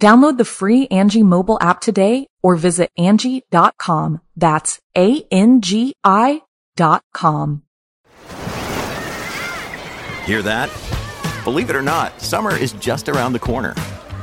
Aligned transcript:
Download 0.00 0.38
the 0.38 0.44
free 0.44 0.86
Angi 0.88 1.24
mobile 1.24 1.58
app 1.60 1.80
today 1.80 2.28
or 2.42 2.54
visit 2.54 2.90
Angi.com. 2.96 4.20
That's 4.36 4.80
A-N-G-I 4.96 6.42
dot 6.76 7.02
com. 7.12 7.62
Hear 10.24 10.42
that? 10.42 10.70
Believe 11.42 11.70
it 11.70 11.74
or 11.74 11.82
not, 11.82 12.20
summer 12.20 12.54
is 12.54 12.74
just 12.74 13.08
around 13.08 13.32
the 13.32 13.40
corner. 13.40 13.74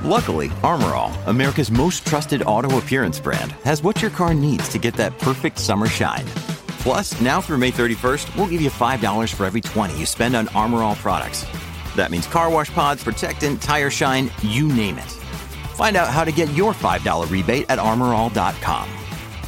Luckily, 0.03 0.49
Armor 0.63 0.93
All, 0.93 1.11
America's 1.25 1.69
most 1.69 2.05
trusted 2.05 2.43
auto 2.43 2.77
appearance 2.77 3.19
brand, 3.19 3.51
has 3.65 3.83
what 3.83 4.01
your 4.01 4.11
car 4.11 4.33
needs 4.33 4.69
to 4.69 4.77
get 4.77 4.93
that 4.93 5.17
perfect 5.19 5.57
summer 5.57 5.87
shine. 5.87 6.25
Plus, 6.79 7.19
now 7.19 7.41
through 7.41 7.57
May 7.57 7.71
31st, 7.71 8.33
we'll 8.35 8.45
give 8.45 8.61
you 8.61 8.69
$5 8.69 9.33
for 9.33 9.45
every 9.45 9.61
20 9.61 9.97
you 9.97 10.05
spend 10.05 10.35
on 10.35 10.47
Armor 10.49 10.83
All 10.83 10.95
products. 10.95 11.45
That 11.95 12.11
means 12.11 12.27
car 12.27 12.49
wash 12.51 12.71
pods, 12.71 13.03
protectant, 13.03 13.61
tire 13.61 13.89
shine, 13.89 14.29
you 14.43 14.67
name 14.67 14.99
it. 14.99 15.24
Find 15.75 15.97
out 15.97 16.07
how 16.07 16.23
to 16.23 16.31
get 16.31 16.53
your 16.53 16.73
$5 16.73 17.29
rebate 17.29 17.65
at 17.67 17.79
armorall.com. 17.79 18.89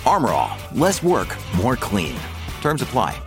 Armor 0.05 0.31
All, 0.31 0.57
less 0.73 1.01
work, 1.01 1.33
more 1.55 1.77
clean. 1.77 2.17
Terms 2.61 2.81
apply. 2.81 3.26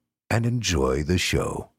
and 0.31 0.45
enjoy 0.45 1.03
the 1.03 1.17
show. 1.17 1.69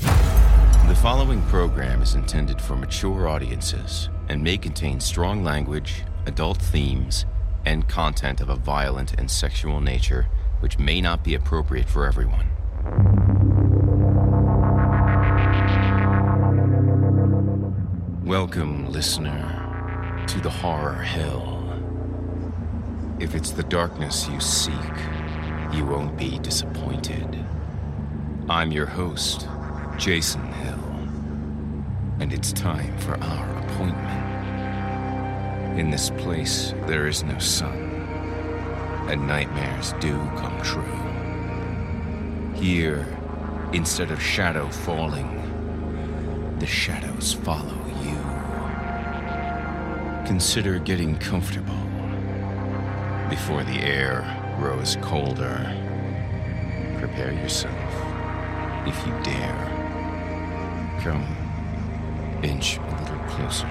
The 0.00 0.98
following 1.02 1.42
program 1.46 2.02
is 2.02 2.14
intended 2.14 2.62
for 2.62 2.76
mature 2.76 3.26
audiences 3.26 4.10
and 4.28 4.40
may 4.40 4.56
contain 4.56 5.00
strong 5.00 5.42
language, 5.42 6.04
adult 6.26 6.58
themes, 6.58 7.26
and 7.66 7.88
content 7.88 8.40
of 8.40 8.48
a 8.48 8.54
violent 8.54 9.18
and 9.18 9.28
sexual 9.28 9.80
nature 9.80 10.28
which 10.60 10.78
may 10.78 11.00
not 11.00 11.24
be 11.24 11.34
appropriate 11.34 11.88
for 11.88 12.06
everyone. 12.06 12.46
Welcome, 18.24 18.92
listener, 18.92 20.24
to 20.28 20.40
the 20.40 20.50
horror 20.50 21.02
hill. 21.02 21.64
If 23.18 23.34
it's 23.34 23.50
the 23.50 23.64
darkness 23.64 24.28
you 24.28 24.38
seek, 24.38 24.74
you 25.72 25.84
won't 25.84 26.16
be 26.16 26.38
disappointed. 26.38 27.44
I'm 28.48 28.72
your 28.72 28.86
host, 28.86 29.46
Jason 29.98 30.40
Hill, 30.52 30.98
and 32.20 32.32
it's 32.32 32.52
time 32.54 32.96
for 32.98 33.18
our 33.22 33.58
appointment. 33.58 34.08
In 35.78 35.90
this 35.90 36.08
place, 36.10 36.72
there 36.86 37.06
is 37.06 37.22
no 37.22 37.38
sun, 37.38 37.76
and 39.10 39.26
nightmares 39.26 39.92
do 40.00 40.16
come 40.36 40.58
true. 40.62 40.82
Here, 42.58 43.06
instead 43.74 44.10
of 44.10 44.22
shadow 44.22 44.68
falling, 44.68 45.36
the 46.58 46.66
shadows 46.66 47.34
follow 47.34 47.76
you. 48.02 48.16
Consider 50.26 50.78
getting 50.78 51.18
comfortable 51.18 51.74
before 53.28 53.64
the 53.64 53.80
air 53.80 54.37
grows 54.58 54.96
colder. 55.02 55.72
Prepare 56.98 57.32
yourself, 57.32 57.94
if 58.86 59.06
you 59.06 59.12
dare. 59.22 60.98
Come, 61.00 61.24
inch 62.42 62.78
a 62.78 63.00
little 63.00 63.24
closer. 63.28 63.68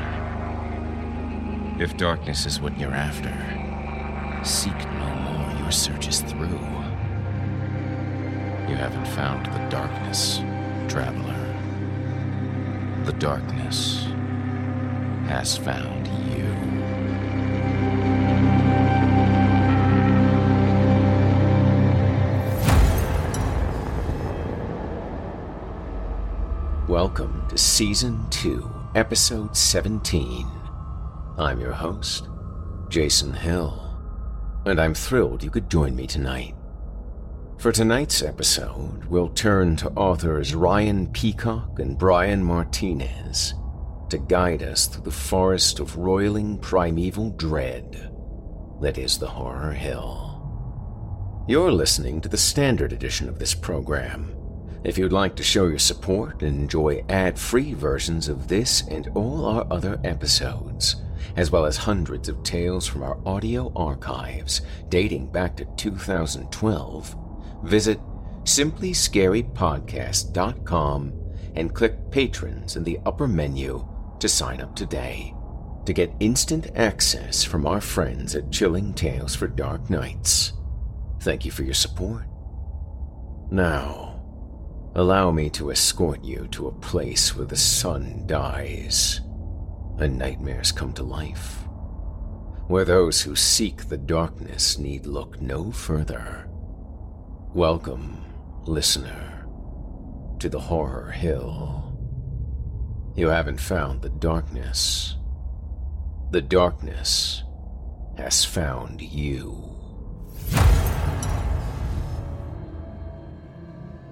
If 1.77 1.97
darkness 1.97 2.45
is 2.45 2.61
what 2.61 2.79
you're 2.79 2.93
after, 2.93 3.33
seek 4.45 4.77
no 4.93 5.15
more. 5.15 5.59
Your 5.59 5.71
search 5.71 6.07
is 6.07 6.21
through. 6.21 6.47
You 8.69 8.75
haven't 8.75 9.07
found 9.07 9.45
the 9.47 9.67
darkness, 9.69 10.37
traveler. 10.87 11.35
The 13.03 13.13
darkness 13.13 14.05
has 15.27 15.57
found 15.57 15.96
Season 27.77 28.27
2, 28.31 28.89
Episode 28.95 29.55
17. 29.55 30.47
I'm 31.37 31.61
your 31.61 31.73
host, 31.73 32.27
Jason 32.89 33.31
Hill, 33.31 34.01
and 34.65 34.81
I'm 34.81 34.95
thrilled 34.95 35.43
you 35.43 35.51
could 35.51 35.69
join 35.69 35.95
me 35.95 36.07
tonight. 36.07 36.55
For 37.59 37.71
tonight's 37.71 38.23
episode, 38.23 39.05
we'll 39.05 39.29
turn 39.29 39.75
to 39.75 39.91
authors 39.91 40.55
Ryan 40.55 41.05
Peacock 41.11 41.77
and 41.77 41.99
Brian 41.99 42.43
Martinez 42.43 43.53
to 44.09 44.17
guide 44.17 44.63
us 44.63 44.87
through 44.87 45.03
the 45.03 45.11
forest 45.11 45.79
of 45.79 45.97
roiling 45.97 46.57
primeval 46.57 47.29
dread 47.29 48.11
that 48.81 48.97
is 48.97 49.19
the 49.19 49.27
Horror 49.27 49.73
Hill. 49.73 51.45
You're 51.47 51.71
listening 51.71 52.21
to 52.21 52.29
the 52.29 52.37
standard 52.37 52.91
edition 52.91 53.29
of 53.29 53.37
this 53.37 53.53
program. 53.53 54.36
If 54.83 54.97
you'd 54.97 55.11
like 55.11 55.35
to 55.35 55.43
show 55.43 55.67
your 55.67 55.77
support 55.79 56.41
and 56.43 56.61
enjoy 56.61 57.03
ad 57.09 57.37
free 57.39 57.73
versions 57.73 58.29
of 58.29 58.47
this 58.47 58.87
and 58.87 59.09
all 59.15 59.45
our 59.45 59.67
other 59.71 59.99
episodes, 60.03 60.97
as 61.35 61.49
well 61.51 61.65
as 61.65 61.77
hundreds 61.77 62.29
of 62.29 62.43
tales 62.43 62.85
from 62.87 63.01
our 63.03 63.17
audio 63.25 63.71
archives 63.75 64.61
dating 64.89 65.31
back 65.31 65.57
to 65.57 65.65
2012, 65.77 67.15
visit 67.63 67.99
simplyscarypodcast.com 68.43 71.13
and 71.55 71.73
click 71.73 72.11
Patrons 72.11 72.75
in 72.75 72.83
the 72.83 72.99
upper 73.05 73.27
menu 73.27 73.87
to 74.19 74.29
sign 74.29 74.61
up 74.61 74.75
today 74.75 75.33
to 75.87 75.93
get 75.93 76.13
instant 76.19 76.67
access 76.75 77.45
from 77.45 77.65
our 77.65 77.79
friends 77.79 78.35
at 78.35 78.51
Chilling 78.51 78.93
Tales 78.93 79.35
for 79.35 79.47
Dark 79.47 79.89
Nights. 79.89 80.51
Thank 81.21 81.45
you 81.45 81.51
for 81.51 81.63
your 81.63 81.73
support. 81.73 82.25
Now, 83.49 84.06
allow 84.97 85.29
me 85.29 85.47
to 85.47 85.69
escort 85.69 86.23
you 86.23 86.47
to 86.47 86.67
a 86.67 86.71
place 86.71 87.35
where 87.35 87.45
the 87.45 87.55
sun 87.55 88.23
dies 88.25 89.21
and 89.99 90.17
nightmares 90.17 90.71
come 90.71 90.91
to 90.91 91.03
life, 91.03 91.67
where 92.67 92.83
those 92.83 93.21
who 93.21 93.35
seek 93.35 93.87
the 93.87 93.97
darkness 93.97 94.79
need 94.79 95.05
look 95.05 95.39
no 95.39 95.71
further. 95.71 96.49
Welcome, 97.53 98.25
listener, 98.65 99.45
to 100.39 100.49
the 100.49 100.59
Horror 100.59 101.11
Hill. 101.11 101.95
You 103.15 103.29
haven't 103.29 103.59
found 103.59 104.01
the 104.01 104.09
darkness. 104.09 105.15
The 106.31 106.41
darkness 106.41 107.43
has 108.17 108.43
found 108.43 109.01
you. 109.01 109.63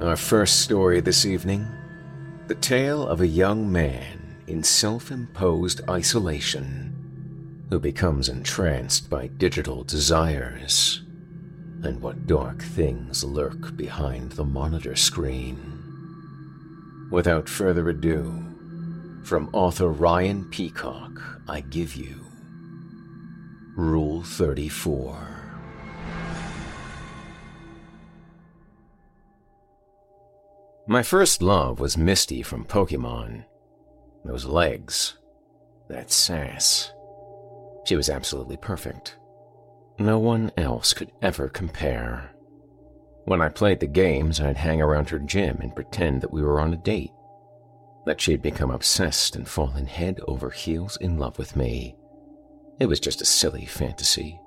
Our 0.01 0.17
first 0.17 0.59
story 0.59 0.99
this 0.99 1.25
evening 1.25 1.65
the 2.47 2.55
tale 2.55 3.07
of 3.07 3.21
a 3.21 3.27
young 3.27 3.71
man 3.71 4.35
in 4.45 4.61
self 4.61 5.09
imposed 5.09 5.89
isolation 5.89 7.65
who 7.69 7.79
becomes 7.79 8.27
entranced 8.27 9.09
by 9.09 9.27
digital 9.27 9.85
desires 9.85 11.01
and 11.81 12.01
what 12.01 12.27
dark 12.27 12.61
things 12.61 13.23
lurk 13.23 13.77
behind 13.77 14.33
the 14.33 14.43
monitor 14.43 14.97
screen. 14.97 15.79
Without 17.09 17.47
further 17.47 17.87
ado, 17.87 18.43
from 19.23 19.49
author 19.53 19.87
Ryan 19.87 20.43
Peacock, 20.49 21.41
I 21.47 21.61
give 21.61 21.95
you 21.95 22.25
Rule 23.77 24.23
34. 24.23 25.34
My 30.87 31.01
first 31.01 31.41
love 31.41 31.79
was 31.79 31.97
Misty 31.97 32.43
from 32.43 32.63
Pokemon. 32.63 33.45
Those 34.23 34.45
legs, 34.45 35.17
that 35.89 36.11
sass. 36.11 36.91
She 37.85 37.95
was 37.95 38.07
absolutely 38.07 38.57
perfect. 38.57 39.17
No 39.97 40.19
one 40.19 40.51
else 40.57 40.93
could 40.93 41.11
ever 41.23 41.49
compare. 41.49 42.31
When 43.25 43.41
I 43.41 43.49
played 43.49 43.79
the 43.79 43.87
games, 43.87 44.39
I'd 44.39 44.57
hang 44.57 44.79
around 44.79 45.09
her 45.09 45.17
gym 45.17 45.57
and 45.59 45.75
pretend 45.75 46.21
that 46.21 46.31
we 46.31 46.43
were 46.43 46.59
on 46.59 46.73
a 46.73 46.77
date. 46.77 47.11
That 48.05 48.21
she'd 48.21 48.43
become 48.43 48.69
obsessed 48.69 49.35
and 49.35 49.47
fallen 49.47 49.87
head 49.87 50.19
over 50.27 50.51
heels 50.51 50.97
in 50.97 51.17
love 51.17 51.39
with 51.39 51.55
me. 51.55 51.95
It 52.79 52.85
was 52.85 52.99
just 52.99 53.23
a 53.23 53.25
silly 53.25 53.65
fantasy, 53.65 54.39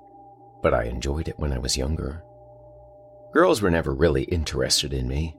but 0.63 0.73
I 0.73 0.83
enjoyed 0.83 1.27
it 1.27 1.37
when 1.37 1.51
I 1.51 1.57
was 1.57 1.75
younger. 1.75 2.23
Girls 3.33 3.61
were 3.61 3.69
never 3.69 3.93
really 3.93 4.23
interested 4.23 4.93
in 4.93 5.05
me. 5.05 5.35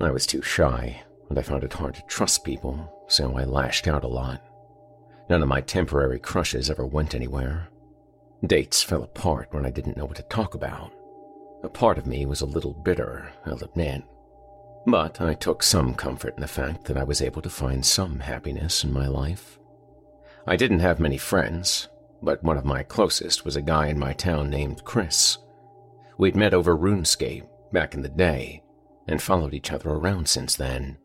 I 0.00 0.10
was 0.12 0.26
too 0.26 0.42
shy, 0.42 1.02
and 1.28 1.38
I 1.38 1.42
found 1.42 1.64
it 1.64 1.72
hard 1.72 1.94
to 1.96 2.02
trust 2.02 2.44
people, 2.44 3.04
so 3.08 3.36
I 3.36 3.44
lashed 3.44 3.88
out 3.88 4.04
a 4.04 4.08
lot. 4.08 4.40
None 5.28 5.42
of 5.42 5.48
my 5.48 5.60
temporary 5.60 6.20
crushes 6.20 6.70
ever 6.70 6.86
went 6.86 7.14
anywhere. 7.16 7.68
Dates 8.46 8.80
fell 8.80 9.02
apart 9.02 9.48
when 9.50 9.66
I 9.66 9.70
didn't 9.70 9.96
know 9.96 10.04
what 10.04 10.16
to 10.16 10.22
talk 10.22 10.54
about. 10.54 10.92
A 11.64 11.68
part 11.68 11.98
of 11.98 12.06
me 12.06 12.26
was 12.26 12.40
a 12.40 12.46
little 12.46 12.72
bitter, 12.72 13.32
I'll 13.44 13.62
admit. 13.64 14.04
But 14.86 15.20
I 15.20 15.34
took 15.34 15.64
some 15.64 15.94
comfort 15.94 16.36
in 16.36 16.42
the 16.42 16.46
fact 16.46 16.84
that 16.84 16.96
I 16.96 17.02
was 17.02 17.20
able 17.20 17.42
to 17.42 17.50
find 17.50 17.84
some 17.84 18.20
happiness 18.20 18.84
in 18.84 18.92
my 18.92 19.08
life. 19.08 19.58
I 20.46 20.54
didn't 20.54 20.78
have 20.78 21.00
many 21.00 21.18
friends, 21.18 21.88
but 22.22 22.42
one 22.44 22.56
of 22.56 22.64
my 22.64 22.84
closest 22.84 23.44
was 23.44 23.56
a 23.56 23.62
guy 23.62 23.88
in 23.88 23.98
my 23.98 24.12
town 24.12 24.48
named 24.48 24.84
Chris. 24.84 25.38
We'd 26.16 26.36
met 26.36 26.54
over 26.54 26.76
RuneScape 26.76 27.46
back 27.72 27.94
in 27.94 28.02
the 28.02 28.08
day 28.08 28.62
and 29.08 29.20
followed 29.22 29.54
each 29.54 29.72
other 29.72 29.90
around 29.90 30.28
since 30.28 30.56
then. 30.56 30.98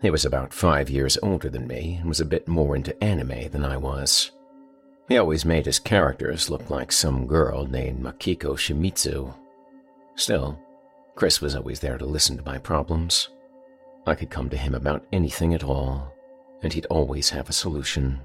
He 0.00 0.10
was 0.10 0.24
about 0.24 0.52
five 0.52 0.90
years 0.90 1.18
older 1.22 1.48
than 1.48 1.66
me 1.66 1.96
and 2.00 2.08
was 2.08 2.20
a 2.20 2.26
bit 2.26 2.46
more 2.46 2.76
into 2.76 3.02
anime 3.02 3.50
than 3.50 3.64
I 3.64 3.76
was. 3.76 4.30
He 5.08 5.18
always 5.18 5.44
made 5.44 5.66
his 5.66 5.78
characters 5.78 6.48
look 6.48 6.70
like 6.70 6.92
some 6.92 7.26
girl 7.26 7.66
named 7.66 8.00
Makiko 8.02 8.56
Shimizu. 8.56 9.34
Still, 10.16 10.58
Chris 11.14 11.40
was 11.40 11.54
always 11.54 11.80
there 11.80 11.98
to 11.98 12.06
listen 12.06 12.36
to 12.36 12.44
my 12.44 12.58
problems. 12.58 13.28
I 14.06 14.14
could 14.14 14.30
come 14.30 14.48
to 14.50 14.56
him 14.56 14.74
about 14.74 15.06
anything 15.12 15.54
at 15.54 15.64
all, 15.64 16.12
and 16.62 16.72
he'd 16.72 16.86
always 16.86 17.30
have 17.30 17.48
a 17.48 17.54
solution. 17.54 18.20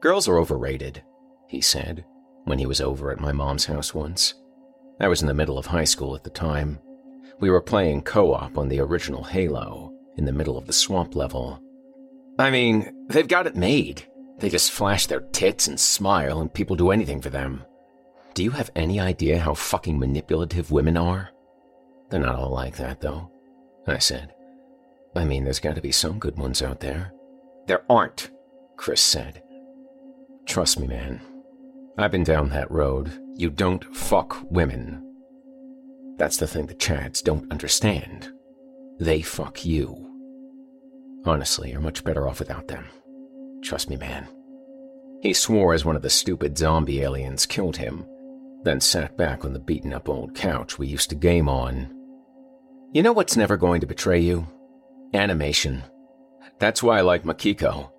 Girls 0.00 0.28
are 0.28 0.38
overrated, 0.38 1.02
he 1.48 1.60
said, 1.60 2.04
when 2.44 2.58
he 2.58 2.66
was 2.66 2.80
over 2.80 3.10
at 3.10 3.20
my 3.20 3.32
mom's 3.32 3.66
house 3.66 3.94
once. 3.94 4.34
I 5.00 5.08
was 5.08 5.20
in 5.20 5.28
the 5.28 5.34
middle 5.34 5.58
of 5.58 5.66
high 5.66 5.84
school 5.84 6.14
at 6.14 6.24
the 6.24 6.30
time. 6.30 6.78
We 7.40 7.50
were 7.50 7.60
playing 7.60 8.02
co 8.02 8.32
op 8.32 8.56
on 8.56 8.68
the 8.68 8.80
original 8.80 9.22
Halo, 9.22 9.92
in 10.16 10.24
the 10.24 10.32
middle 10.32 10.56
of 10.56 10.66
the 10.66 10.72
swamp 10.72 11.14
level. 11.14 11.60
I 12.38 12.50
mean, 12.50 13.06
they've 13.08 13.28
got 13.28 13.46
it 13.46 13.56
made. 13.56 14.06
They 14.38 14.48
just 14.48 14.72
flash 14.72 15.06
their 15.06 15.20
tits 15.20 15.66
and 15.66 15.78
smile, 15.78 16.40
and 16.40 16.52
people 16.52 16.76
do 16.76 16.90
anything 16.90 17.20
for 17.20 17.30
them. 17.30 17.64
Do 18.34 18.42
you 18.42 18.50
have 18.50 18.70
any 18.76 19.00
idea 19.00 19.38
how 19.38 19.54
fucking 19.54 19.98
manipulative 19.98 20.70
women 20.70 20.96
are? 20.96 21.30
They're 22.10 22.20
not 22.20 22.36
all 22.36 22.50
like 22.50 22.76
that, 22.76 23.00
though, 23.00 23.30
I 23.86 23.98
said. 23.98 24.34
I 25.14 25.24
mean, 25.24 25.44
there's 25.44 25.60
got 25.60 25.74
to 25.76 25.80
be 25.80 25.92
some 25.92 26.18
good 26.18 26.36
ones 26.36 26.62
out 26.62 26.80
there. 26.80 27.12
There 27.66 27.84
aren't, 27.88 28.30
Chris 28.76 29.00
said. 29.00 29.42
Trust 30.44 30.78
me, 30.78 30.86
man. 30.86 31.20
I've 31.98 32.12
been 32.12 32.24
down 32.24 32.50
that 32.50 32.70
road. 32.70 33.10
You 33.34 33.48
don't 33.48 33.84
fuck 33.96 34.36
women. 34.50 35.05
That's 36.16 36.36
the 36.38 36.46
thing 36.46 36.66
the 36.66 36.74
Chads 36.74 37.22
don't 37.22 37.50
understand. 37.50 38.32
They 38.98 39.20
fuck 39.22 39.64
you. 39.64 40.02
Honestly, 41.24 41.72
you're 41.72 41.80
much 41.80 42.04
better 42.04 42.28
off 42.28 42.38
without 42.38 42.68
them. 42.68 42.86
Trust 43.62 43.90
me, 43.90 43.96
man. 43.96 44.28
He 45.22 45.32
swore 45.32 45.74
as 45.74 45.84
one 45.84 45.96
of 45.96 46.02
the 46.02 46.10
stupid 46.10 46.56
zombie 46.56 47.02
aliens 47.02 47.46
killed 47.46 47.76
him, 47.76 48.06
then 48.62 48.80
sat 48.80 49.16
back 49.16 49.44
on 49.44 49.52
the 49.52 49.58
beaten 49.58 49.92
up 49.92 50.08
old 50.08 50.34
couch 50.34 50.78
we 50.78 50.86
used 50.86 51.10
to 51.10 51.16
game 51.16 51.48
on. 51.48 51.92
You 52.92 53.02
know 53.02 53.12
what's 53.12 53.36
never 53.36 53.56
going 53.56 53.80
to 53.80 53.86
betray 53.86 54.20
you? 54.20 54.46
Animation. 55.12 55.82
That's 56.58 56.82
why 56.82 56.98
I 56.98 57.02
like 57.02 57.24
Makiko. 57.24 57.90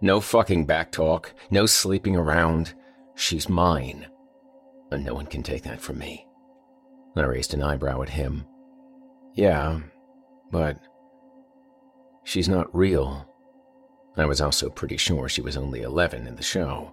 No 0.00 0.20
fucking 0.20 0.66
backtalk, 0.66 1.32
no 1.50 1.66
sleeping 1.66 2.16
around. 2.16 2.74
She's 3.16 3.48
mine. 3.48 4.06
And 4.92 5.04
no 5.04 5.14
one 5.14 5.26
can 5.26 5.42
take 5.42 5.64
that 5.64 5.80
from 5.80 5.98
me. 5.98 6.27
I 7.18 7.24
raised 7.24 7.54
an 7.54 7.62
eyebrow 7.62 8.02
at 8.02 8.10
him. 8.10 8.46
Yeah, 9.34 9.80
but 10.50 10.78
she's 12.24 12.48
not 12.48 12.74
real. 12.74 13.26
I 14.16 14.26
was 14.26 14.40
also 14.40 14.68
pretty 14.68 14.96
sure 14.96 15.28
she 15.28 15.42
was 15.42 15.56
only 15.56 15.82
11 15.82 16.26
in 16.26 16.36
the 16.36 16.42
show. 16.42 16.92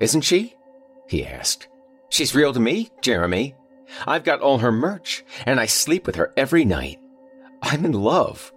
Isn't 0.00 0.22
she? 0.22 0.54
He 1.08 1.26
asked. 1.26 1.68
She's 2.08 2.34
real 2.34 2.52
to 2.52 2.60
me, 2.60 2.90
Jeremy. 3.00 3.54
I've 4.06 4.24
got 4.24 4.40
all 4.40 4.58
her 4.58 4.72
merch, 4.72 5.24
and 5.44 5.58
I 5.58 5.66
sleep 5.66 6.06
with 6.06 6.16
her 6.16 6.32
every 6.36 6.64
night. 6.64 6.98
I'm 7.62 7.84
in 7.84 7.92
love. 7.92 8.52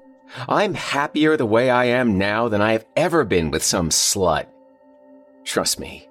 I'm 0.47 0.73
happier 0.73 1.37
the 1.37 1.45
way 1.45 1.69
I 1.69 1.85
am 1.85 2.17
now 2.17 2.47
than 2.47 2.61
I 2.61 2.71
have 2.71 2.85
ever 2.95 3.23
been 3.23 3.51
with 3.51 3.63
some 3.63 3.89
slut. 3.89 4.47
Trust 5.43 5.79
me, 5.79 6.07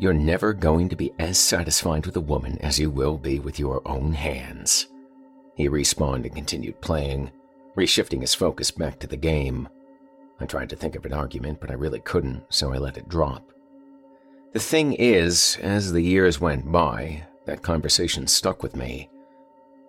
you're 0.00 0.14
never 0.14 0.54
going 0.54 0.88
to 0.88 0.96
be 0.96 1.12
as 1.18 1.38
satisfied 1.38 2.06
with 2.06 2.16
a 2.16 2.20
woman 2.22 2.56
as 2.62 2.78
you 2.78 2.88
will 2.88 3.18
be 3.18 3.38
with 3.38 3.58
your 3.58 3.86
own 3.86 4.14
hands. 4.14 4.88
He 5.56 5.68
respawned 5.68 6.24
and 6.24 6.34
continued 6.34 6.80
playing, 6.80 7.30
reshifting 7.76 8.22
his 8.22 8.34
focus 8.34 8.70
back 8.70 8.98
to 9.00 9.06
the 9.06 9.18
game. 9.18 9.68
I 10.40 10.46
tried 10.46 10.70
to 10.70 10.76
think 10.76 10.96
of 10.96 11.04
an 11.04 11.12
argument, 11.12 11.60
but 11.60 11.70
I 11.70 11.74
really 11.74 12.00
couldn't, 12.00 12.44
so 12.48 12.72
I 12.72 12.78
let 12.78 12.96
it 12.96 13.10
drop. 13.10 13.52
The 14.54 14.58
thing 14.58 14.94
is, 14.94 15.58
as 15.60 15.92
the 15.92 16.00
years 16.00 16.40
went 16.40 16.72
by, 16.72 17.26
that 17.44 17.60
conversation 17.60 18.26
stuck 18.26 18.62
with 18.62 18.74
me, 18.74 19.10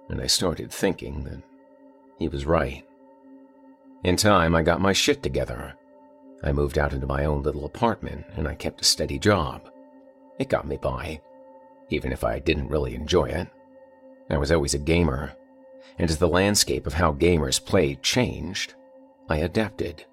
and 0.09 0.19
I 0.21 0.27
started 0.27 0.71
thinking 0.73 1.23
that 1.23 1.41
he 2.19 2.27
was 2.27 2.45
right. 2.45 2.85
In 4.03 4.17
time, 4.17 4.55
I 4.55 4.61
got 4.61 4.81
my 4.81 4.91
shit 4.91 5.23
together. 5.23 5.73
I 6.43 6.51
moved 6.51 6.77
out 6.77 6.91
into 6.91 7.07
my 7.07 7.23
own 7.23 7.43
little 7.43 7.63
apartment, 7.63 8.25
and 8.35 8.45
I 8.45 8.55
kept 8.55 8.81
a 8.81 8.83
steady 8.83 9.17
job. 9.17 9.70
It 10.41 10.49
got 10.49 10.67
me 10.67 10.77
by, 10.77 11.21
even 11.91 12.11
if 12.11 12.23
I 12.23 12.39
didn't 12.39 12.69
really 12.69 12.95
enjoy 12.95 13.25
it. 13.25 13.47
I 14.27 14.37
was 14.37 14.51
always 14.51 14.73
a 14.73 14.79
gamer, 14.79 15.33
and 15.99 16.09
as 16.09 16.17
the 16.17 16.27
landscape 16.27 16.87
of 16.87 16.95
how 16.95 17.13
gamers 17.13 17.63
play 17.63 17.93
changed, 18.01 18.73
I 19.29 19.37
adapted. 19.37 20.03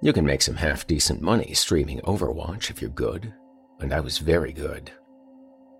You 0.00 0.12
can 0.12 0.24
make 0.24 0.42
some 0.42 0.54
half 0.54 0.86
decent 0.86 1.22
money 1.22 1.54
streaming 1.54 1.98
Overwatch 2.02 2.70
if 2.70 2.80
you're 2.80 2.90
good, 2.92 3.34
and 3.80 3.92
I 3.92 3.98
was 3.98 4.18
very 4.18 4.52
good. 4.52 4.92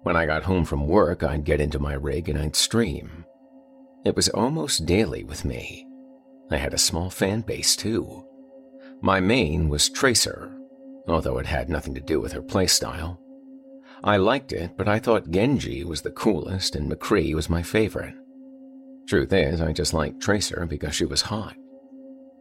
When 0.02 0.16
I 0.16 0.26
got 0.26 0.42
home 0.42 0.64
from 0.64 0.88
work, 0.88 1.22
I'd 1.22 1.44
get 1.44 1.60
into 1.60 1.78
my 1.78 1.92
rig 1.94 2.28
and 2.28 2.36
I'd 2.36 2.56
stream. 2.56 3.24
It 4.04 4.16
was 4.16 4.28
almost 4.30 4.86
daily 4.86 5.22
with 5.22 5.44
me. 5.44 5.86
I 6.50 6.56
had 6.56 6.74
a 6.74 6.78
small 6.78 7.10
fan 7.10 7.42
base 7.42 7.76
too. 7.76 8.26
My 9.00 9.20
main 9.20 9.68
was 9.68 9.88
Tracer, 9.88 10.52
although 11.06 11.38
it 11.38 11.46
had 11.46 11.68
nothing 11.70 11.94
to 11.94 12.00
do 12.00 12.20
with 12.20 12.32
her 12.32 12.42
playstyle. 12.42 13.18
I 14.04 14.16
liked 14.16 14.52
it, 14.52 14.76
but 14.76 14.88
I 14.88 14.98
thought 14.98 15.30
Genji 15.30 15.84
was 15.84 16.02
the 16.02 16.10
coolest 16.10 16.74
and 16.74 16.90
McCree 16.90 17.34
was 17.34 17.48
my 17.48 17.62
favorite. 17.62 18.14
Truth 19.06 19.32
is, 19.32 19.60
I 19.60 19.72
just 19.72 19.94
liked 19.94 20.20
Tracer 20.20 20.66
because 20.66 20.94
she 20.94 21.04
was 21.04 21.22
hot. 21.22 21.54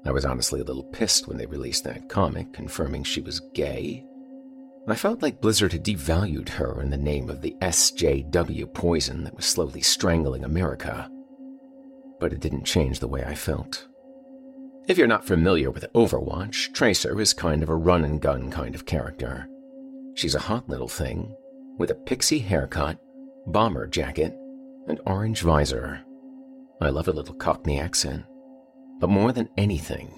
I 0.04 0.12
was 0.12 0.26
honestly 0.26 0.62
a 0.62 0.64
little 0.64 0.84
pissed 0.84 1.28
when 1.28 1.38
they 1.38 1.46
released 1.46 1.84
that 1.84 2.10
comic 2.10 2.52
confirming 2.52 3.04
she 3.04 3.22
was 3.22 3.42
gay. 3.54 4.04
I 4.88 4.96
felt 4.96 5.22
like 5.22 5.42
Blizzard 5.42 5.74
had 5.74 5.86
devalued 5.86 6.50
her 6.50 6.82
in 6.82 6.90
the 6.90 6.98
name 6.98 7.30
of 7.30 7.42
the 7.42 7.56
SJW 7.62 8.74
poison 8.74 9.24
that 9.24 9.36
was 9.36 9.46
slowly 9.46 9.82
strangling 9.82 10.44
America. 10.44 11.08
But 12.20 12.34
it 12.34 12.40
didn't 12.40 12.66
change 12.66 13.00
the 13.00 13.08
way 13.08 13.24
I 13.24 13.36
felt. 13.36 13.88
If 14.88 14.98
you're 14.98 15.06
not 15.06 15.26
familiar 15.26 15.70
with 15.70 15.94
Overwatch, 15.94 16.74
Tracer 16.74 17.22
is 17.22 17.34
kind 17.34 17.62
of 17.62 17.70
a 17.70 17.76
run 17.76 18.04
and 18.04 18.20
gun 18.20 18.50
kind 18.50 18.74
of 18.74 18.88
character. 18.88 19.48
She's 20.16 20.34
a 20.34 20.40
hot 20.40 20.68
little 20.68 20.88
thing 20.88 21.36
with 21.78 21.92
a 21.92 21.96
pixie 21.96 22.40
haircut, 22.40 23.00
bomber 23.48 23.88
jacket, 23.88 24.38
and 24.88 25.00
orange 25.06 25.42
visor. 25.42 26.02
I 26.82 26.90
love 26.90 27.08
a 27.08 27.14
little 27.14 27.36
Cockney 27.36 27.80
accent. 27.80 28.26
But 29.00 29.10
more 29.10 29.32
than 29.32 29.50
anything, 29.58 30.14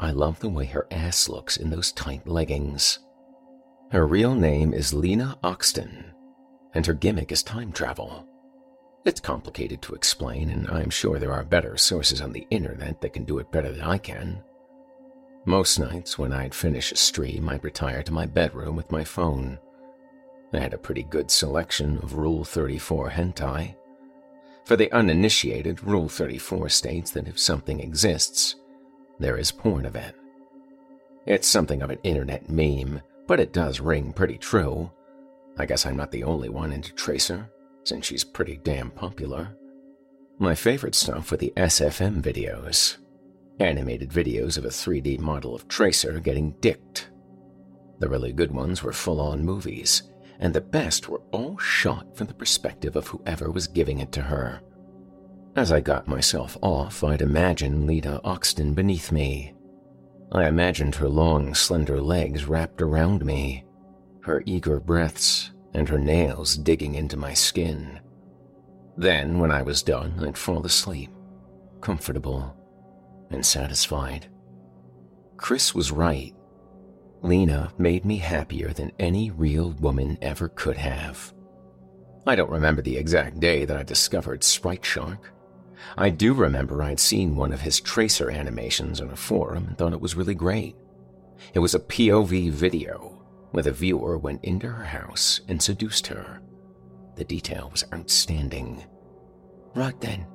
I 0.00 0.12
love 0.12 0.40
the 0.40 0.48
way 0.48 0.66
her 0.66 0.86
ass 0.90 1.28
looks 1.28 1.56
in 1.56 1.70
those 1.70 1.92
tight 1.92 2.26
leggings. 2.26 3.00
Her 3.90 4.06
real 4.06 4.34
name 4.34 4.74
is 4.74 4.94
Lena 4.94 5.38
Oxton, 5.42 6.04
and 6.74 6.86
her 6.86 6.94
gimmick 6.94 7.32
is 7.32 7.42
time 7.42 7.72
travel. 7.72 8.26
It's 9.04 9.20
complicated 9.20 9.80
to 9.82 9.94
explain, 9.94 10.50
and 10.50 10.68
I'm 10.68 10.90
sure 10.90 11.18
there 11.18 11.32
are 11.32 11.44
better 11.44 11.76
sources 11.76 12.20
on 12.20 12.32
the 12.32 12.46
internet 12.50 13.00
that 13.00 13.14
can 13.14 13.24
do 13.24 13.38
it 13.38 13.50
better 13.50 13.72
than 13.72 13.82
I 13.82 13.98
can. 13.98 14.42
Most 15.46 15.78
nights, 15.78 16.18
when 16.18 16.32
I'd 16.32 16.54
finish 16.54 16.92
a 16.92 16.96
stream, 16.96 17.48
I'd 17.48 17.64
retire 17.64 18.02
to 18.02 18.12
my 18.12 18.26
bedroom 18.26 18.76
with 18.76 18.92
my 18.92 19.04
phone. 19.04 19.58
I 20.52 20.58
had 20.58 20.74
a 20.74 20.78
pretty 20.78 21.02
good 21.02 21.30
selection 21.30 21.98
of 21.98 22.14
Rule 22.14 22.44
34 22.44 23.10
hentai. 23.10 23.74
For 24.64 24.76
the 24.76 24.92
uninitiated, 24.92 25.82
Rule 25.84 26.08
34 26.08 26.68
states 26.68 27.10
that 27.12 27.28
if 27.28 27.38
something 27.38 27.80
exists, 27.80 28.56
there 29.18 29.36
is 29.36 29.50
porn 29.50 29.84
of 29.84 29.96
it. 29.96 30.14
It's 31.26 31.48
something 31.48 31.82
of 31.82 31.90
an 31.90 31.98
internet 32.02 32.48
meme, 32.48 33.00
but 33.26 33.40
it 33.40 33.52
does 33.52 33.80
ring 33.80 34.12
pretty 34.12 34.38
true. 34.38 34.90
I 35.58 35.66
guess 35.66 35.84
I'm 35.84 35.96
not 35.96 36.10
the 36.10 36.24
only 36.24 36.48
one 36.48 36.72
into 36.72 36.94
Tracer, 36.94 37.50
since 37.84 38.06
she's 38.06 38.24
pretty 38.24 38.58
damn 38.62 38.90
popular. 38.90 39.56
My 40.38 40.54
favorite 40.54 40.94
stuff 40.94 41.30
were 41.30 41.36
the 41.36 41.52
SFM 41.56 42.22
videos 42.22 42.96
animated 43.60 44.10
videos 44.10 44.56
of 44.56 44.64
a 44.64 44.68
3D 44.68 45.18
model 45.18 45.54
of 45.54 45.68
Tracer 45.68 46.20
getting 46.20 46.52
dicked. 46.60 47.10
The 47.98 48.08
really 48.08 48.32
good 48.32 48.52
ones 48.52 48.82
were 48.82 48.92
full 48.92 49.20
on 49.20 49.44
movies, 49.44 50.04
and 50.38 50.54
the 50.54 50.60
best 50.60 51.08
were 51.08 51.22
all 51.32 51.58
shot 51.58 52.16
from 52.16 52.26
the 52.26 52.34
perspective 52.34 52.96
of 52.96 53.08
whoever 53.08 53.50
was 53.50 53.66
giving 53.66 53.98
it 53.98 54.12
to 54.12 54.22
her. 54.22 54.60
As 55.56 55.72
I 55.72 55.80
got 55.80 56.06
myself 56.06 56.56
off, 56.62 57.02
I'd 57.02 57.22
imagine 57.22 57.86
Lena 57.86 58.20
Oxton 58.24 58.74
beneath 58.74 59.10
me. 59.10 59.54
I 60.30 60.46
imagined 60.46 60.94
her 60.96 61.08
long, 61.08 61.54
slender 61.54 62.00
legs 62.00 62.44
wrapped 62.44 62.82
around 62.82 63.24
me, 63.24 63.64
her 64.20 64.42
eager 64.46 64.78
breaths, 64.78 65.52
and 65.74 65.88
her 65.88 65.98
nails 65.98 66.56
digging 66.56 66.94
into 66.94 67.16
my 67.16 67.34
skin. 67.34 68.00
Then, 68.96 69.38
when 69.38 69.50
I 69.50 69.62
was 69.62 69.82
done, 69.82 70.14
I'd 70.20 70.36
fall 70.36 70.64
asleep, 70.64 71.10
comfortable 71.80 72.54
and 73.30 73.44
satisfied. 73.44 74.26
Chris 75.36 75.74
was 75.74 75.92
right. 75.92 76.34
Lena 77.22 77.72
made 77.78 78.04
me 78.04 78.16
happier 78.16 78.72
than 78.72 78.92
any 78.98 79.30
real 79.30 79.70
woman 79.80 80.18
ever 80.22 80.48
could 80.50 80.76
have. 80.76 81.32
I 82.26 82.36
don't 82.36 82.50
remember 82.50 82.82
the 82.82 82.96
exact 82.96 83.40
day 83.40 83.64
that 83.64 83.76
I 83.76 83.82
discovered 83.82 84.44
Sprite 84.44 84.84
Shark. 84.84 85.32
I 85.96 86.10
do 86.10 86.34
remember 86.34 86.82
I'd 86.82 87.00
seen 87.00 87.36
one 87.36 87.52
of 87.52 87.60
his 87.60 87.80
tracer 87.80 88.30
animations 88.30 89.00
on 89.00 89.10
a 89.10 89.16
forum 89.16 89.66
and 89.68 89.78
thought 89.78 89.92
it 89.92 90.00
was 90.00 90.16
really 90.16 90.34
great. 90.34 90.76
It 91.54 91.60
was 91.60 91.74
a 91.74 91.80
POV 91.80 92.50
video 92.50 93.24
where 93.50 93.62
the 93.62 93.72
viewer 93.72 94.18
went 94.18 94.44
into 94.44 94.68
her 94.68 94.84
house 94.84 95.40
and 95.48 95.60
seduced 95.60 96.06
her. 96.08 96.40
The 97.16 97.24
detail 97.24 97.68
was 97.70 97.84
outstanding. 97.92 98.84
Right 99.74 99.98
then, 100.00 100.26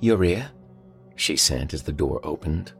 here? 0.00 0.50
She 1.16 1.36
said 1.36 1.74
as 1.74 1.82
the 1.82 1.92
door 1.92 2.20
opened. 2.24 2.72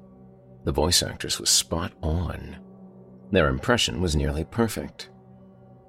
The 0.64 0.72
voice 0.72 1.02
actress 1.02 1.38
was 1.38 1.50
spot 1.50 1.92
on. 2.02 2.56
Their 3.32 3.48
impression 3.48 4.00
was 4.00 4.14
nearly 4.14 4.44
perfect. 4.44 5.08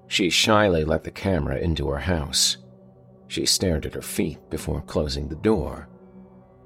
She 0.07 0.29
shyly 0.29 0.85
let 0.85 1.03
the 1.03 1.11
camera 1.11 1.57
into 1.57 1.89
her 1.89 1.99
house. 1.99 2.57
She 3.27 3.45
stared 3.45 3.85
at 3.85 3.93
her 3.93 4.01
feet 4.01 4.39
before 4.49 4.81
closing 4.81 5.27
the 5.27 5.35
door. 5.35 5.89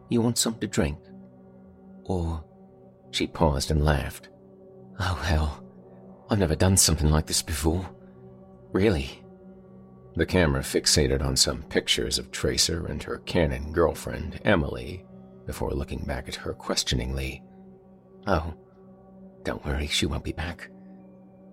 You 0.10 0.22
want 0.22 0.38
something 0.38 0.62
to 0.62 0.67
drink? 0.67 1.00
Or. 2.05 2.43
She 3.12 3.25
paused 3.25 3.72
and 3.72 3.84
laughed. 3.84 4.29
Oh, 5.00 5.15
hell. 5.15 5.63
I've 6.29 6.39
never 6.39 6.55
done 6.55 6.77
something 6.77 7.10
like 7.10 7.25
this 7.25 7.41
before. 7.41 7.89
Really? 8.72 9.24
The 10.15 10.25
camera 10.25 10.62
fixated 10.62 11.24
on 11.24 11.36
some 11.36 11.63
pictures 11.63 12.19
of 12.19 12.31
Tracer 12.31 12.86
and 12.88 13.01
her 13.03 13.19
Canon 13.19 13.72
girlfriend, 13.72 14.39
Emily, 14.43 15.05
before 15.46 15.72
looking 15.72 16.03
back 16.05 16.27
at 16.27 16.36
her 16.36 16.53
questioningly. 16.53 17.41
Oh, 18.27 18.53
don't 19.48 19.66
worry, 19.66 19.88
she 19.88 20.06
won't 20.06 20.25
be 20.25 20.34
back. 20.34 20.70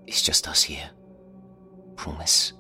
It's 0.09 0.21
just 0.21 0.49
us 0.49 0.65
here. 0.65 0.91
Promise. 1.95 2.55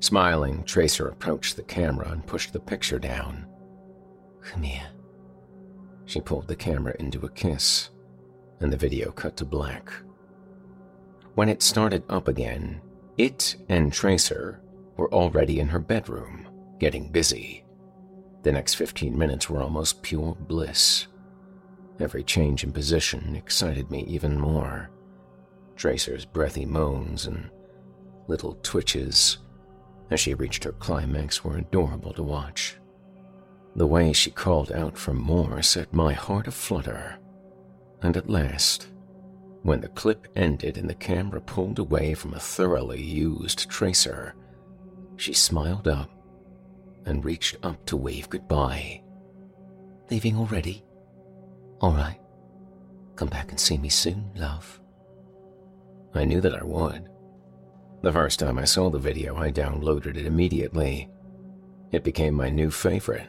Smiling, 0.00 0.62
Tracer 0.64 1.08
approached 1.08 1.56
the 1.56 1.62
camera 1.62 2.10
and 2.10 2.26
pushed 2.26 2.52
the 2.52 2.60
picture 2.60 2.98
down. 2.98 3.46
Come 4.42 4.62
here. 4.62 4.88
She 6.04 6.20
pulled 6.20 6.48
the 6.48 6.54
camera 6.54 6.94
into 6.98 7.24
a 7.24 7.30
kiss, 7.30 7.88
and 8.60 8.70
the 8.70 8.76
video 8.76 9.10
cut 9.10 9.38
to 9.38 9.46
black. 9.46 9.90
When 11.34 11.48
it 11.48 11.62
started 11.62 12.02
up 12.10 12.28
again, 12.28 12.82
it 13.16 13.56
and 13.70 13.90
Tracer 13.90 14.60
were 14.98 15.10
already 15.14 15.60
in 15.60 15.68
her 15.68 15.78
bedroom, 15.78 16.46
getting 16.78 17.10
busy. 17.10 17.64
The 18.42 18.52
next 18.52 18.74
15 18.74 19.16
minutes 19.16 19.48
were 19.48 19.62
almost 19.62 20.02
pure 20.02 20.36
bliss. 20.38 21.06
Every 22.00 22.22
change 22.22 22.64
in 22.64 22.72
position 22.72 23.36
excited 23.36 23.90
me 23.90 24.04
even 24.04 24.40
more. 24.40 24.90
Tracer's 25.76 26.24
breathy 26.24 26.64
moans 26.64 27.26
and 27.26 27.50
little 28.26 28.54
twitches 28.62 29.38
as 30.10 30.18
she 30.18 30.34
reached 30.34 30.64
her 30.64 30.72
climax 30.72 31.44
were 31.44 31.58
adorable 31.58 32.12
to 32.14 32.22
watch. 32.22 32.76
The 33.76 33.86
way 33.86 34.12
she 34.12 34.30
called 34.30 34.72
out 34.72 34.96
for 34.96 35.12
more 35.12 35.62
set 35.62 35.92
my 35.92 36.12
heart 36.12 36.48
aflutter. 36.48 37.18
And 38.02 38.16
at 38.16 38.30
last, 38.30 38.88
when 39.62 39.80
the 39.80 39.88
clip 39.88 40.26
ended 40.34 40.78
and 40.78 40.88
the 40.88 40.94
camera 40.94 41.40
pulled 41.40 41.78
away 41.78 42.14
from 42.14 42.32
a 42.32 42.40
thoroughly 42.40 43.02
used 43.02 43.68
tracer, 43.68 44.34
she 45.16 45.34
smiled 45.34 45.86
up 45.86 46.10
and 47.04 47.24
reached 47.24 47.56
up 47.62 47.84
to 47.86 47.96
wave 47.96 48.28
goodbye. 48.30 49.02
Leaving 50.10 50.36
already? 50.36 50.82
All 51.80 51.92
right. 51.92 52.20
Come 53.16 53.28
back 53.28 53.50
and 53.50 53.60
see 53.60 53.78
me 53.78 53.88
soon, 53.88 54.30
love. 54.36 54.80
I 56.14 56.24
knew 56.24 56.40
that 56.40 56.54
I 56.54 56.64
would. 56.64 57.08
The 58.02 58.12
first 58.12 58.38
time 58.38 58.58
I 58.58 58.64
saw 58.64 58.90
the 58.90 58.98
video, 58.98 59.36
I 59.36 59.50
downloaded 59.50 60.16
it 60.16 60.26
immediately. 60.26 61.08
It 61.92 62.04
became 62.04 62.34
my 62.34 62.48
new 62.48 62.70
favorite. 62.70 63.28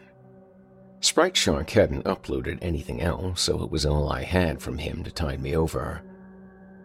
Sprite 1.02 1.36
Shark 1.36 1.70
hadn't 1.72 2.06
uploaded 2.06 2.60
anything 2.62 3.02
else, 3.02 3.42
so 3.42 3.64
it 3.64 3.72
was 3.72 3.86
all 3.86 4.12
I 4.12 4.24
had 4.24 4.62
from 4.62 4.78
him 4.78 5.04
to 5.04 5.12
tide 5.12 5.42
me 5.42 5.56
over. 5.56 6.04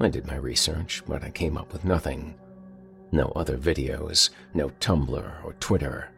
I 0.00 0.08
did 0.08 0.26
my 0.26 0.37
research, 0.37 1.02
but 1.06 1.23
I 1.23 1.30
came 1.30 1.56
up 1.56 1.73
with 1.73 1.85
nothing. 1.85 2.35
No 3.12 3.32
other 3.37 3.58
videos, 3.58 4.30
no 4.54 4.70
Tumblr 4.80 5.44
or 5.44 5.52
Twitter. 5.54 6.08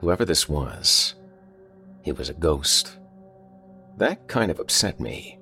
Whoever 0.00 0.24
this 0.24 0.48
was, 0.48 1.14
he 2.02 2.12
was 2.12 2.30
a 2.30 2.34
ghost. 2.34 2.96
That 4.00 4.28
kind 4.28 4.50
of 4.50 4.58
upset 4.58 4.98
me. 4.98 5.38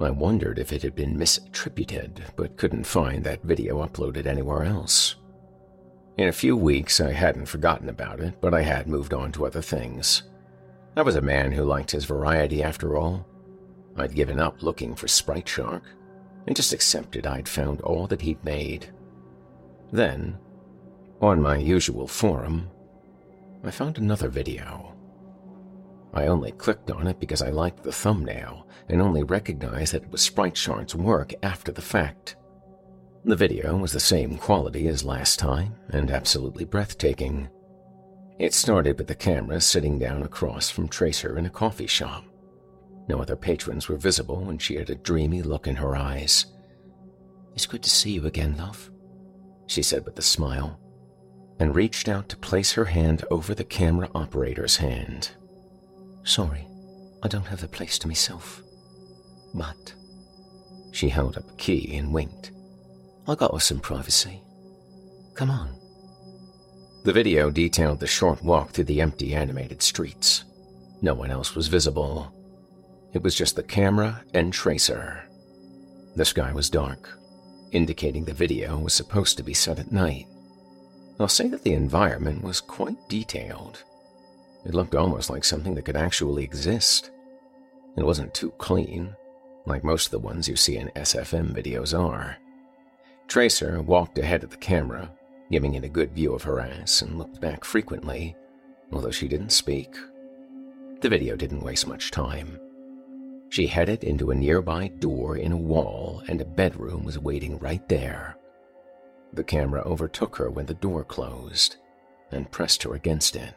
I 0.00 0.10
wondered 0.10 0.60
if 0.60 0.72
it 0.72 0.82
had 0.82 0.94
been 0.94 1.18
misattributed, 1.18 2.20
but 2.36 2.56
couldn't 2.56 2.84
find 2.84 3.24
that 3.24 3.42
video 3.42 3.84
uploaded 3.84 4.26
anywhere 4.26 4.62
else. 4.62 5.16
In 6.16 6.28
a 6.28 6.32
few 6.32 6.56
weeks, 6.56 7.00
I 7.00 7.10
hadn't 7.10 7.46
forgotten 7.46 7.88
about 7.88 8.20
it, 8.20 8.40
but 8.40 8.54
I 8.54 8.62
had 8.62 8.86
moved 8.86 9.12
on 9.12 9.32
to 9.32 9.44
other 9.44 9.60
things. 9.60 10.22
I 10.96 11.02
was 11.02 11.16
a 11.16 11.20
man 11.20 11.50
who 11.50 11.64
liked 11.64 11.90
his 11.90 12.04
variety 12.04 12.62
after 12.62 12.96
all. 12.96 13.26
I'd 13.96 14.14
given 14.14 14.38
up 14.38 14.62
looking 14.62 14.94
for 14.94 15.08
Sprite 15.08 15.48
Shark 15.48 15.82
and 16.46 16.54
just 16.54 16.72
accepted 16.72 17.26
I'd 17.26 17.48
found 17.48 17.80
all 17.80 18.06
that 18.06 18.22
he'd 18.22 18.44
made. 18.44 18.86
Then, 19.90 20.38
on 21.20 21.42
my 21.42 21.56
usual 21.56 22.06
forum, 22.06 22.70
I 23.64 23.72
found 23.72 23.98
another 23.98 24.28
video. 24.28 24.89
I 26.12 26.26
only 26.26 26.52
clicked 26.52 26.90
on 26.90 27.06
it 27.06 27.20
because 27.20 27.42
I 27.42 27.50
liked 27.50 27.82
the 27.82 27.92
thumbnail 27.92 28.66
and 28.88 29.00
only 29.00 29.22
recognized 29.22 29.94
that 29.94 30.04
it 30.04 30.10
was 30.10 30.20
Sprite 30.20 30.56
Shark's 30.56 30.94
work 30.94 31.32
after 31.42 31.70
the 31.70 31.82
fact. 31.82 32.36
The 33.24 33.36
video 33.36 33.76
was 33.76 33.92
the 33.92 34.00
same 34.00 34.38
quality 34.38 34.88
as 34.88 35.04
last 35.04 35.38
time 35.38 35.74
and 35.90 36.10
absolutely 36.10 36.64
breathtaking. 36.64 37.48
It 38.38 38.54
started 38.54 38.96
with 38.98 39.06
the 39.06 39.14
camera 39.14 39.60
sitting 39.60 39.98
down 39.98 40.22
across 40.22 40.70
from 40.70 40.88
Tracer 40.88 41.38
in 41.38 41.46
a 41.46 41.50
coffee 41.50 41.86
shop. 41.86 42.24
No 43.08 43.20
other 43.20 43.36
patrons 43.36 43.88
were 43.88 43.96
visible, 43.96 44.48
and 44.48 44.62
she 44.62 44.76
had 44.76 44.88
a 44.88 44.94
dreamy 44.94 45.42
look 45.42 45.66
in 45.66 45.76
her 45.76 45.94
eyes. 45.94 46.46
It's 47.54 47.66
good 47.66 47.82
to 47.82 47.90
see 47.90 48.12
you 48.12 48.26
again, 48.26 48.56
love, 48.56 48.90
she 49.66 49.82
said 49.82 50.04
with 50.06 50.18
a 50.18 50.22
smile, 50.22 50.80
and 51.58 51.74
reached 51.74 52.08
out 52.08 52.28
to 52.30 52.36
place 52.36 52.72
her 52.72 52.86
hand 52.86 53.24
over 53.30 53.54
the 53.54 53.64
camera 53.64 54.08
operator's 54.14 54.76
hand. 54.76 55.32
Sorry, 56.30 56.64
I 57.24 57.26
don't 57.26 57.48
have 57.48 57.60
the 57.60 57.66
place 57.66 57.98
to 57.98 58.06
myself. 58.06 58.62
But 59.52 59.94
she 60.92 61.08
held 61.08 61.36
up 61.36 61.50
a 61.50 61.56
key 61.56 61.96
and 61.96 62.14
winked. 62.14 62.52
I 63.26 63.34
got 63.34 63.52
us 63.52 63.64
some 63.64 63.80
privacy. 63.80 64.40
Come 65.34 65.50
on. 65.50 65.74
The 67.02 67.12
video 67.12 67.50
detailed 67.50 67.98
the 67.98 68.06
short 68.06 68.44
walk 68.44 68.70
through 68.70 68.84
the 68.84 69.00
empty 69.00 69.34
animated 69.34 69.82
streets. 69.82 70.44
No 71.02 71.14
one 71.14 71.32
else 71.32 71.56
was 71.56 71.66
visible. 71.66 72.32
It 73.12 73.24
was 73.24 73.34
just 73.34 73.56
the 73.56 73.64
camera 73.64 74.22
and 74.32 74.52
Tracer. 74.52 75.24
The 76.14 76.24
sky 76.24 76.52
was 76.52 76.70
dark, 76.70 77.08
indicating 77.72 78.24
the 78.24 78.32
video 78.32 78.78
was 78.78 78.94
supposed 78.94 79.36
to 79.38 79.42
be 79.42 79.52
set 79.52 79.80
at 79.80 79.90
night. 79.90 80.26
I'll 81.18 81.26
say 81.26 81.48
that 81.48 81.64
the 81.64 81.72
environment 81.72 82.44
was 82.44 82.60
quite 82.60 83.08
detailed. 83.08 83.82
It 84.64 84.74
looked 84.74 84.94
almost 84.94 85.30
like 85.30 85.44
something 85.44 85.74
that 85.74 85.84
could 85.84 85.96
actually 85.96 86.44
exist. 86.44 87.10
It 87.96 88.04
wasn't 88.04 88.34
too 88.34 88.50
clean, 88.58 89.16
like 89.66 89.84
most 89.84 90.06
of 90.06 90.10
the 90.12 90.18
ones 90.18 90.48
you 90.48 90.56
see 90.56 90.76
in 90.76 90.88
SFM 90.96 91.54
videos 91.54 91.98
are. 91.98 92.36
Tracer 93.26 93.80
walked 93.80 94.18
ahead 94.18 94.44
of 94.44 94.50
the 94.50 94.56
camera, 94.56 95.10
giving 95.50 95.74
it 95.74 95.84
a 95.84 95.88
good 95.88 96.12
view 96.12 96.34
of 96.34 96.42
her 96.42 96.60
ass, 96.60 97.02
and 97.02 97.18
looked 97.18 97.40
back 97.40 97.64
frequently, 97.64 98.36
although 98.92 99.10
she 99.10 99.28
didn't 99.28 99.52
speak. 99.52 99.94
The 101.00 101.08
video 101.08 101.36
didn't 101.36 101.62
waste 101.62 101.86
much 101.86 102.10
time. 102.10 102.58
She 103.48 103.66
headed 103.66 104.04
into 104.04 104.30
a 104.30 104.34
nearby 104.34 104.88
door 104.88 105.36
in 105.36 105.52
a 105.52 105.56
wall, 105.56 106.22
and 106.28 106.40
a 106.40 106.44
bedroom 106.44 107.04
was 107.04 107.18
waiting 107.18 107.58
right 107.58 107.86
there. 107.88 108.36
The 109.32 109.44
camera 109.44 109.82
overtook 109.82 110.36
her 110.36 110.50
when 110.50 110.66
the 110.66 110.74
door 110.74 111.04
closed 111.04 111.76
and 112.30 112.50
pressed 112.50 112.82
her 112.82 112.94
against 112.94 113.36
it. 113.36 113.54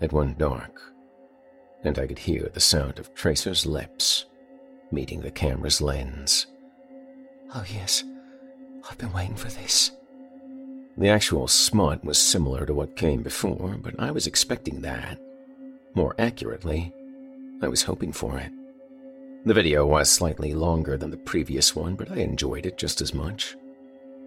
It 0.00 0.12
went 0.12 0.38
dark, 0.38 0.80
and 1.82 1.98
I 1.98 2.06
could 2.06 2.18
hear 2.18 2.50
the 2.52 2.60
sound 2.60 2.98
of 2.98 3.14
Tracer's 3.14 3.64
lips 3.64 4.26
meeting 4.90 5.20
the 5.20 5.30
camera's 5.30 5.80
lens. 5.80 6.46
Oh, 7.54 7.64
yes, 7.72 8.04
I've 8.88 8.98
been 8.98 9.12
waiting 9.12 9.36
for 9.36 9.48
this. 9.48 9.90
The 10.96 11.08
actual 11.08 11.48
smut 11.48 12.04
was 12.04 12.18
similar 12.18 12.64
to 12.66 12.74
what 12.74 12.96
came 12.96 13.22
before, 13.22 13.76
but 13.82 13.98
I 13.98 14.10
was 14.10 14.26
expecting 14.26 14.80
that. 14.82 15.18
More 15.94 16.14
accurately, 16.18 16.92
I 17.62 17.68
was 17.68 17.82
hoping 17.82 18.12
for 18.12 18.38
it. 18.38 18.52
The 19.44 19.54
video 19.54 19.86
was 19.86 20.10
slightly 20.10 20.54
longer 20.54 20.96
than 20.96 21.10
the 21.10 21.16
previous 21.16 21.76
one, 21.76 21.94
but 21.94 22.10
I 22.10 22.16
enjoyed 22.16 22.66
it 22.66 22.78
just 22.78 23.00
as 23.00 23.14
much. 23.14 23.56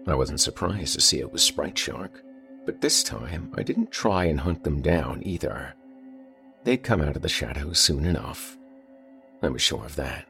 I 0.06 0.14
wasn't 0.14 0.40
surprised 0.40 0.94
to 0.94 1.00
see 1.00 1.20
it 1.20 1.32
was 1.32 1.42
Sprite 1.42 1.76
Shark, 1.76 2.22
but 2.70 2.80
this 2.80 3.02
time 3.02 3.52
I 3.58 3.64
didn't 3.64 3.90
try 3.90 4.26
and 4.26 4.38
hunt 4.38 4.62
them 4.62 4.80
down 4.80 5.22
either. 5.24 5.74
They'd 6.62 6.84
come 6.84 7.02
out 7.02 7.16
of 7.16 7.22
the 7.22 7.28
shadows 7.28 7.80
soon 7.80 8.04
enough. 8.04 8.56
I 9.42 9.48
was 9.48 9.60
sure 9.60 9.84
of 9.84 9.96
that. 9.96 10.28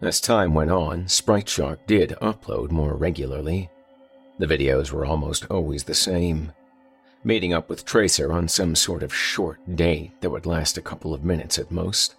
As 0.00 0.22
time 0.22 0.54
went 0.54 0.70
on, 0.70 1.06
Sprite 1.06 1.46
Shark 1.50 1.86
did 1.86 2.16
upload 2.22 2.70
more 2.70 2.96
regularly. 2.96 3.68
The 4.38 4.46
videos 4.46 4.90
were 4.90 5.04
almost 5.04 5.44
always 5.50 5.84
the 5.84 5.92
same. 5.92 6.50
Meeting 7.24 7.52
up 7.52 7.68
with 7.68 7.84
Tracer 7.84 8.32
on 8.32 8.48
some 8.48 8.74
sort 8.74 9.02
of 9.02 9.14
short 9.14 9.58
date 9.76 10.18
that 10.22 10.30
would 10.30 10.46
last 10.46 10.78
a 10.78 10.82
couple 10.82 11.12
of 11.12 11.24
minutes 11.24 11.58
at 11.58 11.70
most, 11.70 12.14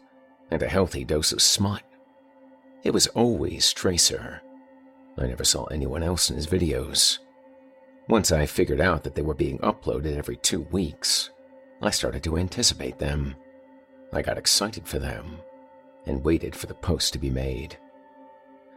and 0.52 0.62
a 0.62 0.68
healthy 0.68 1.04
dose 1.04 1.32
of 1.32 1.42
smut. 1.42 1.82
It 2.84 2.94
was 2.94 3.08
always 3.08 3.74
Tracer. 3.74 4.44
I 5.18 5.26
never 5.26 5.44
saw 5.44 5.64
anyone 5.66 6.04
else 6.04 6.30
in 6.30 6.36
his 6.36 6.46
videos. 6.46 7.18
Once 8.08 8.32
I 8.32 8.46
figured 8.46 8.80
out 8.80 9.04
that 9.04 9.16
they 9.16 9.24
were 9.24 9.34
being 9.34 9.58
uploaded 9.60 10.16
every 10.16 10.38
two 10.38 10.62
weeks, 10.62 11.32
I 11.82 11.90
started 11.90 12.24
to 12.24 12.38
anticipate 12.38 13.00
them. 13.00 13.36
I 14.14 14.22
got 14.22 14.38
excited 14.38 14.88
for 14.88 15.00
them 15.00 15.40
and 16.06 16.24
waited 16.24 16.56
for 16.56 16.68
the 16.68 16.76
post 16.76 17.14
to 17.14 17.20
be 17.20 17.32
made. 17.32 17.78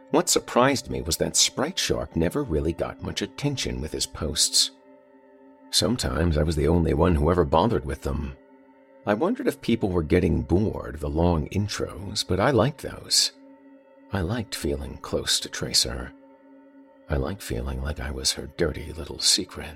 What 0.09 0.29
surprised 0.29 0.89
me 0.89 1.03
was 1.03 1.17
that 1.17 1.35
Sprite 1.35 1.77
Shark 1.77 2.15
never 2.15 2.43
really 2.43 2.73
got 2.73 3.03
much 3.03 3.21
attention 3.21 3.79
with 3.79 3.91
his 3.91 4.07
posts. 4.07 4.71
Sometimes 5.69 6.35
I 6.35 6.43
was 6.43 6.55
the 6.55 6.67
only 6.67 6.95
one 6.95 7.13
who 7.13 7.29
ever 7.29 7.45
bothered 7.45 7.85
with 7.85 8.01
them. 8.01 8.35
I 9.05 9.13
wondered 9.13 9.47
if 9.47 9.61
people 9.61 9.89
were 9.89 10.01
getting 10.01 10.41
bored 10.41 10.95
of 10.95 11.01
the 11.01 11.09
long 11.09 11.47
intros, 11.49 12.25
but 12.27 12.39
I 12.39 12.49
liked 12.49 12.81
those. 12.81 13.31
I 14.11 14.21
liked 14.21 14.55
feeling 14.55 14.97
close 14.97 15.39
to 15.41 15.49
Tracer. 15.49 16.11
I 17.09 17.15
liked 17.15 17.41
feeling 17.41 17.81
like 17.81 17.99
I 17.99 18.11
was 18.11 18.33
her 18.33 18.51
dirty 18.57 18.93
little 18.93 19.19
secret. 19.19 19.71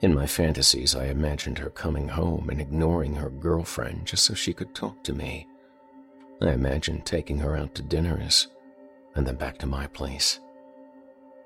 In 0.00 0.14
my 0.14 0.26
fantasies, 0.26 0.96
I 0.96 1.06
imagined 1.06 1.58
her 1.58 1.70
coming 1.70 2.08
home 2.08 2.50
and 2.50 2.60
ignoring 2.60 3.14
her 3.14 3.30
girlfriend 3.30 4.04
just 4.06 4.24
so 4.24 4.34
she 4.34 4.52
could 4.52 4.74
talk 4.74 5.04
to 5.04 5.12
me. 5.12 5.46
I 6.40 6.50
imagined 6.50 7.06
taking 7.06 7.38
her 7.38 7.56
out 7.56 7.76
to 7.76 7.82
dinners 7.82 8.48
and 9.14 9.24
then 9.24 9.36
back 9.36 9.58
to 9.58 9.66
my 9.66 9.86
place. 9.86 10.40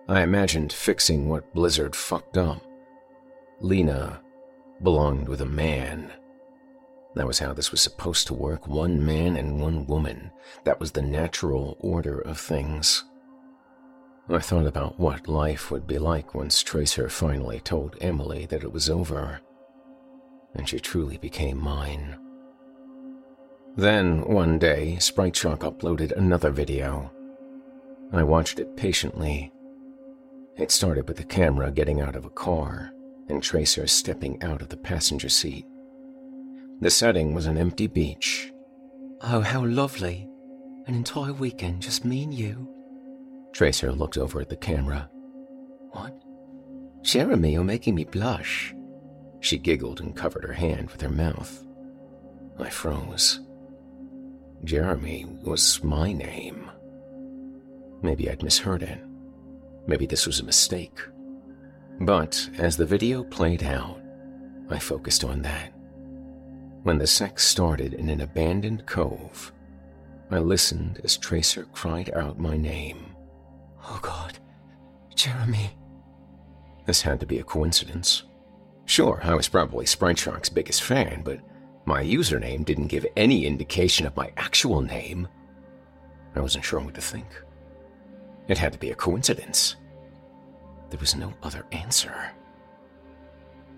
I 0.08 0.22
imagined 0.22 0.72
fixing 0.72 1.28
what 1.28 1.52
Blizzard 1.52 1.94
fucked 1.94 2.38
up. 2.38 2.62
Lena 3.60 4.22
belonged 4.82 5.28
with 5.28 5.42
a 5.42 5.46
man. 5.46 6.12
That 7.14 7.26
was 7.26 7.40
how 7.40 7.52
this 7.52 7.70
was 7.70 7.82
supposed 7.82 8.26
to 8.28 8.34
work 8.34 8.66
one 8.66 9.04
man 9.04 9.36
and 9.36 9.60
one 9.60 9.86
woman. 9.86 10.30
That 10.64 10.80
was 10.80 10.92
the 10.92 11.02
natural 11.02 11.76
order 11.80 12.20
of 12.20 12.38
things. 12.38 13.04
I 14.28 14.40
thought 14.40 14.66
about 14.66 14.98
what 14.98 15.28
life 15.28 15.70
would 15.70 15.86
be 15.86 15.98
like 15.98 16.34
once 16.34 16.62
Tracer 16.62 17.08
finally 17.08 17.60
told 17.60 17.96
Emily 18.00 18.44
that 18.46 18.64
it 18.64 18.72
was 18.72 18.90
over, 18.90 19.40
and 20.54 20.68
she 20.68 20.80
truly 20.80 21.16
became 21.16 21.58
mine. 21.58 22.16
Then, 23.76 24.22
one 24.22 24.58
day, 24.58 24.96
Sprite 24.98 25.34
uploaded 25.34 26.10
another 26.12 26.50
video. 26.50 27.12
I 28.12 28.24
watched 28.24 28.58
it 28.58 28.76
patiently. 28.76 29.52
It 30.56 30.72
started 30.72 31.06
with 31.06 31.18
the 31.18 31.24
camera 31.24 31.70
getting 31.70 32.00
out 32.00 32.16
of 32.16 32.24
a 32.24 32.30
car 32.30 32.92
and 33.28 33.42
Tracer 33.42 33.86
stepping 33.86 34.42
out 34.42 34.60
of 34.60 34.70
the 34.70 34.76
passenger 34.76 35.28
seat. 35.28 35.66
The 36.80 36.90
setting 36.90 37.32
was 37.32 37.46
an 37.46 37.58
empty 37.58 37.86
beach. 37.86 38.52
Oh, 39.22 39.40
how 39.40 39.64
lovely. 39.64 40.28
An 40.86 40.94
entire 40.94 41.32
weekend, 41.32 41.82
just 41.82 42.04
me 42.04 42.24
and 42.24 42.34
you. 42.34 42.75
Tracer 43.56 43.90
looked 43.90 44.18
over 44.18 44.42
at 44.42 44.50
the 44.50 44.56
camera. 44.56 45.08
What? 45.92 46.12
Jeremy, 47.00 47.54
you're 47.54 47.64
making 47.64 47.94
me 47.94 48.04
blush. 48.04 48.74
She 49.40 49.56
giggled 49.56 49.98
and 49.98 50.14
covered 50.14 50.44
her 50.44 50.52
hand 50.52 50.90
with 50.90 51.00
her 51.00 51.08
mouth. 51.08 51.64
I 52.58 52.68
froze. 52.68 53.40
Jeremy 54.64 55.24
was 55.42 55.82
my 55.82 56.12
name. 56.12 56.70
Maybe 58.02 58.28
I'd 58.28 58.42
misheard 58.42 58.82
it. 58.82 58.98
Maybe 59.86 60.04
this 60.04 60.26
was 60.26 60.40
a 60.40 60.44
mistake. 60.44 61.00
But 62.02 62.50
as 62.58 62.76
the 62.76 62.84
video 62.84 63.24
played 63.24 63.62
out, 63.62 63.98
I 64.68 64.78
focused 64.78 65.24
on 65.24 65.40
that. 65.40 65.72
When 66.82 66.98
the 66.98 67.06
sex 67.06 67.46
started 67.46 67.94
in 67.94 68.10
an 68.10 68.20
abandoned 68.20 68.84
cove, 68.84 69.50
I 70.30 70.40
listened 70.40 71.00
as 71.04 71.16
Tracer 71.16 71.64
cried 71.72 72.12
out 72.12 72.38
my 72.38 72.58
name. 72.58 73.05
Oh 73.88 73.98
God, 74.02 74.38
Jeremy. 75.14 75.70
This 76.86 77.02
had 77.02 77.20
to 77.20 77.26
be 77.26 77.38
a 77.38 77.44
coincidence. 77.44 78.24
Sure, 78.84 79.20
I 79.22 79.34
was 79.34 79.48
probably 79.48 79.86
Sprite 79.86 80.18
Shark's 80.18 80.48
biggest 80.48 80.82
fan, 80.82 81.22
but 81.24 81.40
my 81.84 82.02
username 82.02 82.64
didn't 82.64 82.88
give 82.88 83.06
any 83.16 83.46
indication 83.46 84.06
of 84.06 84.16
my 84.16 84.32
actual 84.36 84.80
name. 84.80 85.28
I 86.34 86.40
wasn't 86.40 86.64
sure 86.64 86.80
what 86.80 86.94
to 86.94 87.00
think. 87.00 87.26
It 88.48 88.58
had 88.58 88.72
to 88.72 88.78
be 88.78 88.90
a 88.90 88.94
coincidence. 88.94 89.76
There 90.90 91.00
was 91.00 91.16
no 91.16 91.32
other 91.42 91.64
answer. 91.72 92.32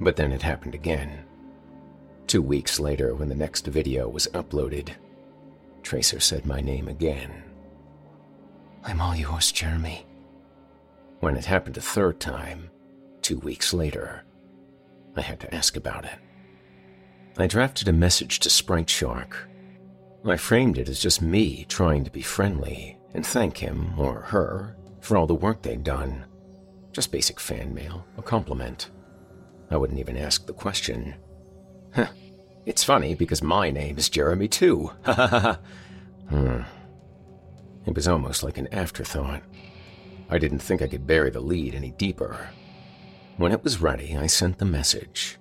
But 0.00 0.16
then 0.16 0.32
it 0.32 0.42
happened 0.42 0.74
again. 0.74 1.24
Two 2.26 2.42
weeks 2.42 2.78
later, 2.78 3.14
when 3.14 3.28
the 3.28 3.34
next 3.34 3.66
video 3.66 4.08
was 4.08 4.26
uploaded, 4.28 4.90
Tracer 5.82 6.20
said 6.20 6.44
my 6.44 6.60
name 6.60 6.88
again. 6.88 7.47
I'm 8.84 9.00
all 9.00 9.14
yours, 9.14 9.52
Jeremy. 9.52 10.06
When 11.20 11.36
it 11.36 11.44
happened 11.44 11.76
a 11.76 11.80
third 11.80 12.20
time, 12.20 12.70
two 13.22 13.38
weeks 13.38 13.74
later, 13.74 14.24
I 15.16 15.20
had 15.20 15.40
to 15.40 15.54
ask 15.54 15.76
about 15.76 16.04
it. 16.04 16.18
I 17.36 17.46
drafted 17.46 17.88
a 17.88 17.92
message 17.92 18.40
to 18.40 18.50
Sprite 18.50 18.90
Shark. 18.90 19.48
I 20.24 20.36
framed 20.36 20.78
it 20.78 20.88
as 20.88 21.00
just 21.00 21.22
me 21.22 21.64
trying 21.68 22.04
to 22.04 22.10
be 22.10 22.22
friendly 22.22 22.98
and 23.14 23.24
thank 23.24 23.58
him 23.58 23.98
or 23.98 24.20
her 24.22 24.76
for 25.00 25.16
all 25.16 25.26
the 25.26 25.34
work 25.34 25.62
they'd 25.62 25.84
done. 25.84 26.24
Just 26.92 27.12
basic 27.12 27.38
fan 27.38 27.74
mail, 27.74 28.04
a 28.16 28.22
compliment. 28.22 28.90
I 29.70 29.76
wouldn't 29.76 30.00
even 30.00 30.16
ask 30.16 30.46
the 30.46 30.52
question. 30.52 31.14
Huh. 31.94 32.08
It's 32.66 32.84
funny 32.84 33.14
because 33.14 33.42
my 33.42 33.70
name 33.70 33.98
is 33.98 34.08
Jeremy 34.08 34.48
too. 34.48 34.90
Ha 35.04 35.12
ha 35.12 35.26
ha. 35.26 35.58
Hmm. 36.28 36.60
It 37.88 37.96
was 37.96 38.06
almost 38.06 38.42
like 38.42 38.58
an 38.58 38.68
afterthought. 38.70 39.42
I 40.28 40.36
didn't 40.36 40.58
think 40.58 40.82
I 40.82 40.88
could 40.88 41.06
bury 41.06 41.30
the 41.30 41.40
lead 41.40 41.74
any 41.74 41.92
deeper. 41.92 42.50
When 43.38 43.50
it 43.50 43.64
was 43.64 43.80
ready, 43.80 44.14
I 44.14 44.26
sent 44.26 44.58
the 44.58 44.66
message. 44.66 45.38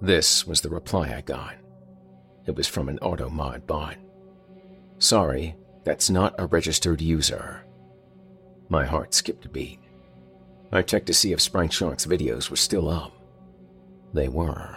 This 0.00 0.46
was 0.46 0.60
the 0.60 0.70
reply 0.70 1.12
I 1.12 1.20
got. 1.20 1.56
It 2.46 2.54
was 2.54 2.68
from 2.68 2.88
an 2.88 3.00
AutoMod 3.00 3.66
bot. 3.66 3.96
Sorry, 4.98 5.56
that's 5.82 6.08
not 6.08 6.36
a 6.38 6.46
registered 6.46 7.00
user. 7.00 7.64
My 8.68 8.84
heart 8.84 9.12
skipped 9.12 9.46
a 9.46 9.48
beat. 9.48 9.80
I 10.70 10.82
checked 10.82 11.06
to 11.06 11.14
see 11.14 11.32
if 11.32 11.40
Sprite 11.40 11.72
Shark's 11.72 12.06
videos 12.06 12.50
were 12.50 12.56
still 12.56 12.88
up. 12.88 13.12
They 14.14 14.28
were. 14.28 14.76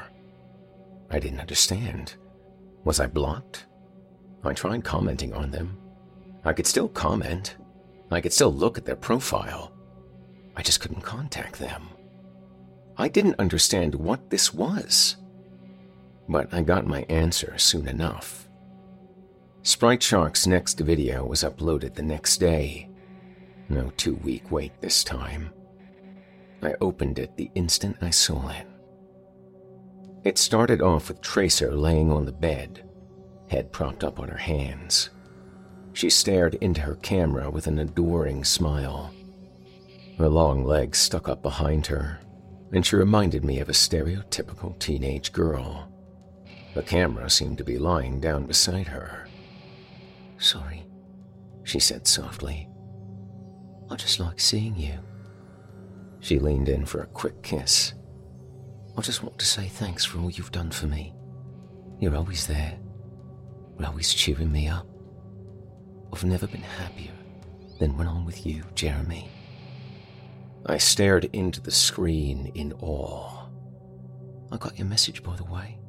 I 1.12 1.20
didn't 1.20 1.41
understand. 1.41 2.15
Was 2.86 3.00
I 3.00 3.06
blocked? 3.06 3.67
I 4.44 4.54
tried 4.54 4.84
commenting 4.84 5.32
on 5.34 5.52
them. 5.52 5.78
I 6.43 6.54
could 6.54 6.67
still 6.67 6.89
comment. 6.89 7.56
I 8.10 8.21
could 8.21 8.34
still 8.34 8.54
look 8.54 8.77
at 8.77 8.86
their 8.86 8.95
profile. 8.95 9.71
I 10.56 10.62
just 10.62 10.82
couldn't 10.82 11.01
contact 11.01 11.60
them. 11.60 11.89
I 12.97 13.08
didn't 13.08 13.39
understand 13.39 13.95
what 13.95 14.30
this 14.30 14.54
was. 14.54 15.17
But 16.27 16.54
I 16.54 16.62
got 16.62 16.86
my 16.86 17.04
answer 17.10 17.58
soon 17.58 17.88
enough. 17.88 18.47
Sprite 19.63 20.01
Shark's 20.01 20.47
next 20.47 20.80
video 20.80 21.25
was 21.25 21.43
uploaded 21.43 21.93
the 21.93 22.01
next 22.01 22.38
day. 22.38 22.89
No 23.69 23.91
two 23.95 24.15
week 24.15 24.51
wait 24.51 24.73
this 24.82 25.04
time. 25.04 25.51
I 26.62 26.73
opened 26.82 27.19
it 27.19 27.38
the 27.38 27.51
instant 27.56 27.97
I 28.01 28.10
saw 28.10 28.49
it. 28.49 28.67
It 30.23 30.38
started 30.38 30.82
off 30.82 31.08
with 31.08 31.21
Tracer 31.21 31.75
laying 31.75 32.12
on 32.12 32.25
the 32.25 32.32
bed, 32.32 32.88
head 33.49 33.71
propped 33.71 34.04
up 34.04 34.19
on 34.19 34.27
her 34.30 34.38
hands. 34.38 35.10
She 35.93 36.10
stared 36.10 36.56
into 36.56 36.82
her 36.82 36.95
camera 36.95 37.49
with 37.49 37.67
an 37.67 37.80
adoring 37.80 38.43
smile. 38.43 39.13
Her 40.17 40.30
long 40.30 40.63
legs 40.63 40.97
stuck 40.97 41.27
up 41.27 41.41
behind 41.41 41.88
her, 41.88 42.19
and 42.71 42.86
she 42.86 42.95
reminded 42.95 43.43
me 43.43 43.60
of 43.60 43.69
a 43.69 43.73
stereotypical 43.73 44.77
teenage 44.80 45.32
girl. 45.32 45.91
The 46.73 46.84
camera 46.84 47.30
seemed 47.30 47.58
to 47.58 47.63
be 47.63 47.77
lying 47.77 48.19
down 48.19 48.45
beside 48.45 48.88
her. 48.88 49.27
Sorry, 50.38 50.86
she 51.63 51.80
said 51.80 52.08
softly. 52.08 52.67
I 53.89 53.95
just 53.95 54.19
like 54.19 54.39
seeing 54.39 54.77
you. 54.77 54.93
She 56.21 56.39
leaned 56.39 56.69
in 56.69 56.86
for 56.86 57.01
a 57.01 57.08
quick 57.08 57.43
kiss. 57.43 57.93
I 58.97 59.01
just 59.01 59.23
want 59.23 59.38
to 59.39 59.45
say 59.45 59.67
thanks 59.67 60.06
for 60.06 60.19
all 60.19 60.30
you've 60.30 60.51
done 60.51 60.71
for 60.71 60.88
me. 60.88 61.13
You're 61.99 62.15
always 62.15 62.47
there. 62.47 62.77
You're 63.77 63.88
always 63.88 64.13
cheering 64.13 64.51
me 64.51 64.67
up. 64.67 64.88
I've 66.13 66.24
never 66.26 66.47
been 66.47 66.62
happier 66.62 67.13
than 67.80 67.97
when 67.97 68.08
I'm 68.08 68.26
with 68.26 68.45
you, 68.45 68.63
Jeremy. 68.76 69.30
I 70.65 70.78
stared 70.78 71.26
into 71.34 71.62
the 71.62 71.71
screen 71.71 72.52
in 72.54 72.74
awe. 72.74 73.47
I 74.52 74.58
got 74.58 74.78
your 74.78 74.88
message, 74.88 75.24
by 75.24 75.36
the 75.36 75.45
way. 75.45 75.80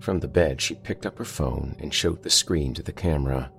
From 0.00 0.18
the 0.18 0.28
bed, 0.28 0.60
she 0.60 0.74
picked 0.74 1.06
up 1.06 1.16
her 1.18 1.24
phone 1.24 1.76
and 1.78 1.94
showed 1.94 2.22
the 2.22 2.30
screen 2.30 2.74
to 2.74 2.82
the 2.82 2.92
camera. 2.92 3.52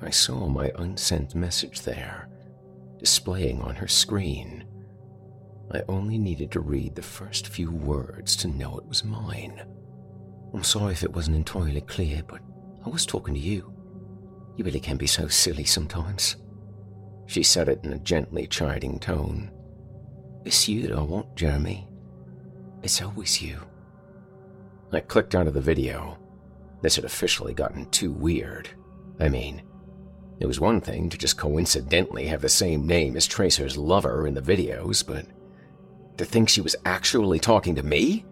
I 0.00 0.10
saw 0.10 0.48
my 0.48 0.72
unsent 0.76 1.34
message 1.34 1.82
there, 1.82 2.28
displaying 2.98 3.60
on 3.60 3.74
her 3.74 3.88
screen. 3.88 4.64
I 5.70 5.82
only 5.88 6.16
needed 6.16 6.50
to 6.52 6.60
read 6.60 6.94
the 6.94 7.02
first 7.02 7.48
few 7.48 7.70
words 7.70 8.34
to 8.36 8.48
know 8.48 8.78
it 8.78 8.86
was 8.86 9.04
mine. 9.04 9.62
I'm 10.54 10.64
sorry 10.64 10.92
if 10.92 11.02
it 11.02 11.12
wasn't 11.12 11.36
entirely 11.36 11.82
clear, 11.82 12.22
but 12.26 12.40
I 12.86 12.88
was 12.88 13.04
talking 13.04 13.34
to 13.34 13.40
you. 13.40 13.77
You 14.58 14.64
really 14.64 14.80
can 14.80 14.96
be 14.96 15.06
so 15.06 15.28
silly 15.28 15.62
sometimes. 15.62 16.34
She 17.26 17.44
said 17.44 17.68
it 17.68 17.78
in 17.84 17.92
a 17.92 17.98
gently 18.00 18.48
chiding 18.48 18.98
tone. 18.98 19.52
It's 20.44 20.68
you 20.68 20.82
that 20.82 20.98
I 20.98 21.00
want, 21.00 21.36
Jeremy. 21.36 21.86
It's 22.82 23.00
always 23.00 23.40
you. 23.40 23.60
I 24.92 24.98
clicked 24.98 25.36
out 25.36 25.46
of 25.46 25.54
the 25.54 25.60
video. 25.60 26.18
This 26.82 26.96
had 26.96 27.04
officially 27.04 27.54
gotten 27.54 27.88
too 27.90 28.10
weird. 28.10 28.68
I 29.20 29.28
mean, 29.28 29.62
it 30.40 30.46
was 30.46 30.58
one 30.58 30.80
thing 30.80 31.08
to 31.10 31.16
just 31.16 31.38
coincidentally 31.38 32.26
have 32.26 32.42
the 32.42 32.48
same 32.48 32.84
name 32.84 33.16
as 33.16 33.28
Tracer's 33.28 33.76
lover 33.76 34.26
in 34.26 34.34
the 34.34 34.42
videos, 34.42 35.06
but 35.06 35.24
to 36.16 36.24
think 36.24 36.48
she 36.48 36.62
was 36.62 36.74
actually 36.84 37.38
talking 37.38 37.76
to 37.76 37.84
me? 37.84 38.24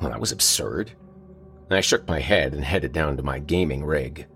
Well, 0.00 0.08
that 0.08 0.20
was 0.20 0.32
absurd. 0.32 0.92
I 1.70 1.82
shook 1.82 2.08
my 2.08 2.20
head 2.20 2.54
and 2.54 2.64
headed 2.64 2.94
down 2.94 3.18
to 3.18 3.22
my 3.22 3.38
gaming 3.38 3.84
rig. 3.84 4.26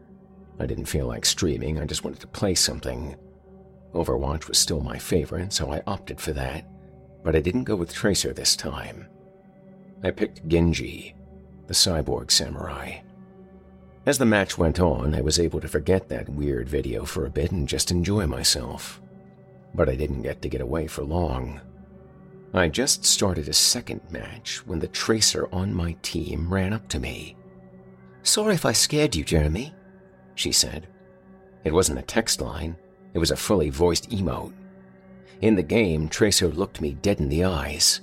I 0.59 0.67
didn't 0.67 0.87
feel 0.87 1.07
like 1.07 1.25
streaming, 1.25 1.79
I 1.79 1.85
just 1.85 2.05
wanted 2.05 2.21
to 2.21 2.27
play 2.27 2.55
something. 2.55 3.17
Overwatch 3.95 4.49
was 4.49 4.59
still 4.59 4.81
my 4.81 4.99
favorite, 4.99 5.53
so 5.53 5.73
I 5.73 5.83
opted 5.87 6.21
for 6.21 6.33
that, 6.33 6.67
but 7.23 7.37
I 7.37 7.41
didn't 7.41 7.65
go 7.65 7.77
with 7.77 7.93
Tracer 7.93 8.33
this 8.33 8.57
time. 8.57 9.07
I 10.03 10.11
picked 10.11 10.47
Genji, 10.49 11.15
the 11.67 11.75
cyborg 11.75 12.31
samurai. 12.31 13.01
As 14.07 14.19
the 14.19 14.25
match 14.25 14.57
went 14.57 14.79
on, 14.79 15.15
I 15.15 15.21
was 15.21 15.41
able 15.41 15.61
to 15.61 15.69
forget 15.69 16.09
that 16.09 16.29
weird 16.29 16.69
video 16.69 17.05
for 17.05 17.27
a 17.27 17.31
bit 17.31 17.51
and 17.51 17.67
just 17.67 17.91
enjoy 17.91 18.27
myself. 18.27 19.01
But 19.75 19.89
I 19.89 19.97
didn't 19.97 20.23
get 20.23 20.43
to 20.43 20.49
get 20.49 20.61
away 20.61 20.87
for 20.87 21.03
long. 21.03 21.61
I 22.55 22.69
just 22.69 23.05
started 23.05 23.49
a 23.49 23.53
second 23.53 24.01
match 24.11 24.65
when 24.67 24.79
the 24.79 24.89
tracer 24.89 25.49
on 25.53 25.75
my 25.75 25.97
team 26.03 26.53
ran 26.53 26.73
up 26.73 26.87
to 26.89 27.01
me. 27.01 27.37
Sorry 28.23 28.55
if 28.55 28.65
I 28.65 28.73
scared 28.73 29.17
you, 29.17 29.25
Jeremy, 29.25 29.75
she 30.37 30.53
said. 30.53 30.87
It 31.65 31.75
wasn't 31.75 31.99
a 31.99 32.03
text 32.03 32.41
line, 32.41 32.77
it 33.13 33.19
was 33.19 33.33
a 33.33 33.37
fully 33.37 33.71
voiced 33.71 34.11
emote. 34.11 34.53
In 35.41 35.57
the 35.57 35.63
game, 35.63 36.09
Tracer 36.09 36.49
looked 36.49 36.81
me 36.81 36.93
dead 36.95 37.19
in 37.19 37.29
the 37.29 37.45
eyes. 37.45 38.01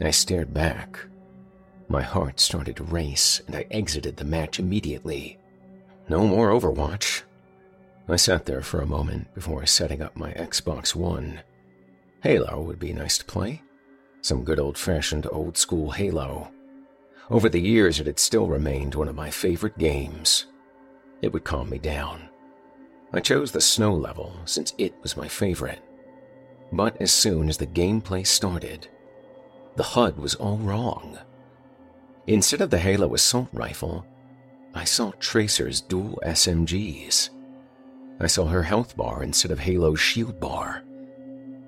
I 0.00 0.10
stared 0.10 0.52
back. 0.52 0.98
My 1.88 2.02
heart 2.02 2.40
started 2.40 2.76
to 2.76 2.84
race, 2.84 3.40
and 3.46 3.54
I 3.54 3.66
exited 3.70 4.16
the 4.16 4.24
match 4.24 4.58
immediately. 4.58 5.38
No 6.08 6.26
more 6.26 6.50
Overwatch. 6.50 7.22
I 8.08 8.16
sat 8.16 8.46
there 8.46 8.62
for 8.62 8.80
a 8.80 8.86
moment 8.86 9.32
before 9.34 9.64
setting 9.66 10.02
up 10.02 10.16
my 10.16 10.32
Xbox 10.32 10.94
One. 10.94 11.40
Halo 12.22 12.60
would 12.62 12.78
be 12.78 12.92
nice 12.92 13.18
to 13.18 13.24
play. 13.24 13.62
Some 14.20 14.44
good 14.44 14.58
old 14.58 14.76
fashioned 14.76 15.26
old 15.30 15.56
school 15.56 15.92
Halo. 15.92 16.50
Over 17.30 17.48
the 17.48 17.60
years, 17.60 18.00
it 18.00 18.06
had 18.06 18.18
still 18.18 18.46
remained 18.46 18.94
one 18.94 19.08
of 19.08 19.14
my 19.14 19.30
favorite 19.30 19.78
games. 19.78 20.46
It 21.22 21.32
would 21.32 21.44
calm 21.44 21.70
me 21.70 21.78
down. 21.78 22.28
I 23.12 23.20
chose 23.20 23.52
the 23.52 23.60
snow 23.60 23.94
level 23.94 24.34
since 24.44 24.72
it 24.78 24.94
was 25.02 25.16
my 25.16 25.28
favorite. 25.28 25.80
But 26.72 27.00
as 27.00 27.12
soon 27.12 27.48
as 27.48 27.56
the 27.56 27.66
gameplay 27.66 28.26
started, 28.26 28.88
the 29.76 29.82
HUD 29.82 30.18
was 30.18 30.34
all 30.36 30.58
wrong. 30.58 31.18
Instead 32.26 32.60
of 32.60 32.70
the 32.70 32.78
Halo 32.78 33.14
assault 33.14 33.48
rifle, 33.52 34.06
I 34.74 34.84
saw 34.84 35.10
Tracer's 35.18 35.80
dual 35.80 36.20
SMGs. 36.24 37.30
I 38.20 38.26
saw 38.26 38.46
her 38.46 38.62
health 38.62 38.96
bar 38.96 39.22
instead 39.22 39.50
of 39.50 39.58
Halo's 39.58 39.98
shield 39.98 40.38
bar. 40.38 40.84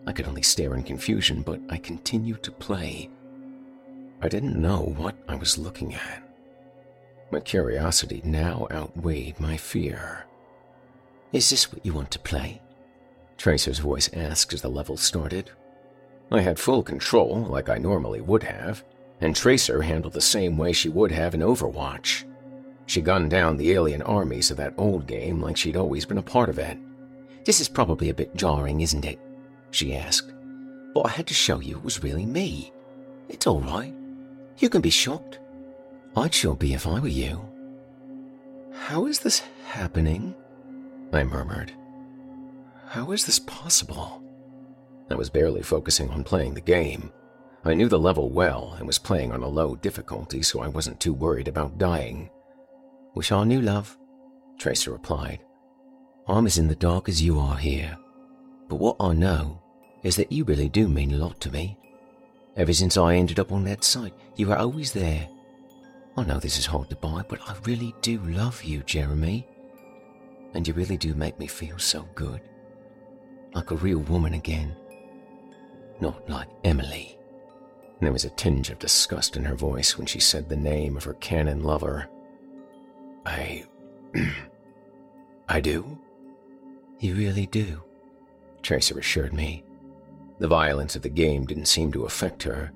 I 0.07 0.13
could 0.13 0.27
only 0.29 0.43
stare 0.43 0.75
in 0.75 0.83
confusion, 0.83 1.43
but 1.43 1.61
I 1.69 1.79
continued 1.79 2.43
to 2.45 2.53
play. 2.53 3.11
I 4.21 4.29
didn't 4.29 4.61
know 4.61 4.95
what 4.97 5.17
I 5.29 5.35
was 5.35 5.59
looking 5.59 5.95
at. 5.95 6.22
My 7.33 7.41
curiosity 7.41 8.21
now 8.27 8.67
outweighed 8.71 9.41
my 9.41 9.57
fear. 9.57 10.27
Is 11.33 11.49
this 11.49 11.73
what 11.73 11.85
you 11.85 11.95
want 11.95 12.11
to 12.11 12.19
play? 12.19 12.61
Tracer's 13.39 13.79
voice 13.79 14.11
asked 14.13 14.53
as 14.53 14.61
the 14.61 14.69
level 14.69 14.99
started. 14.99 15.51
I 16.31 16.43
had 16.43 16.59
full 16.59 16.83
control, 16.83 17.41
like 17.41 17.71
I 17.71 17.79
normally 17.79 18.21
would 18.21 18.43
have, 18.43 18.85
and 19.23 19.35
Tracer 19.35 19.81
handled 19.81 20.13
the 20.13 20.21
same 20.21 20.59
way 20.59 20.75
she 20.75 20.91
would 20.91 21.11
have 21.11 21.33
in 21.33 21.41
Overwatch. 21.41 22.25
She 22.85 23.01
gunned 23.01 23.31
down 23.31 23.57
the 23.57 23.73
alien 23.73 24.03
armies 24.03 24.51
of 24.51 24.59
that 24.59 24.75
old 24.77 25.07
game 25.07 25.41
like 25.41 25.57
she'd 25.57 25.77
always 25.77 26.05
been 26.05 26.19
a 26.19 26.23
part 26.23 26.51
of 26.51 26.59
it. 26.59 26.77
This 27.47 27.61
is 27.61 27.69
probably 27.69 28.11
a 28.11 28.15
bit 28.15 28.37
jarring, 28.37 28.83
isn't 28.83 29.07
it? 29.07 29.19
she 29.71 29.97
asked. 29.97 30.31
But 30.93 31.07
I 31.07 31.09
had 31.09 31.27
to 31.29 31.35
show 31.35 31.61
you 31.61 31.79
it 31.79 31.85
was 31.85 32.03
really 32.03 32.27
me. 32.27 32.75
It's 33.31 33.47
all 33.47 33.63
right. 33.63 33.95
You 34.59 34.69
can 34.69 34.83
be 34.83 34.91
shocked. 34.91 35.39
I'd 36.17 36.35
sure 36.35 36.55
be 36.55 36.75
if 36.75 36.87
I 36.87 36.99
were 37.01 37.09
you. 37.09 37.41
How 38.75 39.07
is 39.07 39.21
this 39.21 39.43
happening? 39.67 40.35
I 41.13 41.25
murmured. 41.25 41.73
How 42.87 43.13
is 43.13 43.25
this 43.25 43.39
possible? 43.39 44.23
I 45.11 45.15
was 45.15 45.31
barely 45.31 45.63
focusing 45.63 46.11
on 46.11 46.25
playing 46.25 46.55
the 46.55 46.61
game. 46.61 47.11
I 47.65 47.75
knew 47.75 47.89
the 47.89 47.99
level 47.99 48.31
well 48.31 48.75
and 48.77 48.87
was 48.87 48.99
playing 48.99 49.33
on 49.33 49.43
a 49.43 49.49
low 49.49 49.77
difficulty, 49.77 50.43
so 50.43 50.61
I 50.61 50.69
wasn't 50.69 51.01
too 51.01 51.15
worried 51.15 51.49
about 51.49 51.79
dying. 51.79 52.29
Wish 53.15 53.33
I 53.33 53.45
knew, 53.45 53.61
love, 53.61 53.97
Tracer 54.59 54.93
replied. 54.93 55.41
I'm 56.29 56.47
as 56.47 56.59
in 56.59 56.69
the 56.69 56.75
dark 56.75 57.09
as 57.09 57.23
you 57.23 57.39
are 57.39 57.57
here. 57.57 57.97
But 58.69 58.77
what 58.77 58.97
I 59.01 59.13
know 59.13 59.63
is 60.03 60.17
that 60.17 60.33
you 60.33 60.45
really 60.45 60.69
do 60.69 60.89
mean 60.89 61.13
a 61.13 61.17
lot 61.17 61.41
to 61.41 61.51
me. 61.51 61.79
Ever 62.57 62.73
since 62.73 62.97
I 62.97 63.15
ended 63.15 63.39
up 63.39 63.53
on 63.53 63.65
that 63.65 63.85
site, 63.85 64.15
you 64.37 64.49
were 64.49 64.59
always 64.59 64.93
there. 64.93 65.29
I 66.17 66.25
know 66.25 66.39
this 66.39 66.59
is 66.59 66.67
hard 66.67 66.91
to 66.91 66.97
buy, 66.97 67.23
but 67.27 67.41
I 67.49 67.55
really 67.65 67.95
do 68.03 68.19
love 68.19 68.63
you, 68.63 68.83
Jeremy. 68.83 69.47
And 70.55 70.69
you 70.69 70.75
really 70.75 70.99
do 70.99 71.15
make 71.15 71.39
me 71.39 71.47
feel 71.47 71.79
so 71.79 72.07
good. 72.15 72.41
Like 73.55 73.71
a 73.71 73.77
real 73.77 74.01
woman 74.01 74.35
again. 74.35 74.77
Not 76.01 76.29
like 76.29 76.49
Emily. 76.65 77.19
There 78.01 78.13
was 78.13 78.25
a 78.25 78.31
tinge 78.31 78.69
of 78.71 78.79
disgust 78.79 79.37
in 79.37 79.45
her 79.45 79.55
voice 79.55 79.97
when 79.97 80.07
she 80.07 80.21
said 80.21 80.49
the 80.49 80.57
name 80.57 80.97
of 80.97 81.05
her 81.05 81.15
canon 81.15 81.63
lover. 81.63 82.09
I. 83.25 83.65
I 85.49 85.61
do? 85.61 85.99
You 86.99 87.15
really 87.15 87.47
do, 87.47 87.83
Tracer 88.63 88.99
assured 88.99 89.33
me. 89.33 89.65
The 90.39 90.49
violence 90.49 90.97
of 90.97 91.03
the 91.03 91.09
game 91.09 91.47
didn't 91.47 91.67
seem 91.67 91.93
to 91.93 92.05
affect 92.05 92.43
her. 92.45 92.73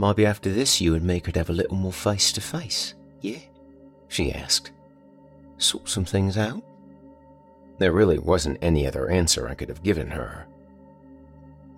Maybe 0.00 0.24
after 0.24 0.50
this 0.50 0.80
you 0.80 0.94
and 0.94 1.04
me 1.04 1.20
could 1.20 1.36
have 1.36 1.50
a 1.50 1.52
little 1.52 1.76
more 1.76 1.92
face 1.92 2.32
to 2.32 2.40
face, 2.40 2.94
yeah? 3.20 3.40
She 4.08 4.32
asked. 4.32 4.72
Sort 5.58 5.90
some 5.90 6.06
things 6.06 6.38
out? 6.38 6.62
There 7.76 7.92
really 7.92 8.18
wasn't 8.18 8.56
any 8.62 8.86
other 8.86 9.10
answer 9.10 9.46
I 9.46 9.52
could 9.52 9.68
have 9.68 9.82
given 9.82 10.08
her. 10.08 10.46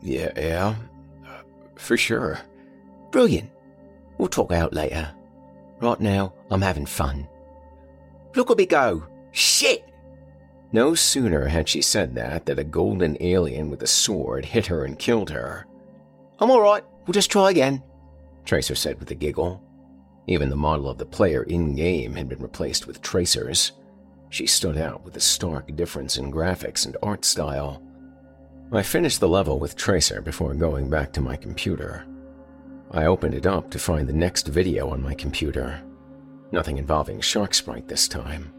Yeah, 0.03 0.31
yeah, 0.37 0.77
for 1.75 1.97
sure. 1.97 2.39
Brilliant. 3.11 3.51
We'll 4.19 4.29
talk 4.29 4.53
out 4.53 4.73
later. 4.73 5.13
Right 5.81 6.01
now, 6.01 6.33
I'm 6.49 6.63
having 6.63 6.87
fun. 6.87 7.27
Look 8.37 8.53
at 8.53 8.57
me 8.57 8.67
go! 8.67 9.05
Shit! 9.33 9.85
No 10.71 10.95
sooner 10.95 11.47
had 11.47 11.69
she 11.69 11.83
said 11.83 12.15
that 12.15 12.47
than 12.47 12.61
a 12.61 12.65
golden 12.65 13.17
alien 13.19 13.69
with 13.69 13.83
a 13.83 13.89
sword 13.89 14.45
hit 14.45 14.67
her 14.67 14.85
and 14.85 14.97
killed 14.97 15.31
her. 15.31 15.67
I'm 16.39 16.53
alright, 16.53 16.85
we'll 17.05 17.15
just 17.15 17.31
try 17.33 17.51
again, 17.51 17.83
Tracer 18.45 18.75
said 18.75 18.99
with 18.99 19.11
a 19.11 19.15
giggle. 19.15 19.63
Even 20.27 20.49
the 20.49 20.57
model 20.57 20.89
of 20.89 20.99
the 20.99 21.07
player 21.07 21.43
in 21.45 21.75
game 21.75 22.15
had 22.15 22.29
been 22.29 22.41
replaced 22.41 22.87
with 22.87 23.03
Tracer's. 23.03 23.73
She 24.31 24.47
stood 24.47 24.79
out 24.79 25.05
with 25.05 25.17
a 25.17 25.21
stark 25.21 25.75
difference 25.77 26.17
in 26.17 26.33
graphics 26.33 26.87
and 26.87 26.97
art 27.03 27.25
style. 27.25 27.83
I 28.73 28.83
finished 28.83 29.21
the 29.21 29.29
level 29.29 29.59
with 29.59 29.77
Tracer 29.77 30.23
before 30.23 30.55
going 30.55 30.89
back 30.89 31.13
to 31.13 31.21
my 31.21 31.37
computer. 31.37 32.07
I 32.91 33.05
opened 33.07 33.35
it 33.35 33.47
up 33.47 33.71
to 33.71 33.79
find 33.79 34.09
the 34.09 34.13
next 34.15 34.47
video 34.49 34.89
on 34.91 35.03
my 35.03 35.15
computer. 35.15 35.83
Nothing 36.53 36.79
involving 36.79 37.21
Shark 37.21 37.55
Sprite 37.55 37.89
this 37.89 38.09
time. 38.09 38.53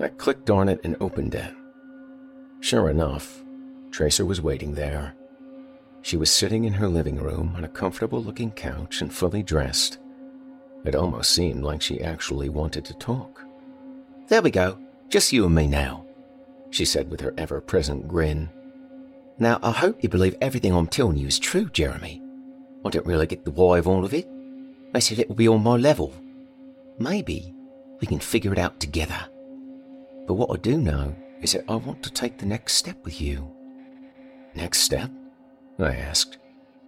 I 0.00 0.08
clicked 0.08 0.50
on 0.50 0.68
it 0.68 0.80
and 0.82 0.96
opened 1.00 1.34
it. 1.34 1.54
Sure 2.60 2.88
enough, 2.88 3.42
Tracer 3.90 4.24
was 4.24 4.40
waiting 4.40 4.74
there. 4.74 5.14
She 6.02 6.16
was 6.16 6.30
sitting 6.30 6.64
in 6.64 6.72
her 6.72 6.88
living 6.88 7.16
room 7.16 7.54
on 7.56 7.64
a 7.64 7.68
comfortable 7.68 8.22
looking 8.22 8.50
couch 8.50 9.02
and 9.02 9.12
fully 9.12 9.42
dressed. 9.42 9.98
It 10.84 10.94
almost 10.94 11.32
seemed 11.32 11.62
like 11.62 11.82
she 11.82 12.00
actually 12.00 12.48
wanted 12.48 12.84
to 12.86 12.94
talk. 12.94 13.44
There 14.28 14.42
we 14.42 14.50
go, 14.50 14.78
just 15.08 15.32
you 15.32 15.44
and 15.44 15.54
me 15.54 15.66
now, 15.66 16.06
she 16.70 16.84
said 16.84 17.10
with 17.10 17.20
her 17.20 17.34
ever 17.36 17.60
present 17.60 18.08
grin. 18.08 18.48
Now, 19.38 19.58
I 19.62 19.72
hope 19.72 20.02
you 20.02 20.08
believe 20.08 20.36
everything 20.40 20.74
I'm 20.74 20.86
telling 20.86 21.16
you 21.16 21.26
is 21.26 21.38
true, 21.38 21.68
Jeremy. 21.70 22.22
I 22.84 22.90
don't 22.90 23.06
really 23.06 23.26
get 23.26 23.44
the 23.44 23.50
why 23.50 23.78
of 23.78 23.88
all 23.88 24.04
of 24.04 24.14
it. 24.14 24.28
They 24.92 25.00
said 25.00 25.18
it 25.18 25.28
will 25.28 25.36
be 25.36 25.48
on 25.48 25.62
my 25.62 25.76
level. 25.76 26.14
Maybe 26.98 27.54
we 28.00 28.06
can 28.06 28.20
figure 28.20 28.52
it 28.52 28.58
out 28.58 28.80
together. 28.80 29.18
But 30.26 30.34
what 30.34 30.50
I 30.50 30.56
do 30.56 30.78
know 30.78 31.14
is 31.42 31.52
that 31.52 31.64
I 31.68 31.74
want 31.76 32.02
to 32.02 32.10
take 32.10 32.38
the 32.38 32.46
next 32.46 32.74
step 32.74 33.04
with 33.04 33.20
you. 33.20 33.50
Next 34.54 34.80
step? 34.80 35.10
I 35.82 35.96
asked. 35.96 36.38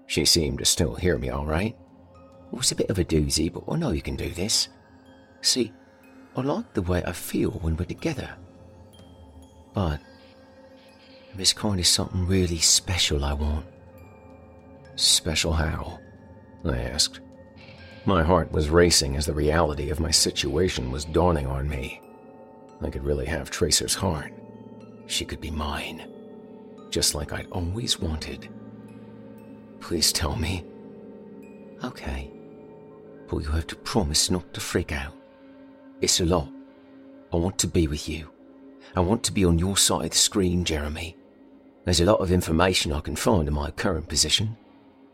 She 0.07 0.25
seemed 0.25 0.59
to 0.59 0.65
still 0.65 0.95
hear 0.95 1.19
me 1.19 1.31
all 1.31 1.47
right. 1.47 1.77
It 2.53 2.57
was 2.57 2.73
a 2.73 2.77
bit 2.77 2.91
of 2.91 2.99
a 2.99 3.05
doozy, 3.05 3.53
but 3.53 3.65
I 3.69 3.77
know 3.77 3.93
you 3.93 4.03
can 4.03 4.17
do 4.17 4.31
this. 4.31 4.69
See, 5.41 5.73
I 6.37 6.43
like 6.43 6.75
the 6.75 6.83
way 6.83 7.03
I 7.05 7.13
feel 7.13 7.51
when 7.51 7.77
we're 7.77 7.85
together. 7.85 8.31
But 9.75 10.01
there's 11.35 11.53
kind 11.53 11.81
of 11.81 11.87
something 11.87 12.27
really 12.27 12.59
special 12.59 13.25
I 13.25 13.33
want. 13.33 13.67
Special 14.97 15.53
how? 15.53 15.99
I 16.65 16.79
asked. 16.79 17.21
My 18.05 18.23
heart 18.23 18.53
was 18.53 18.69
racing 18.69 19.17
as 19.17 19.27
the 19.27 19.33
reality 19.33 19.91
of 19.91 20.01
my 20.01 20.11
situation 20.11 20.91
was 20.91 21.05
dawning 21.05 21.47
on 21.47 21.69
me. 21.69 22.01
I 22.83 22.91
could 22.91 23.05
really 23.05 23.27
have 23.27 23.51
Tracer's 23.51 23.95
heart. 23.95 24.33
She 25.07 25.25
could 25.25 25.41
be 25.41 25.51
mine, 25.51 26.11
just 26.91 27.15
like 27.15 27.33
I'd 27.33 27.51
always 27.51 27.99
wanted. 27.99 28.49
Please 29.83 30.13
tell 30.13 30.37
me. 30.37 30.65
Okay, 31.85 32.31
but 33.29 33.39
you 33.39 33.51
have 33.51 33.67
to 33.67 33.77
promise 33.77 34.31
not 34.31 34.55
to 34.55 34.61
freak 34.61 34.93
out. 34.93 35.13
It's 36.01 36.21
a 36.21 36.25
lot. 36.25 36.49
I 37.33 37.37
want 37.37 37.59
to 37.59 37.67
be 37.67 37.89
with 37.89 38.09
you. 38.09 38.31
I 38.95 39.01
want 39.01 39.25
to 39.25 39.33
be 39.33 39.45
on 39.45 39.59
your 39.59 39.77
side 39.77 40.05
of 40.05 40.11
the 40.13 40.17
screen, 40.17 40.65
Jeremy. 40.65 41.17
There's 41.85 42.01
a 42.01 42.05
lot 42.05 42.21
of 42.21 42.31
information 42.31 42.93
I 42.93 43.01
can 43.01 43.17
find 43.17 43.49
in 43.49 43.55
my 43.55 43.73
current 43.73 44.09
position, 44.09 44.57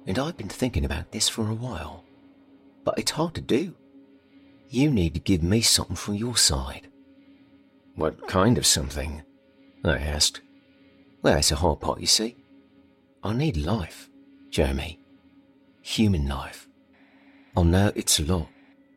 and 0.06 0.18
I've 0.18 0.36
been 0.36 0.48
thinking 0.48 0.84
about 0.84 1.12
this 1.12 1.28
for 1.28 1.48
a 1.48 1.54
while. 1.54 2.04
But 2.84 2.98
it's 2.98 3.12
hard 3.12 3.34
to 3.36 3.40
do. 3.40 3.74
You 4.68 4.90
need 4.90 5.14
to 5.14 5.20
give 5.20 5.42
me 5.42 5.62
something 5.62 5.96
from 5.96 6.14
your 6.14 6.36
side. 6.36 6.88
What 7.94 8.28
kind 8.28 8.58
of 8.58 8.66
something? 8.66 9.22
I 9.82 9.96
asked. 9.96 10.42
Well, 11.22 11.38
it's 11.38 11.52
a 11.52 11.56
hard 11.56 11.80
part, 11.80 12.00
you 12.00 12.06
see. 12.06 12.36
I 13.22 13.32
need 13.32 13.56
life, 13.56 14.07
Jeremy. 14.50 15.00
Human 15.82 16.28
life. 16.28 16.68
I 17.56 17.62
know 17.62 17.92
it's 17.94 18.20
a 18.20 18.24
lot, 18.24 18.48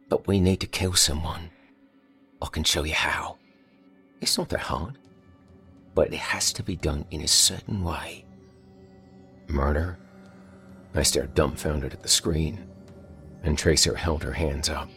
but 0.09 0.27
we 0.27 0.39
need 0.39 0.59
to 0.59 0.67
kill 0.67 0.93
someone. 0.93 1.49
I 2.41 2.47
can 2.47 2.63
show 2.63 2.83
you 2.83 2.93
how. 2.93 3.37
It's 4.19 4.37
not 4.37 4.49
that 4.49 4.59
hard 4.59 4.97
but 5.93 6.13
it 6.13 6.19
has 6.19 6.53
to 6.53 6.63
be 6.63 6.75
done 6.75 7.05
in 7.11 7.21
a 7.21 7.27
certain 7.27 7.83
way. 7.83 8.25
Murder? 9.47 9.97
I 10.93 11.03
stared 11.03 11.33
dumbfounded 11.35 11.93
at 11.93 12.01
the 12.01 12.07
screen, 12.09 12.67
and 13.43 13.57
Tracer 13.57 13.95
held 13.95 14.23
her 14.23 14.31
hands 14.31 14.69
up. 14.69 14.89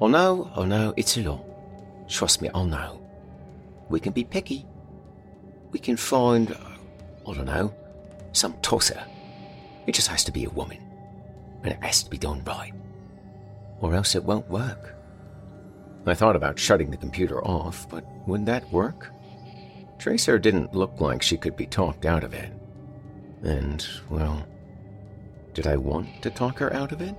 Oh 0.00 0.08
no, 0.08 0.50
oh 0.54 0.64
no, 0.64 0.94
it's 0.96 1.16
a 1.16 1.22
law. 1.22 1.44
Trust 2.08 2.40
me, 2.40 2.48
I'll 2.54 2.64
know. 2.64 3.02
We 3.88 4.00
can 4.00 4.12
be 4.12 4.24
picky. 4.24 4.66
We 5.70 5.78
can 5.78 5.96
find, 5.96 6.56
I 7.26 7.34
don't 7.34 7.44
know, 7.44 7.74
some 8.32 8.54
tosser. 8.62 9.02
It 9.88 9.94
just 9.94 10.08
has 10.08 10.22
to 10.24 10.32
be 10.32 10.44
a 10.44 10.50
woman, 10.50 10.78
and 11.62 11.72
it 11.72 11.82
has 11.82 12.02
to 12.02 12.10
be 12.10 12.18
done 12.18 12.42
right, 12.44 12.74
or 13.80 13.94
else 13.94 14.14
it 14.14 14.22
won't 14.22 14.50
work. 14.50 14.94
I 16.04 16.12
thought 16.12 16.36
about 16.36 16.58
shutting 16.58 16.90
the 16.90 16.98
computer 16.98 17.42
off, 17.42 17.88
but 17.88 18.04
would 18.26 18.44
that 18.44 18.70
work? 18.70 19.10
Tracer 19.98 20.38
didn't 20.38 20.74
look 20.74 21.00
like 21.00 21.22
she 21.22 21.38
could 21.38 21.56
be 21.56 21.64
talked 21.64 22.04
out 22.04 22.22
of 22.22 22.34
it. 22.34 22.52
And, 23.42 23.86
well, 24.10 24.46
did 25.54 25.66
I 25.66 25.78
want 25.78 26.20
to 26.20 26.28
talk 26.28 26.58
her 26.58 26.70
out 26.74 26.92
of 26.92 27.00
it? 27.00 27.14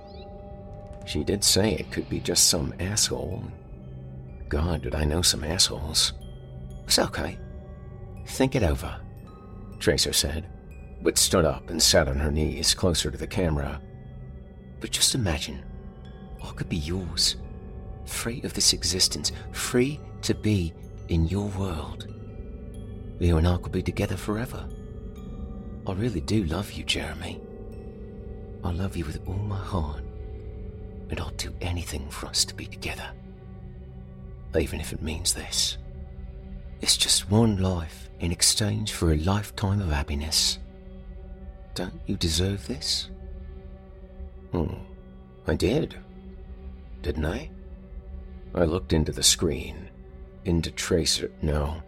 She 1.06 1.24
did 1.24 1.42
say 1.42 1.72
it 1.72 1.90
could 1.90 2.08
be 2.08 2.20
just 2.20 2.50
some 2.50 2.72
asshole. 2.78 3.42
God, 4.48 4.82
did 4.82 4.94
I 4.94 5.04
know 5.04 5.22
some 5.22 5.42
assholes. 5.42 6.12
It's 6.84 7.00
okay. 7.00 7.36
Think 8.26 8.54
it 8.54 8.62
over, 8.62 8.96
Tracer 9.80 10.12
said, 10.12 10.46
but 11.02 11.18
stood 11.18 11.44
up 11.44 11.70
and 11.70 11.82
sat 11.82 12.08
on 12.08 12.16
her 12.16 12.30
knees 12.30 12.74
closer 12.74 13.10
to 13.10 13.16
the 13.16 13.26
camera. 13.26 13.80
But 14.80 14.90
just 14.90 15.14
imagine, 15.14 15.64
I 16.42 16.50
could 16.52 16.68
be 16.68 16.76
yours, 16.76 17.36
free 18.06 18.40
of 18.42 18.54
this 18.54 18.72
existence, 18.72 19.32
free 19.52 20.00
to 20.22 20.34
be 20.34 20.72
in 21.08 21.26
your 21.26 21.48
world. 21.48 22.06
You 23.18 23.36
and 23.36 23.46
I 23.46 23.56
could 23.58 23.72
be 23.72 23.82
together 23.82 24.16
forever. 24.16 24.66
I 25.86 25.92
really 25.92 26.20
do 26.20 26.44
love 26.44 26.72
you, 26.72 26.84
Jeremy. 26.84 27.40
I 28.62 28.70
love 28.70 28.96
you 28.96 29.04
with 29.04 29.20
all 29.26 29.34
my 29.34 29.58
heart, 29.58 30.02
and 31.08 31.18
I'll 31.18 31.30
do 31.30 31.54
anything 31.60 32.08
for 32.08 32.26
us 32.26 32.44
to 32.44 32.54
be 32.54 32.66
together. 32.66 33.10
Even 34.58 34.80
if 34.80 34.92
it 34.92 35.02
means 35.02 35.32
this. 35.32 35.78
It's 36.80 36.96
just 36.96 37.30
one 37.30 37.58
life 37.58 38.08
in 38.20 38.32
exchange 38.32 38.92
for 38.92 39.12
a 39.12 39.18
lifetime 39.18 39.80
of 39.80 39.90
happiness. 39.90 40.58
Don't 41.74 42.00
you 42.06 42.16
deserve 42.16 42.66
this? 42.66 43.10
Hmm, 44.52 44.74
I 45.46 45.54
did. 45.54 45.96
Didn't 47.02 47.24
I? 47.24 47.50
I 48.54 48.64
looked 48.64 48.92
into 48.92 49.12
the 49.12 49.22
screen, 49.22 49.88
into 50.44 50.70
Tracer. 50.70 51.30
No, 51.40 51.82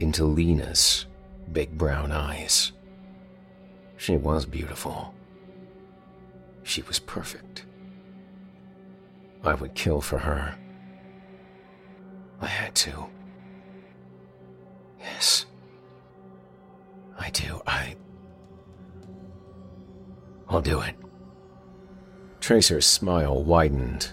into 0.00 0.24
Lena's 0.24 1.06
big 1.52 1.76
brown 1.76 2.12
eyes. 2.12 2.72
She 3.96 4.16
was 4.16 4.46
beautiful. 4.46 5.14
She 6.62 6.82
was 6.82 6.98
perfect. 6.98 7.64
I 9.42 9.54
would 9.54 9.74
kill 9.74 10.00
for 10.00 10.18
her. 10.18 10.56
I 12.40 12.46
had 12.46 12.74
to. 12.76 13.06
Yes. 14.98 15.46
I 17.18 17.30
do. 17.30 17.60
I. 17.66 17.96
I'll 20.48 20.60
do 20.60 20.80
it. 20.80 20.94
Tracer's 22.40 22.86
smile 22.86 23.42
widened. 23.42 24.12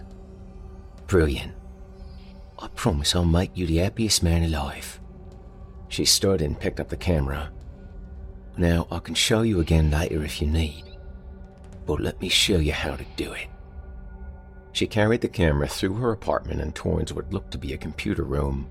Brilliant. 1.07 1.53
I 2.57 2.67
promise 2.69 3.15
I'll 3.15 3.25
make 3.25 3.57
you 3.57 3.65
the 3.67 3.77
happiest 3.77 4.23
man 4.23 4.43
alive. 4.43 4.99
She 5.89 6.05
stood 6.05 6.41
and 6.41 6.59
picked 6.59 6.79
up 6.79 6.89
the 6.89 6.95
camera. 6.95 7.51
Now, 8.57 8.87
I 8.91 8.99
can 8.99 9.15
show 9.15 9.41
you 9.41 9.59
again 9.59 9.91
later 9.91 10.23
if 10.23 10.41
you 10.41 10.47
need, 10.47 10.83
but 11.85 11.99
let 11.99 12.21
me 12.21 12.29
show 12.29 12.57
you 12.57 12.73
how 12.73 12.95
to 12.95 13.05
do 13.15 13.33
it. 13.33 13.47
She 14.73 14.87
carried 14.87 15.21
the 15.21 15.27
camera 15.27 15.67
through 15.67 15.95
her 15.95 16.11
apartment 16.11 16.61
and 16.61 16.73
towards 16.73 17.13
what 17.13 17.33
looked 17.33 17.51
to 17.51 17.57
be 17.57 17.73
a 17.73 17.77
computer 17.77 18.23
room. 18.23 18.69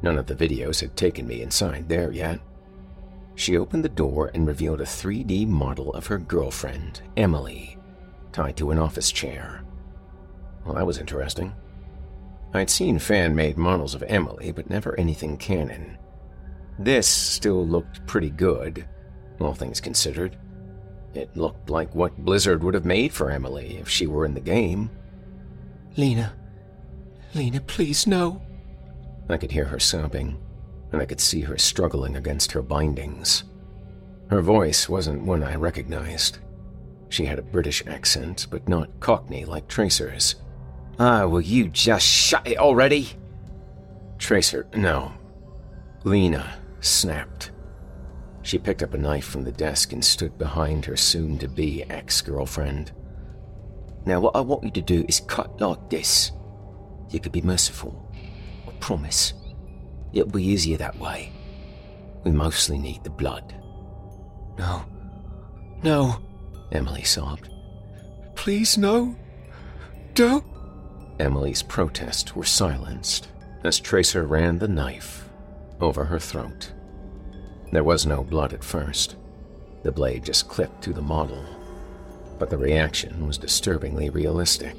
None 0.00 0.16
of 0.16 0.26
the 0.26 0.34
videos 0.34 0.80
had 0.80 0.96
taken 0.96 1.26
me 1.26 1.42
inside 1.42 1.88
there 1.88 2.12
yet. 2.12 2.40
She 3.38 3.56
opened 3.56 3.84
the 3.84 3.88
door 3.88 4.32
and 4.34 4.48
revealed 4.48 4.80
a 4.80 4.84
3D 4.84 5.46
model 5.46 5.94
of 5.94 6.08
her 6.08 6.18
girlfriend, 6.18 7.02
Emily, 7.16 7.78
tied 8.32 8.56
to 8.56 8.72
an 8.72 8.80
office 8.80 9.12
chair. 9.12 9.62
Well, 10.64 10.74
that 10.74 10.84
was 10.84 10.98
interesting. 10.98 11.54
I'd 12.52 12.68
seen 12.68 12.98
fan 12.98 13.36
made 13.36 13.56
models 13.56 13.94
of 13.94 14.02
Emily, 14.02 14.50
but 14.50 14.68
never 14.68 14.98
anything 14.98 15.36
canon. 15.36 15.98
This 16.80 17.06
still 17.06 17.64
looked 17.64 18.04
pretty 18.08 18.30
good, 18.30 18.88
all 19.38 19.54
things 19.54 19.80
considered. 19.80 20.36
It 21.14 21.36
looked 21.36 21.70
like 21.70 21.94
what 21.94 22.18
Blizzard 22.18 22.64
would 22.64 22.74
have 22.74 22.84
made 22.84 23.12
for 23.12 23.30
Emily 23.30 23.76
if 23.76 23.88
she 23.88 24.08
were 24.08 24.26
in 24.26 24.34
the 24.34 24.40
game. 24.40 24.90
Lena, 25.96 26.34
Lena, 27.34 27.60
please 27.60 28.04
no. 28.04 28.42
I 29.28 29.36
could 29.36 29.52
hear 29.52 29.66
her 29.66 29.78
sobbing, 29.78 30.38
and 30.92 31.00
I 31.00 31.06
could 31.06 31.20
see 31.20 31.40
her 31.42 31.58
struggling 31.58 32.16
against 32.16 32.52
her 32.52 32.62
bindings. 32.62 33.44
Her 34.30 34.42
voice 34.42 34.88
wasn't 34.88 35.22
one 35.22 35.42
I 35.42 35.54
recognized. 35.54 36.38
She 37.08 37.24
had 37.24 37.38
a 37.38 37.42
British 37.42 37.86
accent, 37.86 38.46
but 38.50 38.68
not 38.68 39.00
Cockney 39.00 39.44
like 39.44 39.68
Tracer's. 39.68 40.36
Ah, 40.98 41.26
will 41.26 41.40
you 41.40 41.68
just 41.68 42.06
shut 42.06 42.46
it 42.46 42.58
already? 42.58 43.08
Tracer, 44.18 44.66
no. 44.74 45.12
Lena 46.04 46.58
snapped. 46.80 47.52
She 48.42 48.58
picked 48.58 48.82
up 48.82 48.94
a 48.94 48.98
knife 48.98 49.24
from 49.24 49.44
the 49.44 49.52
desk 49.52 49.92
and 49.92 50.04
stood 50.04 50.38
behind 50.38 50.84
her 50.86 50.96
soon 50.96 51.38
to 51.38 51.48
be 51.48 51.84
ex 51.84 52.20
girlfriend. 52.20 52.92
Now, 54.04 54.20
what 54.20 54.36
I 54.36 54.40
want 54.40 54.64
you 54.64 54.70
to 54.70 54.80
do 54.80 55.04
is 55.08 55.20
cut 55.20 55.60
like 55.60 55.90
this. 55.90 56.32
You 57.10 57.20
could 57.20 57.32
be 57.32 57.42
merciful. 57.42 58.10
I 58.66 58.72
promise. 58.80 59.34
It'll 60.12 60.30
be 60.30 60.44
easier 60.44 60.76
that 60.78 60.98
way. 60.98 61.32
We 62.24 62.30
mostly 62.30 62.78
need 62.78 63.04
the 63.04 63.10
blood. 63.10 63.54
No. 64.58 64.84
No, 65.82 66.20
Emily 66.72 67.04
sobbed. 67.04 67.50
Please, 68.34 68.76
no. 68.76 69.14
Don't. 70.14 70.44
Emily's 71.20 71.62
protests 71.62 72.34
were 72.34 72.44
silenced 72.44 73.28
as 73.64 73.80
Tracer 73.80 74.24
ran 74.24 74.58
the 74.58 74.68
knife 74.68 75.28
over 75.80 76.04
her 76.04 76.18
throat. 76.18 76.72
There 77.72 77.84
was 77.84 78.06
no 78.06 78.24
blood 78.24 78.52
at 78.52 78.64
first. 78.64 79.16
The 79.82 79.92
blade 79.92 80.24
just 80.24 80.48
clipped 80.48 80.82
through 80.82 80.94
the 80.94 81.02
model, 81.02 81.44
but 82.38 82.50
the 82.50 82.58
reaction 82.58 83.26
was 83.26 83.38
disturbingly 83.38 84.10
realistic. 84.10 84.76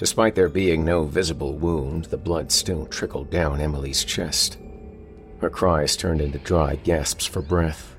Despite 0.00 0.34
there 0.34 0.48
being 0.48 0.82
no 0.82 1.04
visible 1.04 1.58
wound, 1.58 2.06
the 2.06 2.16
blood 2.16 2.50
still 2.50 2.86
trickled 2.86 3.28
down 3.28 3.60
Emily's 3.60 4.02
chest. 4.02 4.56
Her 5.40 5.50
cries 5.50 5.94
turned 5.94 6.22
into 6.22 6.38
dry 6.38 6.76
gasps 6.76 7.26
for 7.26 7.42
breath. 7.42 7.96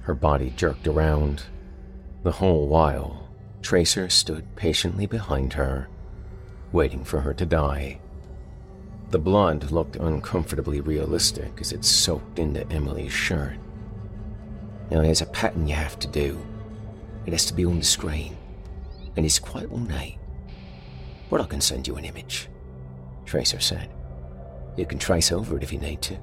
Her 0.00 0.16
body 0.16 0.52
jerked 0.56 0.88
around. 0.88 1.44
The 2.24 2.32
whole 2.32 2.66
while, 2.66 3.28
Tracer 3.62 4.08
stood 4.08 4.56
patiently 4.56 5.06
behind 5.06 5.52
her, 5.52 5.88
waiting 6.72 7.04
for 7.04 7.20
her 7.20 7.32
to 7.34 7.46
die. 7.46 8.00
The 9.10 9.20
blood 9.20 9.70
looked 9.70 9.94
uncomfortably 9.94 10.80
realistic 10.80 11.60
as 11.60 11.70
it 11.70 11.84
soaked 11.84 12.40
into 12.40 12.68
Emily's 12.72 13.12
shirt. 13.12 13.58
Now, 14.90 15.02
there's 15.02 15.22
a 15.22 15.26
pattern 15.26 15.68
you 15.68 15.76
have 15.76 16.00
to 16.00 16.08
do. 16.08 16.44
It 17.26 17.32
has 17.32 17.46
to 17.46 17.54
be 17.54 17.64
on 17.64 17.78
the 17.78 17.84
screen, 17.84 18.36
and 19.16 19.24
it's 19.24 19.38
quite 19.38 19.70
ornate. 19.70 20.18
But 21.34 21.40
I 21.40 21.46
can 21.46 21.60
send 21.60 21.88
you 21.88 21.96
an 21.96 22.04
image, 22.04 22.48
Tracer 23.24 23.58
said. 23.58 23.90
You 24.76 24.86
can 24.86 25.00
trace 25.00 25.32
over 25.32 25.56
it 25.56 25.64
if 25.64 25.72
you 25.72 25.80
need 25.80 26.00
to. 26.02 26.16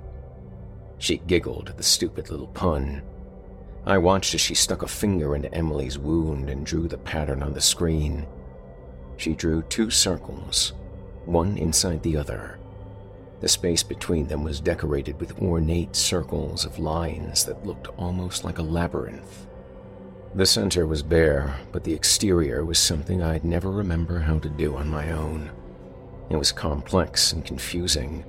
She 1.00 1.18
giggled 1.18 1.68
at 1.68 1.76
the 1.76 1.84
stupid 1.84 2.30
little 2.30 2.48
pun. 2.48 3.02
I 3.86 3.98
watched 3.98 4.34
as 4.36 4.40
she 4.40 4.56
stuck 4.56 4.84
a 4.84 4.88
finger 4.88 5.36
into 5.36 5.54
Emily's 5.54 6.00
wound 6.00 6.50
and 6.50 6.66
drew 6.66 6.88
the 6.88 6.98
pattern 6.98 7.44
on 7.44 7.52
the 7.52 7.60
screen. 7.60 8.26
She 9.18 9.36
drew 9.36 9.64
two 9.64 9.90
circles, 9.90 10.72
one 11.26 11.58
inside 11.58 12.02
the 12.04 12.16
other. 12.16 12.58
The 13.42 13.50
space 13.50 13.84
between 13.84 14.28
them 14.28 14.46
was 14.46 14.62
decorated 14.62 15.20
with 15.20 15.42
ornate 15.42 15.94
circles 15.94 16.64
of 16.64 16.80
lines 16.80 17.44
that 17.44 17.66
looked 17.66 17.88
almost 17.98 18.46
like 18.46 18.60
a 18.60 18.64
labyrinth. 18.64 19.46
The 20.34 20.46
center 20.46 20.88
was 20.88 21.04
bare, 21.04 21.58
but 21.74 21.84
the 21.84 21.94
exterior 21.94 22.64
was 22.64 22.80
something 22.80 23.22
I'd 23.22 23.44
never 23.44 23.70
remember 23.70 24.20
how 24.20 24.40
to 24.40 24.48
do 24.48 24.78
on 24.78 24.88
my 24.88 25.12
own. 25.12 25.52
It 26.30 26.38
was 26.38 26.54
complex 26.54 27.34
and 27.34 27.44
confusing. 27.44 28.24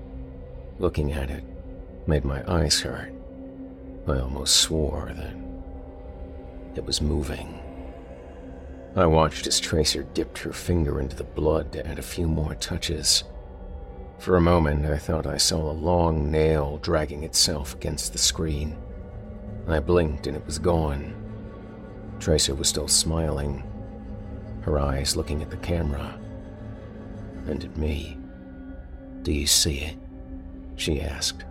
Looking 0.81 1.12
at 1.12 1.31
it 1.31 1.45
made 2.09 2.25
my 2.25 2.43
eyes 2.51 2.81
hurt. 2.81 3.12
I 4.09 4.19
almost 4.19 4.57
swore 4.57 5.12
that 5.15 5.37
it 6.75 6.85
was 6.85 7.01
moving. 7.01 7.61
I 8.97 9.07
watched 9.07 9.47
as 9.47 9.61
Tracer 9.61 10.03
dipped 10.03 10.38
her 10.38 10.53
finger 10.53 11.01
into 11.01 11.15
the 11.15 11.23
blood 11.23 11.71
to 11.73 11.87
add 11.87 12.01
a 12.01 12.03
few 12.03 12.27
more 12.27 12.57
touches. 12.57 13.23
For 14.19 14.37
a 14.37 14.41
moment, 14.41 14.87
I 14.87 14.99
thought 14.99 15.27
I 15.27 15.37
saw 15.37 15.71
a 15.71 15.73
long 15.73 16.33
nail 16.33 16.79
dragging 16.79 17.23
itself 17.23 17.75
against 17.75 18.12
the 18.12 18.19
screen. 18.19 18.77
I 19.69 19.79
blinked 19.79 20.27
and 20.27 20.37
it 20.37 20.45
was 20.45 20.59
gone. 20.59 21.12
Tracer 22.22 22.54
was 22.54 22.68
still 22.68 22.87
smiling, 22.87 23.64
her 24.61 24.78
eyes 24.78 25.16
looking 25.16 25.42
at 25.42 25.50
the 25.50 25.56
camera 25.56 26.16
and 27.48 27.64
at 27.64 27.76
me. 27.76 28.16
Do 29.22 29.32
you 29.32 29.48
see 29.48 29.78
it? 29.78 29.96
She 30.76 31.00
asked. 31.00 31.44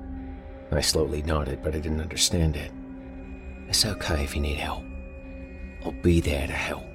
I 0.71 0.79
slowly 0.79 1.23
nodded, 1.23 1.61
but 1.61 1.75
I 1.75 1.79
didn't 1.79 1.99
understand 1.99 2.55
it. 2.55 2.71
It's 3.67 3.85
okay 3.85 4.23
if 4.23 4.33
you 4.33 4.41
need 4.41 4.59
help. 4.59 4.85
I'll 5.83 5.91
be 5.91 6.21
there 6.21 6.47
to 6.47 6.53
help. 6.53 6.85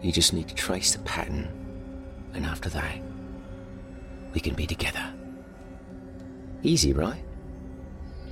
You 0.00 0.12
just 0.12 0.32
need 0.32 0.46
to 0.46 0.54
trace 0.54 0.92
the 0.92 1.00
pattern, 1.00 1.48
and 2.34 2.46
after 2.46 2.68
that, 2.68 3.00
we 4.32 4.38
can 4.38 4.54
be 4.54 4.68
together. 4.68 5.12
Easy, 6.62 6.92
right? 6.92 7.24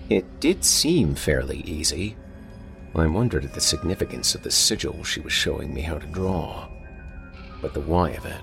It 0.08 0.38
did 0.38 0.64
seem 0.64 1.16
fairly 1.16 1.58
easy, 1.62 2.14
I 2.98 3.06
wondered 3.06 3.44
at 3.44 3.54
the 3.54 3.60
significance 3.60 4.34
of 4.34 4.42
the 4.42 4.50
sigil 4.50 5.04
she 5.04 5.20
was 5.20 5.32
showing 5.32 5.72
me 5.74 5.82
how 5.82 5.98
to 5.98 6.06
draw, 6.06 6.68
but 7.60 7.74
the 7.74 7.80
why 7.80 8.10
of 8.10 8.24
it 8.24 8.40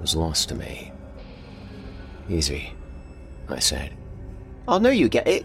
was 0.00 0.16
lost 0.16 0.48
to 0.48 0.54
me. 0.54 0.92
Easy, 2.28 2.72
I 3.48 3.58
said. 3.58 3.92
I'll 4.66 4.80
know 4.80 4.90
you 4.90 5.08
get 5.08 5.28
it. 5.28 5.44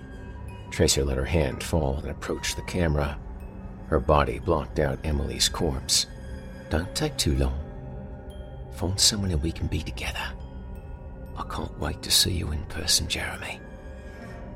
Tracer 0.71 1.03
let 1.03 1.17
her 1.17 1.25
hand 1.25 1.63
fall 1.63 1.97
and 1.97 2.09
approached 2.09 2.55
the 2.55 2.61
camera. 2.63 3.17
Her 3.87 3.99
body 3.99 4.39
blocked 4.39 4.79
out 4.79 4.99
Emily's 5.03 5.49
corpse. 5.49 6.07
Don't 6.69 6.93
take 6.95 7.17
too 7.17 7.35
long. 7.35 7.59
Find 8.73 8.99
someone 8.99 9.31
and 9.31 9.41
we 9.41 9.51
can 9.51 9.67
be 9.67 9.81
together. 9.81 10.33
I 11.37 11.43
can't 11.43 11.79
wait 11.79 12.01
to 12.03 12.11
see 12.11 12.31
you 12.31 12.51
in 12.51 12.63
person, 12.65 13.07
Jeremy. 13.07 13.59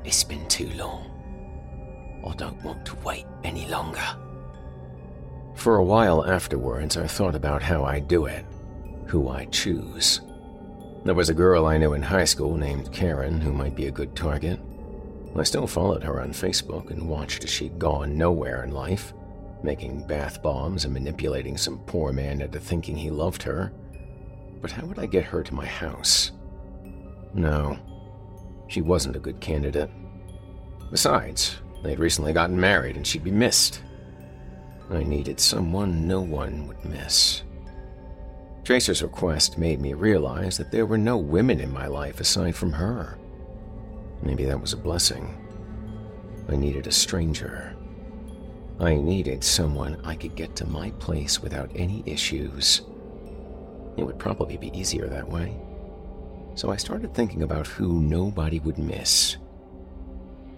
It's 0.04 0.24
been 0.24 0.46
too 0.48 0.70
long. 0.70 1.13
I 2.26 2.34
don't 2.34 2.62
want 2.64 2.84
to 2.86 2.96
wait 2.96 3.26
any 3.44 3.66
longer. 3.66 4.04
For 5.54 5.76
a 5.76 5.84
while 5.84 6.24
afterwards, 6.24 6.96
I 6.96 7.06
thought 7.06 7.34
about 7.34 7.62
how 7.62 7.84
I 7.84 8.00
do 8.00 8.26
it, 8.26 8.44
who 9.06 9.28
I 9.28 9.44
choose. 9.46 10.20
There 11.04 11.14
was 11.14 11.28
a 11.28 11.34
girl 11.34 11.66
I 11.66 11.76
knew 11.76 11.92
in 11.92 12.02
high 12.02 12.24
school 12.24 12.56
named 12.56 12.92
Karen 12.92 13.40
who 13.40 13.52
might 13.52 13.76
be 13.76 13.86
a 13.86 13.92
good 13.92 14.16
target. 14.16 14.58
I 15.36 15.42
still 15.42 15.66
followed 15.66 16.02
her 16.02 16.20
on 16.20 16.30
Facebook 16.32 16.90
and 16.90 17.08
watched 17.08 17.44
as 17.44 17.50
she'd 17.50 17.78
gone 17.78 18.16
nowhere 18.16 18.64
in 18.64 18.70
life, 18.70 19.12
making 19.62 20.06
bath 20.06 20.42
bombs 20.42 20.84
and 20.84 20.94
manipulating 20.94 21.56
some 21.56 21.78
poor 21.80 22.12
man 22.12 22.40
into 22.40 22.58
thinking 22.58 22.96
he 22.96 23.10
loved 23.10 23.42
her. 23.42 23.72
But 24.60 24.70
how 24.70 24.86
would 24.86 24.98
I 24.98 25.06
get 25.06 25.24
her 25.24 25.42
to 25.42 25.54
my 25.54 25.66
house? 25.66 26.32
No, 27.34 27.78
she 28.68 28.80
wasn't 28.80 29.16
a 29.16 29.20
good 29.20 29.40
candidate. 29.40 29.90
Besides, 30.90 31.58
They'd 31.84 31.98
recently 31.98 32.32
gotten 32.32 32.58
married 32.58 32.96
and 32.96 33.06
she'd 33.06 33.22
be 33.22 33.30
missed. 33.30 33.82
I 34.90 35.02
needed 35.02 35.38
someone 35.38 36.08
no 36.08 36.22
one 36.22 36.66
would 36.66 36.82
miss. 36.82 37.42
Tracer's 38.64 39.02
request 39.02 39.58
made 39.58 39.82
me 39.82 39.92
realize 39.92 40.56
that 40.56 40.72
there 40.72 40.86
were 40.86 40.96
no 40.96 41.18
women 41.18 41.60
in 41.60 41.70
my 41.70 41.86
life 41.86 42.20
aside 42.20 42.56
from 42.56 42.72
her. 42.72 43.18
Maybe 44.22 44.46
that 44.46 44.60
was 44.60 44.72
a 44.72 44.78
blessing. 44.78 45.36
I 46.48 46.56
needed 46.56 46.86
a 46.86 46.92
stranger. 46.92 47.76
I 48.80 48.94
needed 48.94 49.44
someone 49.44 50.00
I 50.04 50.14
could 50.14 50.34
get 50.34 50.56
to 50.56 50.66
my 50.66 50.90
place 50.92 51.40
without 51.40 51.70
any 51.74 52.02
issues. 52.06 52.80
It 53.98 54.04
would 54.04 54.18
probably 54.18 54.56
be 54.56 54.76
easier 54.76 55.06
that 55.08 55.28
way. 55.28 55.54
So 56.54 56.70
I 56.70 56.76
started 56.76 57.12
thinking 57.12 57.42
about 57.42 57.66
who 57.66 58.00
nobody 58.00 58.58
would 58.60 58.78
miss. 58.78 59.36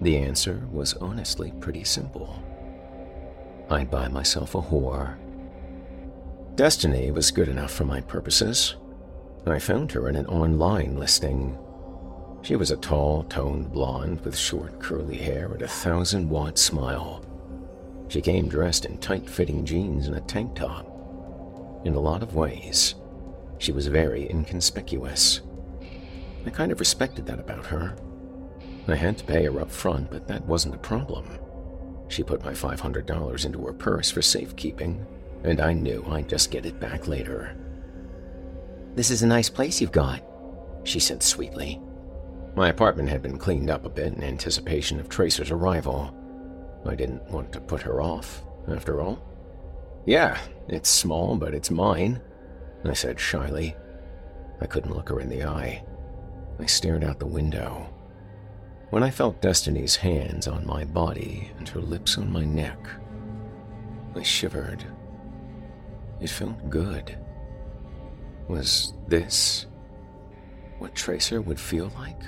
The 0.00 0.18
answer 0.18 0.62
was 0.70 0.94
honestly 0.94 1.52
pretty 1.60 1.84
simple. 1.84 2.42
I'd 3.70 3.90
buy 3.90 4.08
myself 4.08 4.54
a 4.54 4.60
whore. 4.60 5.16
Destiny 6.54 7.10
was 7.10 7.30
good 7.30 7.48
enough 7.48 7.72
for 7.72 7.84
my 7.84 8.00
purposes. 8.00 8.76
I 9.46 9.58
found 9.58 9.92
her 9.92 10.08
in 10.08 10.16
an 10.16 10.26
online 10.26 10.96
listing. 10.96 11.58
She 12.42 12.56
was 12.56 12.70
a 12.70 12.76
tall, 12.76 13.24
toned 13.24 13.72
blonde 13.72 14.20
with 14.20 14.36
short, 14.36 14.80
curly 14.80 15.16
hair 15.16 15.52
and 15.52 15.62
a 15.62 15.68
thousand 15.68 16.28
watt 16.28 16.58
smile. 16.58 17.24
She 18.08 18.20
came 18.20 18.48
dressed 18.48 18.84
in 18.84 18.98
tight 18.98 19.28
fitting 19.28 19.64
jeans 19.64 20.06
and 20.06 20.16
a 20.16 20.20
tank 20.20 20.54
top. 20.54 20.86
In 21.84 21.94
a 21.94 22.00
lot 22.00 22.22
of 22.22 22.34
ways, 22.34 22.94
she 23.58 23.72
was 23.72 23.86
very 23.86 24.28
inconspicuous. 24.30 25.40
I 26.44 26.50
kind 26.50 26.70
of 26.70 26.80
respected 26.80 27.26
that 27.26 27.40
about 27.40 27.66
her. 27.66 27.96
I 28.88 28.94
had 28.94 29.18
to 29.18 29.24
pay 29.24 29.44
her 29.44 29.60
up 29.60 29.70
front, 29.70 30.10
but 30.10 30.28
that 30.28 30.44
wasn't 30.44 30.74
a 30.74 30.78
problem. 30.78 31.38
She 32.08 32.22
put 32.22 32.44
my 32.44 32.52
$500 32.52 33.44
into 33.44 33.66
her 33.66 33.72
purse 33.72 34.10
for 34.10 34.22
safekeeping, 34.22 35.04
and 35.42 35.60
I 35.60 35.72
knew 35.72 36.04
I'd 36.08 36.28
just 36.28 36.50
get 36.50 36.66
it 36.66 36.78
back 36.78 37.08
later. 37.08 37.56
This 38.94 39.10
is 39.10 39.22
a 39.22 39.26
nice 39.26 39.50
place 39.50 39.80
you've 39.80 39.92
got, 39.92 40.22
she 40.84 41.00
said 41.00 41.22
sweetly. 41.22 41.80
My 42.54 42.68
apartment 42.68 43.08
had 43.08 43.22
been 43.22 43.38
cleaned 43.38 43.70
up 43.70 43.84
a 43.84 43.90
bit 43.90 44.14
in 44.14 44.22
anticipation 44.22 44.98
of 45.00 45.08
Tracer's 45.08 45.50
arrival. 45.50 46.14
I 46.86 46.94
didn't 46.94 47.28
want 47.30 47.52
to 47.52 47.60
put 47.60 47.82
her 47.82 48.00
off, 48.00 48.42
after 48.68 49.00
all. 49.00 49.20
Yeah, 50.06 50.38
it's 50.68 50.88
small, 50.88 51.36
but 51.36 51.54
it's 51.54 51.70
mine, 51.70 52.20
I 52.84 52.94
said 52.94 53.18
shyly. 53.18 53.74
I 54.60 54.66
couldn't 54.66 54.94
look 54.94 55.08
her 55.08 55.20
in 55.20 55.28
the 55.28 55.44
eye. 55.44 55.84
I 56.58 56.66
stared 56.66 57.04
out 57.04 57.18
the 57.18 57.26
window. 57.26 57.92
When 58.90 59.02
I 59.02 59.10
felt 59.10 59.40
Destiny's 59.40 59.96
hands 59.96 60.46
on 60.46 60.66
my 60.66 60.84
body 60.84 61.50
and 61.58 61.68
her 61.68 61.80
lips 61.80 62.18
on 62.18 62.32
my 62.32 62.44
neck, 62.44 62.78
I 64.14 64.22
shivered. 64.22 64.84
It 66.20 66.30
felt 66.30 66.70
good. 66.70 67.18
Was 68.48 68.94
this 69.08 69.66
what 70.78 70.94
Tracer 70.94 71.40
would 71.40 71.58
feel 71.58 71.90
like? 71.98 72.20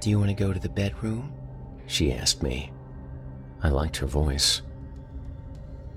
Do 0.00 0.10
you 0.10 0.18
want 0.18 0.30
to 0.30 0.34
go 0.34 0.52
to 0.52 0.60
the 0.60 0.68
bedroom? 0.68 1.32
She 1.86 2.12
asked 2.12 2.42
me. 2.42 2.72
I 3.62 3.68
liked 3.70 3.96
her 3.96 4.06
voice. 4.06 4.62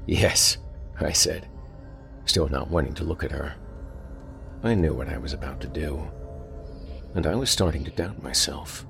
Yes, 0.08 0.58
I 1.00 1.12
said, 1.12 1.48
still 2.26 2.50
not 2.50 2.72
wanting 2.72 2.94
to 2.96 3.04
look 3.04 3.24
at 3.24 3.32
her. 3.32 3.54
I 4.64 4.74
knew 4.74 4.94
what 4.94 5.10
I 5.10 5.18
was 5.18 5.34
about 5.34 5.62
to 5.62 5.68
do, 5.68 6.10
and 7.14 7.28
I 7.28 7.36
was 7.36 7.52
starting 7.52 7.84
to 7.86 7.92
doubt 7.92 8.24
myself. 8.24 8.88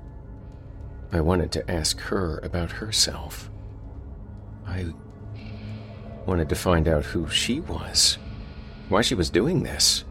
I 1.12 1.20
wanted 1.20 1.50
to 1.52 1.70
ask 1.70 1.98
her 2.00 2.38
about 2.38 2.70
herself. 2.70 3.50
I 4.66 4.86
wanted 6.24 6.48
to 6.50 6.54
find 6.54 6.86
out 6.86 7.04
who 7.04 7.28
she 7.28 7.60
was, 7.60 8.18
why 8.88 9.02
she 9.02 9.16
was 9.16 9.30
doing 9.30 9.62
this. 9.62 10.04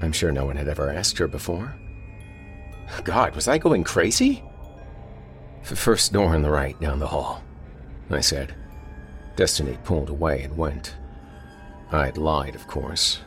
I'm 0.00 0.12
sure 0.12 0.30
no 0.30 0.44
one 0.44 0.56
had 0.56 0.68
ever 0.68 0.90
asked 0.90 1.18
her 1.18 1.26
before. 1.26 1.74
God, 3.02 3.34
was 3.34 3.48
I 3.48 3.58
going 3.58 3.82
crazy? 3.82 4.44
The 5.68 5.74
first 5.74 6.12
door 6.12 6.34
on 6.34 6.42
the 6.42 6.50
right 6.50 6.78
down 6.80 7.00
the 7.00 7.08
hall, 7.08 7.42
I 8.08 8.20
said. 8.20 8.54
Destiny 9.34 9.76
pulled 9.84 10.08
away 10.08 10.42
and 10.42 10.56
went. 10.56 10.94
I'd 11.90 12.16
lied, 12.16 12.54
of 12.54 12.68
course. 12.68 13.20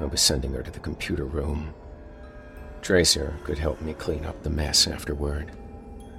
I 0.00 0.04
was 0.06 0.20
sending 0.20 0.52
her 0.54 0.62
to 0.62 0.70
the 0.70 0.80
computer 0.80 1.24
room. 1.24 1.72
Tracer 2.82 3.38
could 3.44 3.58
help 3.58 3.80
me 3.80 3.94
clean 3.94 4.24
up 4.24 4.42
the 4.42 4.50
mess 4.50 4.88
afterward. 4.88 5.52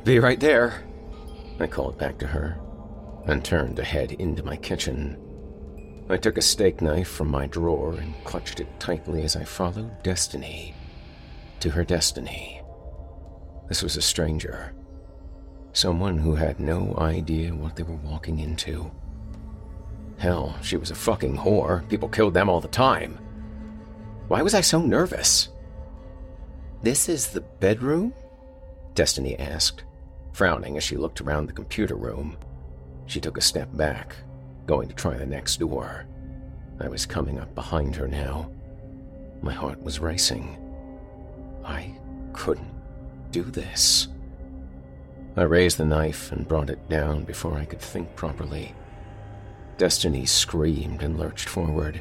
Be 0.08 0.20
right 0.20 0.40
there, 0.40 0.86
I 1.60 1.68
called 1.68 1.98
back 1.98 2.18
to 2.20 2.28
her, 2.28 2.58
and 3.26 3.44
turned 3.44 3.76
to 3.76 3.84
head 3.84 4.14
into 4.14 4.42
my 4.42 4.56
kitchen. 4.56 5.18
I 6.10 6.16
took 6.16 6.38
a 6.38 6.42
steak 6.42 6.82
knife 6.82 7.10
from 7.10 7.28
my 7.28 7.46
drawer 7.46 7.96
and 7.96 8.14
clutched 8.24 8.62
it 8.62 8.80
tightly 8.80 9.24
as 9.24 9.36
I 9.36 9.44
followed 9.44 10.02
Destiny 10.04 10.74
to 11.60 11.70
her 11.72 11.84
destiny. 11.84 12.62
This 13.68 13.84
was 13.84 13.98
a 13.98 14.02
stranger, 14.02 14.74
someone 15.74 16.18
who 16.18 16.36
had 16.36 16.62
no 16.62 16.96
idea 16.98 17.54
what 17.54 17.76
they 17.76 17.84
were 17.84 17.98
walking 17.98 18.40
into. 18.40 18.90
Hell, 20.20 20.56
she 20.62 20.78
was 20.78 20.90
a 20.90 20.96
fucking 20.96 21.36
whore. 21.36 21.86
People 21.90 22.08
killed 22.08 22.34
them 22.34 22.48
all 22.50 22.62
the 22.62 22.70
time. 22.70 23.20
Why 24.30 24.42
was 24.42 24.54
I 24.54 24.62
so 24.62 24.80
nervous? 24.80 25.50
This 26.82 27.10
is 27.10 27.28
the 27.28 27.42
bedroom? 27.42 28.14
Destiny 28.94 29.38
asked 29.38 29.84
frowning 30.38 30.78
as 30.78 30.84
she 30.84 30.96
looked 30.96 31.20
around 31.20 31.48
the 31.48 31.54
computer 31.54 31.96
room. 31.96 32.38
She 33.08 33.20
took 33.20 33.40
a 33.40 33.42
step 33.42 33.76
back, 33.76 34.16
going 34.68 34.88
to 34.88 34.94
try 34.94 35.18
the 35.18 35.26
next 35.26 35.60
door. 35.60 36.06
I 36.80 36.88
was 36.88 37.08
coming 37.08 37.40
up 37.40 37.56
behind 37.56 37.96
her 37.96 38.08
now. 38.08 38.52
My 39.42 39.52
heart 39.52 39.82
was 39.82 40.00
racing. 40.00 40.56
I 41.66 41.98
couldn't 42.34 42.72
do 43.32 43.42
this. 43.42 44.10
I 45.36 45.42
raised 45.42 45.80
the 45.80 45.86
knife 45.86 46.32
and 46.32 46.48
brought 46.48 46.70
it 46.70 46.88
down 46.88 47.24
before 47.24 47.58
I 47.58 47.66
could 47.66 47.82
think 47.82 48.16
properly. 48.16 48.76
Destiny 49.80 50.28
screamed 50.28 51.02
and 51.02 51.18
lurched 51.18 51.50
forward. 51.50 52.00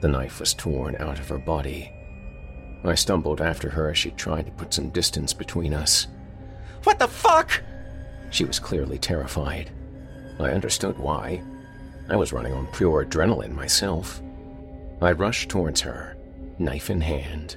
The 0.00 0.08
knife 0.08 0.40
was 0.40 0.54
torn 0.54 0.96
out 0.98 1.20
of 1.20 1.28
her 1.28 1.38
body. 1.38 1.92
I 2.82 2.96
stumbled 2.96 3.40
after 3.40 3.70
her 3.70 3.90
as 3.90 3.98
she 3.98 4.10
tried 4.10 4.46
to 4.46 4.52
put 4.52 4.74
some 4.74 4.90
distance 4.90 5.32
between 5.32 5.72
us. 5.72 6.08
What 6.84 6.98
the 6.98 7.08
fuck? 7.08 7.62
She 8.30 8.44
was 8.44 8.58
clearly 8.58 8.98
terrified. 8.98 9.70
I 10.38 10.50
understood 10.50 10.98
why. 10.98 11.42
I 12.08 12.16
was 12.16 12.32
running 12.32 12.52
on 12.52 12.66
pure 12.68 13.04
adrenaline 13.04 13.54
myself. 13.54 14.20
I 15.00 15.12
rushed 15.12 15.48
towards 15.48 15.80
her, 15.80 16.16
knife 16.58 16.90
in 16.90 17.00
hand, 17.00 17.56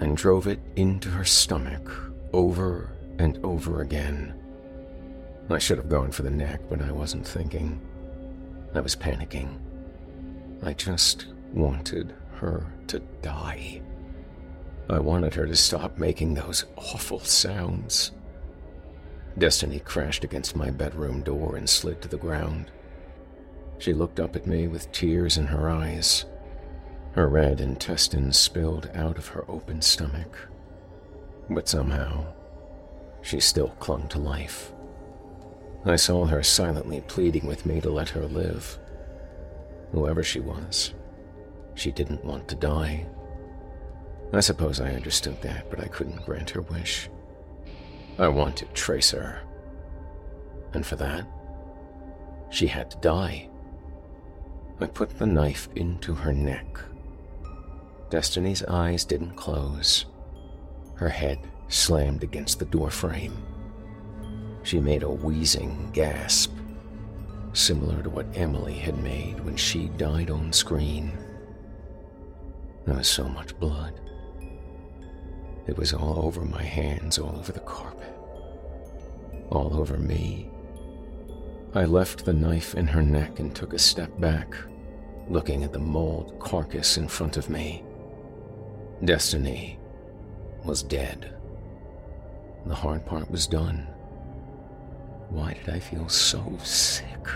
and 0.00 0.16
drove 0.16 0.46
it 0.46 0.60
into 0.76 1.08
her 1.10 1.24
stomach 1.24 1.90
over 2.32 2.90
and 3.18 3.38
over 3.44 3.82
again. 3.82 4.34
I 5.50 5.58
should 5.58 5.78
have 5.78 5.88
gone 5.88 6.12
for 6.12 6.22
the 6.22 6.30
neck, 6.30 6.60
but 6.70 6.80
I 6.80 6.92
wasn't 6.92 7.26
thinking. 7.26 7.80
I 8.74 8.80
was 8.80 8.96
panicking. 8.96 9.58
I 10.62 10.72
just 10.72 11.26
wanted 11.52 12.14
her 12.34 12.72
to 12.86 13.00
die. 13.20 13.82
I 14.88 14.98
wanted 14.98 15.34
her 15.34 15.46
to 15.46 15.56
stop 15.56 15.98
making 15.98 16.34
those 16.34 16.64
awful 16.76 17.20
sounds. 17.20 18.12
Destiny 19.38 19.80
crashed 19.80 20.24
against 20.24 20.56
my 20.56 20.70
bedroom 20.70 21.22
door 21.22 21.56
and 21.56 21.68
slid 21.68 22.02
to 22.02 22.08
the 22.08 22.18
ground. 22.18 22.70
She 23.78 23.92
looked 23.92 24.20
up 24.20 24.36
at 24.36 24.46
me 24.46 24.68
with 24.68 24.92
tears 24.92 25.38
in 25.38 25.46
her 25.46 25.68
eyes. 25.68 26.26
Her 27.12 27.28
red 27.28 27.60
intestines 27.60 28.38
spilled 28.38 28.90
out 28.94 29.18
of 29.18 29.28
her 29.28 29.44
open 29.48 29.82
stomach. 29.82 30.48
But 31.50 31.68
somehow, 31.68 32.26
she 33.22 33.40
still 33.40 33.68
clung 33.80 34.08
to 34.08 34.18
life. 34.18 34.72
I 35.84 35.96
saw 35.96 36.26
her 36.26 36.42
silently 36.42 37.00
pleading 37.00 37.46
with 37.46 37.66
me 37.66 37.80
to 37.80 37.90
let 37.90 38.10
her 38.10 38.26
live. 38.26 38.78
Whoever 39.92 40.22
she 40.22 40.40
was, 40.40 40.94
she 41.74 41.90
didn't 41.90 42.24
want 42.24 42.48
to 42.48 42.54
die. 42.54 43.06
I 44.32 44.40
suppose 44.40 44.80
I 44.80 44.94
understood 44.94 45.42
that, 45.42 45.68
but 45.70 45.80
I 45.80 45.88
couldn't 45.88 46.24
grant 46.24 46.50
her 46.50 46.62
wish. 46.62 47.10
I 48.18 48.28
wanted 48.28 48.74
her. 49.10 49.40
And 50.74 50.86
for 50.86 50.96
that, 50.96 51.26
she 52.50 52.66
had 52.66 52.90
to 52.90 52.98
die. 52.98 53.48
I 54.80 54.86
put 54.86 55.18
the 55.18 55.26
knife 55.26 55.68
into 55.74 56.14
her 56.14 56.32
neck. 56.32 56.78
Destiny's 58.10 58.62
eyes 58.64 59.04
didn't 59.04 59.36
close. 59.36 60.06
Her 60.94 61.08
head 61.08 61.38
slammed 61.68 62.22
against 62.22 62.58
the 62.58 62.66
doorframe. 62.66 63.36
She 64.62 64.78
made 64.80 65.02
a 65.02 65.10
wheezing 65.10 65.90
gasp, 65.92 66.52
similar 67.54 68.02
to 68.02 68.10
what 68.10 68.26
Emily 68.34 68.74
had 68.74 69.02
made 69.02 69.40
when 69.40 69.56
she 69.56 69.88
died 69.88 70.30
on 70.30 70.52
screen. 70.52 71.12
There 72.84 72.96
was 72.96 73.08
so 73.08 73.28
much 73.28 73.58
blood. 73.58 74.00
It 75.66 75.76
was 75.76 75.92
all 75.92 76.24
over 76.24 76.42
my 76.42 76.62
hands, 76.62 77.18
all 77.18 77.36
over 77.38 77.52
the 77.52 77.60
carpet, 77.60 78.12
all 79.50 79.78
over 79.78 79.96
me. 79.96 80.50
I 81.74 81.84
left 81.84 82.24
the 82.24 82.32
knife 82.32 82.74
in 82.74 82.86
her 82.88 83.02
neck 83.02 83.38
and 83.38 83.54
took 83.54 83.72
a 83.72 83.78
step 83.78 84.18
back, 84.20 84.54
looking 85.28 85.62
at 85.64 85.72
the 85.72 85.78
mauled 85.78 86.38
carcass 86.40 86.98
in 86.98 87.08
front 87.08 87.36
of 87.36 87.48
me. 87.48 87.82
Destiny 89.04 89.78
was 90.64 90.82
dead. 90.82 91.34
The 92.66 92.74
hard 92.74 93.06
part 93.06 93.30
was 93.30 93.46
done. 93.46 93.86
Why 95.30 95.54
did 95.54 95.74
I 95.74 95.78
feel 95.78 96.08
so 96.08 96.58
sick? 96.62 97.26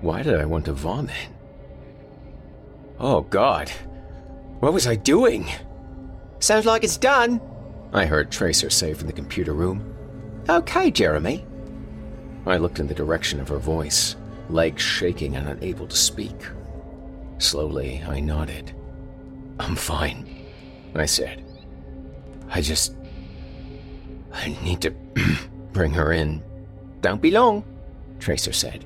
Why 0.00 0.22
did 0.22 0.38
I 0.38 0.44
want 0.44 0.66
to 0.66 0.72
vomit? 0.72 1.28
Oh, 2.98 3.22
God. 3.22 3.70
What 4.60 4.72
was 4.72 4.86
I 4.86 4.94
doing? 4.94 5.48
Sounds 6.40 6.66
like 6.66 6.84
it's 6.84 6.96
done, 6.96 7.40
I 7.92 8.06
heard 8.06 8.30
Tracer 8.30 8.70
say 8.70 8.94
from 8.94 9.08
the 9.08 9.12
computer 9.12 9.52
room. 9.52 9.94
Okay, 10.48 10.90
Jeremy. 10.90 11.44
I 12.46 12.56
looked 12.56 12.78
in 12.78 12.86
the 12.86 12.94
direction 12.94 13.40
of 13.40 13.48
her 13.48 13.58
voice, 13.58 14.16
legs 14.48 14.82
shaking 14.82 15.36
and 15.36 15.48
unable 15.48 15.86
to 15.86 15.96
speak. 15.96 16.36
Slowly, 17.38 18.02
I 18.06 18.20
nodded. 18.20 18.74
I'm 19.58 19.74
fine, 19.76 20.46
I 20.94 21.06
said. 21.06 21.44
I 22.48 22.60
just. 22.60 22.94
I 24.32 24.56
need 24.62 24.80
to 24.82 24.90
bring 25.72 25.92
her 25.92 26.12
in. 26.12 26.42
Don't 27.00 27.20
be 27.20 27.32
long, 27.32 27.64
Tracer 28.20 28.52
said. 28.52 28.84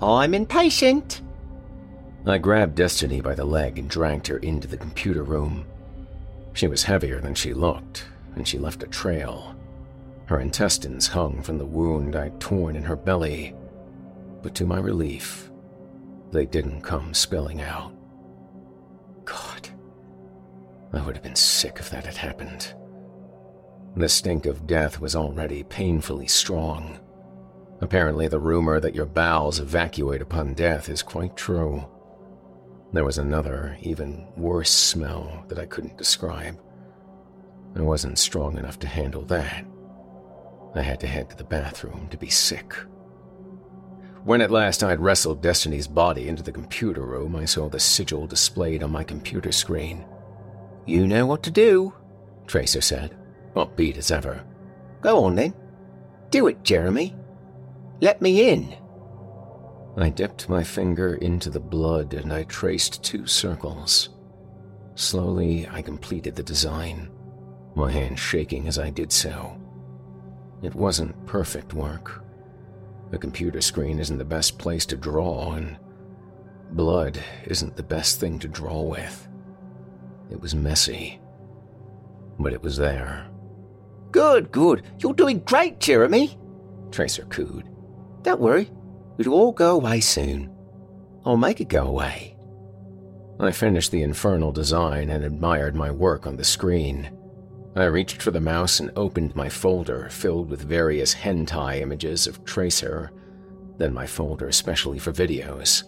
I'm 0.00 0.34
impatient. 0.34 1.22
I 2.26 2.38
grabbed 2.38 2.76
Destiny 2.76 3.20
by 3.20 3.34
the 3.34 3.44
leg 3.44 3.78
and 3.78 3.88
dragged 3.88 4.26
her 4.28 4.38
into 4.38 4.68
the 4.68 4.76
computer 4.76 5.22
room. 5.22 5.64
She 6.54 6.66
was 6.66 6.84
heavier 6.84 7.20
than 7.20 7.34
she 7.34 7.54
looked, 7.54 8.04
and 8.34 8.46
she 8.46 8.58
left 8.58 8.82
a 8.82 8.86
trail. 8.86 9.56
Her 10.26 10.40
intestines 10.40 11.08
hung 11.08 11.42
from 11.42 11.58
the 11.58 11.66
wound 11.66 12.16
I'd 12.16 12.40
torn 12.40 12.76
in 12.76 12.82
her 12.82 12.96
belly, 12.96 13.54
but 14.42 14.54
to 14.56 14.66
my 14.66 14.78
relief, 14.78 15.50
they 16.30 16.46
didn't 16.46 16.82
come 16.82 17.14
spilling 17.14 17.60
out. 17.60 17.92
God, 19.24 19.68
I 20.92 21.00
would 21.00 21.14
have 21.14 21.22
been 21.22 21.36
sick 21.36 21.76
if 21.78 21.90
that 21.90 22.06
had 22.06 22.16
happened. 22.16 22.74
The 23.96 24.08
stink 24.08 24.46
of 24.46 24.66
death 24.66 25.00
was 25.00 25.14
already 25.14 25.64
painfully 25.64 26.26
strong. 26.26 26.98
Apparently, 27.82 28.28
the 28.28 28.38
rumor 28.38 28.80
that 28.80 28.94
your 28.94 29.06
bowels 29.06 29.60
evacuate 29.60 30.22
upon 30.22 30.54
death 30.54 30.88
is 30.88 31.02
quite 31.02 31.36
true. 31.36 31.84
There 32.92 33.04
was 33.04 33.18
another, 33.18 33.76
even 33.80 34.26
worse 34.36 34.70
smell 34.70 35.44
that 35.48 35.58
I 35.58 35.66
couldn't 35.66 35.96
describe. 35.96 36.60
I 37.74 37.80
wasn't 37.80 38.18
strong 38.18 38.58
enough 38.58 38.78
to 38.80 38.86
handle 38.86 39.22
that. 39.22 39.64
I 40.74 40.82
had 40.82 41.00
to 41.00 41.06
head 41.06 41.30
to 41.30 41.36
the 41.36 41.44
bathroom 41.44 42.08
to 42.10 42.18
be 42.18 42.28
sick. 42.28 42.74
When 44.24 44.40
at 44.40 44.50
last 44.50 44.84
I'd 44.84 45.00
wrestled 45.00 45.42
Destiny's 45.42 45.88
body 45.88 46.28
into 46.28 46.42
the 46.42 46.52
computer 46.52 47.00
room, 47.00 47.34
I 47.34 47.46
saw 47.46 47.68
the 47.68 47.80
sigil 47.80 48.26
displayed 48.26 48.82
on 48.82 48.92
my 48.92 49.04
computer 49.04 49.52
screen. 49.52 50.04
You 50.86 51.06
know 51.06 51.26
what 51.26 51.42
to 51.44 51.50
do, 51.50 51.94
Tracer 52.46 52.82
said, 52.82 53.16
upbeat 53.56 53.96
as 53.96 54.10
ever. 54.10 54.44
Go 55.00 55.24
on 55.24 55.34
then. 55.34 55.54
Do 56.30 56.46
it, 56.46 56.62
Jeremy. 56.62 57.16
Let 58.00 58.20
me 58.20 58.50
in. 58.50 58.76
I 59.96 60.08
dipped 60.08 60.48
my 60.48 60.64
finger 60.64 61.16
into 61.16 61.50
the 61.50 61.60
blood 61.60 62.14
and 62.14 62.32
I 62.32 62.44
traced 62.44 63.02
two 63.02 63.26
circles. 63.26 64.08
Slowly, 64.94 65.68
I 65.70 65.82
completed 65.82 66.34
the 66.34 66.42
design, 66.42 67.10
my 67.74 67.90
hand 67.90 68.18
shaking 68.18 68.68
as 68.68 68.78
I 68.78 68.90
did 68.90 69.12
so. 69.12 69.58
It 70.62 70.74
wasn't 70.74 71.26
perfect 71.26 71.74
work. 71.74 72.22
A 73.12 73.18
computer 73.18 73.60
screen 73.60 73.98
isn't 73.98 74.18
the 74.18 74.24
best 74.24 74.58
place 74.58 74.86
to 74.86 74.96
draw, 74.96 75.52
and 75.52 75.76
blood 76.70 77.18
isn't 77.44 77.76
the 77.76 77.82
best 77.82 78.20
thing 78.20 78.38
to 78.38 78.48
draw 78.48 78.80
with. 78.80 79.28
It 80.30 80.40
was 80.40 80.54
messy, 80.54 81.20
but 82.38 82.54
it 82.54 82.62
was 82.62 82.76
there. 82.78 83.26
Good, 84.10 84.50
good. 84.52 84.82
You're 84.98 85.12
doing 85.12 85.40
great, 85.40 85.80
Jeremy, 85.80 86.38
Tracer 86.90 87.24
cooed. 87.24 87.68
Don't 88.22 88.40
worry, 88.40 88.70
it'll 89.18 89.34
all 89.34 89.52
go 89.52 89.76
away 89.76 90.00
soon. 90.00 90.54
I'll 91.24 91.36
make 91.36 91.60
it 91.60 91.68
go 91.68 91.86
away. 91.86 92.36
I 93.38 93.50
finished 93.50 93.90
the 93.90 94.02
infernal 94.02 94.52
design 94.52 95.10
and 95.10 95.24
admired 95.24 95.74
my 95.74 95.90
work 95.90 96.26
on 96.26 96.36
the 96.36 96.44
screen. 96.44 97.10
I 97.74 97.84
reached 97.84 98.20
for 98.20 98.30
the 98.30 98.40
mouse 98.40 98.80
and 98.80 98.90
opened 98.96 99.34
my 99.34 99.48
folder 99.48 100.08
filled 100.10 100.50
with 100.50 100.62
various 100.62 101.14
hentai 101.14 101.80
images 101.80 102.26
of 102.26 102.44
Tracer, 102.44 103.10
then 103.78 103.94
my 103.94 104.06
folder 104.06 104.48
especially 104.48 104.98
for 104.98 105.12
videos. 105.12 105.84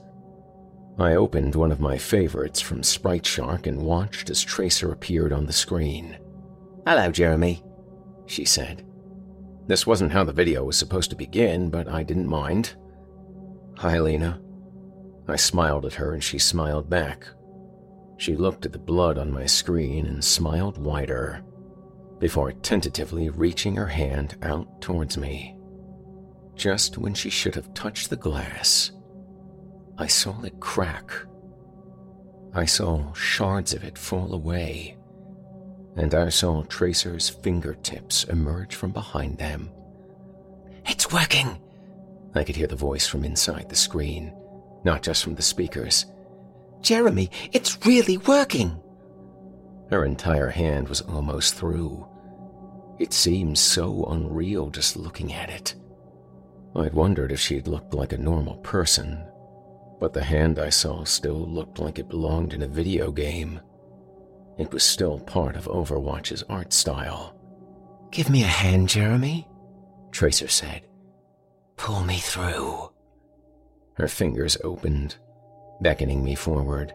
I 0.99 1.17
opened 1.17 1.55
one 1.55 1.73
of 1.73 1.81
my 1.81 1.99
favorites 1.99 2.61
from 2.61 2.83
Sprite 2.83 3.27
Shark 3.27 3.67
and 3.67 3.83
watched 3.83 4.31
as 4.31 4.41
Tracer 4.41 4.93
appeared 4.93 5.33
on 5.33 5.45
the 5.45 5.53
screen. 5.53 6.17
Hello, 6.87 7.11
Jeremy, 7.11 7.63
she 8.27 8.45
said. 8.45 8.87
This 9.67 9.87
wasn't 9.87 10.13
how 10.13 10.25
the 10.25 10.33
video 10.33 10.65
was 10.65 10.77
supposed 10.77 11.11
to 11.11 11.17
begin, 11.17 11.69
but 11.71 11.89
I 11.89 12.03
didn't 12.03 12.29
mind. 12.29 12.75
Hi, 13.79 13.99
Lena. 13.99 14.41
I 15.27 15.37
smiled 15.37 15.85
at 15.85 15.95
her 15.95 16.13
and 16.13 16.23
she 16.23 16.39
smiled 16.39 16.89
back. 16.89 17.27
She 18.17 18.37
looked 18.37 18.65
at 18.65 18.73
the 18.73 18.79
blood 18.79 19.19
on 19.19 19.33
my 19.33 19.47
screen 19.47 20.07
and 20.07 20.25
smiled 20.25 20.79
wider 20.79 21.43
before 22.19 22.53
tentatively 22.53 23.29
reaching 23.29 23.75
her 23.77 23.89
hand 23.89 24.37
out 24.43 24.81
towards 24.81 25.19
me. 25.19 25.59
Just 26.55 26.99
when 26.99 27.15
she 27.15 27.29
should 27.29 27.57
have 27.57 27.75
touched 27.75 28.11
the 28.11 28.17
glass, 28.17 28.93
I 29.99 30.07
saw 30.07 30.41
it 30.43 30.61
crack. 30.61 31.11
I 32.55 32.65
saw 32.67 33.13
shards 33.13 33.75
of 33.75 33.83
it 33.83 33.99
fall 33.99 34.33
away, 34.33 34.97
and 35.97 36.15
I 36.15 36.29
saw 36.29 36.63
Tracer's 36.63 37.29
fingertips 37.29 38.25
emerge 38.25 38.77
from 38.77 38.93
behind 38.93 39.39
them. 39.39 39.71
It's 40.87 41.11
working! 41.11 41.61
I 42.35 42.45
could 42.45 42.57
hear 42.57 42.67
the 42.67 42.77
voice 42.77 43.07
from 43.07 43.25
inside 43.25 43.69
the 43.69 43.77
screen, 43.77 44.35
not 44.85 45.03
just 45.03 45.23
from 45.23 45.35
the 45.35 45.43
speakers. 45.43 46.07
Jeremy, 46.83 47.31
it's 47.53 47.79
really 47.87 48.19
working! 48.19 48.81
Her 49.91 50.05
entire 50.05 50.51
hand 50.51 50.89
was 50.89 51.01
almost 51.03 51.55
through. 51.55 52.07
It 52.99 53.13
seemed 53.13 53.59
so 53.59 54.05
unreal 54.07 54.71
just 54.71 54.97
looking 54.97 55.33
at 55.33 55.51
it. 55.51 55.75
I'd 56.77 56.95
wondered 56.95 57.31
if 57.31 57.41
she'd 57.41 57.69
looked 57.69 57.95
like 57.95 58.13
a 58.13 58.19
normal 58.19 58.57
person, 58.57 59.25
but 60.01 60.13
the 60.13 60.25
hand 60.25 60.59
I 60.59 60.71
saw 60.71 61.05
still 61.05 61.47
looked 61.49 61.79
like 61.79 61.99
it 61.99 62.09
belonged 62.09 62.53
in 62.53 62.63
a 62.63 62.69
video 62.69 63.13
game. 63.13 63.61
It 64.59 64.73
was 64.73 64.83
still 64.83 65.21
part 65.21 65.57
of 65.57 65.67
Overwatch's 65.67 66.43
art 66.49 66.73
style. 66.73 67.37
Give 68.11 68.29
me 68.31 68.43
a 68.43 68.47
hand, 68.47 68.89
Jeremy, 68.89 69.49
Tracer 70.11 70.49
said. 70.49 70.83
Pull 71.77 72.03
me 72.05 72.19
through. 72.19 72.91
Her 73.95 74.09
fingers 74.09 74.57
opened, 74.65 75.17
beckoning 75.81 76.25
me 76.25 76.35
forward. 76.35 76.93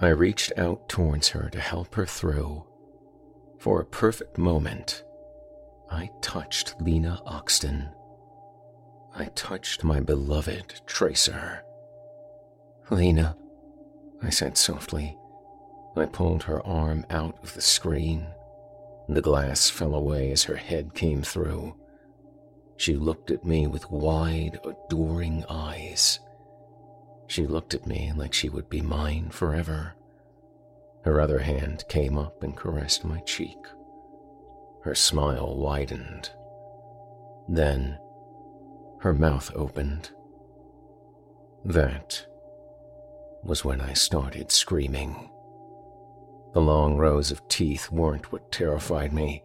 I 0.00 0.08
reached 0.08 0.52
out 0.56 0.88
towards 0.88 1.28
her 1.30 1.48
to 1.50 1.60
help 1.60 1.94
her 1.94 2.06
through. 2.06 2.64
For 3.58 3.80
a 3.80 3.86
perfect 3.86 4.38
moment, 4.38 5.02
I 5.90 6.10
touched 6.20 6.80
Lena 6.80 7.20
Oxton. 7.26 7.88
I 9.14 9.26
touched 9.34 9.82
my 9.82 10.00
beloved 10.00 10.82
Tracer. 10.86 11.62
Lena, 12.90 13.36
I 14.22 14.30
said 14.30 14.56
softly. 14.56 15.16
I 15.96 16.06
pulled 16.06 16.44
her 16.44 16.64
arm 16.64 17.04
out 17.10 17.38
of 17.42 17.54
the 17.54 17.60
screen. 17.60 18.26
The 19.08 19.22
glass 19.22 19.70
fell 19.70 19.94
away 19.94 20.30
as 20.30 20.44
her 20.44 20.56
head 20.56 20.94
came 20.94 21.22
through. 21.22 21.74
She 22.78 22.94
looked 22.94 23.32
at 23.32 23.44
me 23.44 23.66
with 23.66 23.90
wide, 23.90 24.60
adoring 24.64 25.44
eyes. 25.48 26.20
She 27.26 27.44
looked 27.44 27.74
at 27.74 27.86
me 27.86 28.12
like 28.16 28.32
she 28.32 28.48
would 28.48 28.70
be 28.70 28.80
mine 28.80 29.30
forever. 29.30 29.96
Her 31.04 31.20
other 31.20 31.40
hand 31.40 31.84
came 31.88 32.16
up 32.16 32.42
and 32.44 32.56
caressed 32.56 33.04
my 33.04 33.18
cheek. 33.20 33.58
Her 34.84 34.94
smile 34.94 35.56
widened. 35.56 36.30
Then, 37.48 37.98
her 39.00 39.12
mouth 39.12 39.50
opened. 39.56 40.10
That 41.64 42.26
was 43.42 43.64
when 43.64 43.80
I 43.80 43.92
started 43.94 44.52
screaming. 44.52 45.30
The 46.54 46.60
long 46.60 46.96
rows 46.96 47.32
of 47.32 47.46
teeth 47.48 47.90
weren't 47.90 48.30
what 48.30 48.52
terrified 48.52 49.12
me. 49.12 49.42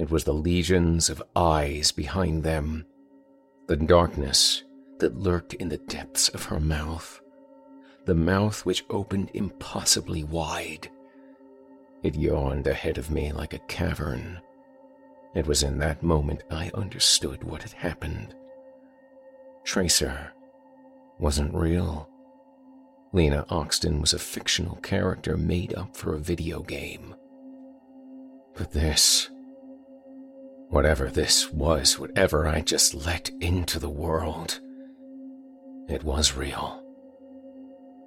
It 0.00 0.10
was 0.10 0.24
the 0.24 0.32
legions 0.32 1.10
of 1.10 1.22
eyes 1.36 1.92
behind 1.92 2.42
them, 2.42 2.86
the 3.66 3.76
darkness 3.76 4.62
that 4.98 5.18
lurked 5.18 5.52
in 5.52 5.68
the 5.68 5.76
depths 5.76 6.30
of 6.30 6.44
her 6.44 6.58
mouth, 6.58 7.20
the 8.06 8.14
mouth 8.14 8.64
which 8.64 8.86
opened 8.88 9.30
impossibly 9.34 10.24
wide. 10.24 10.88
It 12.02 12.14
yawned 12.14 12.66
ahead 12.66 12.96
of 12.96 13.10
me 13.10 13.30
like 13.30 13.52
a 13.52 13.66
cavern. 13.68 14.40
It 15.34 15.46
was 15.46 15.62
in 15.62 15.76
that 15.80 16.02
moment 16.02 16.44
I 16.50 16.70
understood 16.72 17.44
what 17.44 17.60
had 17.60 17.72
happened. 17.72 18.34
Tracer 19.64 20.32
wasn't 21.18 21.54
real. 21.54 22.08
Lena 23.12 23.44
Oxton 23.50 24.00
was 24.00 24.14
a 24.14 24.18
fictional 24.18 24.76
character 24.76 25.36
made 25.36 25.74
up 25.74 25.94
for 25.94 26.14
a 26.14 26.18
video 26.18 26.62
game. 26.62 27.14
But 28.54 28.72
this. 28.72 29.28
Whatever 30.70 31.10
this 31.10 31.52
was, 31.52 31.98
whatever 31.98 32.46
I 32.46 32.60
just 32.60 32.94
let 32.94 33.28
into 33.40 33.80
the 33.80 33.90
world, 33.90 34.60
it 35.88 36.04
was 36.04 36.36
real. 36.36 36.80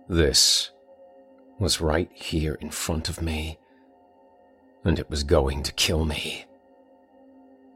This 0.08 0.72
was 1.60 1.82
right 1.82 2.10
here 2.14 2.58
in 2.62 2.70
front 2.70 3.10
of 3.10 3.22
me, 3.22 3.60
and 4.86 4.98
it 4.98 5.10
was 5.10 5.24
going 5.24 5.62
to 5.64 5.74
kill 5.74 6.06
me. 6.06 6.46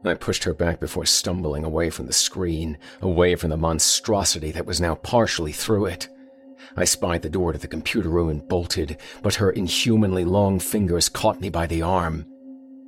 I 0.06 0.14
pushed 0.14 0.44
her 0.44 0.54
back 0.54 0.80
before 0.80 1.04
stumbling 1.04 1.64
away 1.64 1.90
from 1.90 2.06
the 2.06 2.12
screen, 2.14 2.78
away 3.02 3.34
from 3.34 3.50
the 3.50 3.58
monstrosity 3.58 4.52
that 4.52 4.64
was 4.64 4.80
now 4.80 4.94
partially 4.94 5.52
through 5.52 5.84
it. 5.84 6.08
I 6.78 6.84
spied 6.86 7.20
the 7.20 7.28
door 7.28 7.52
to 7.52 7.58
the 7.58 7.68
computer 7.68 8.08
room 8.08 8.30
and 8.30 8.48
bolted, 8.48 8.96
but 9.22 9.34
her 9.34 9.50
inhumanly 9.50 10.24
long 10.24 10.58
fingers 10.58 11.10
caught 11.10 11.42
me 11.42 11.50
by 11.50 11.66
the 11.66 11.82
arm. 11.82 12.24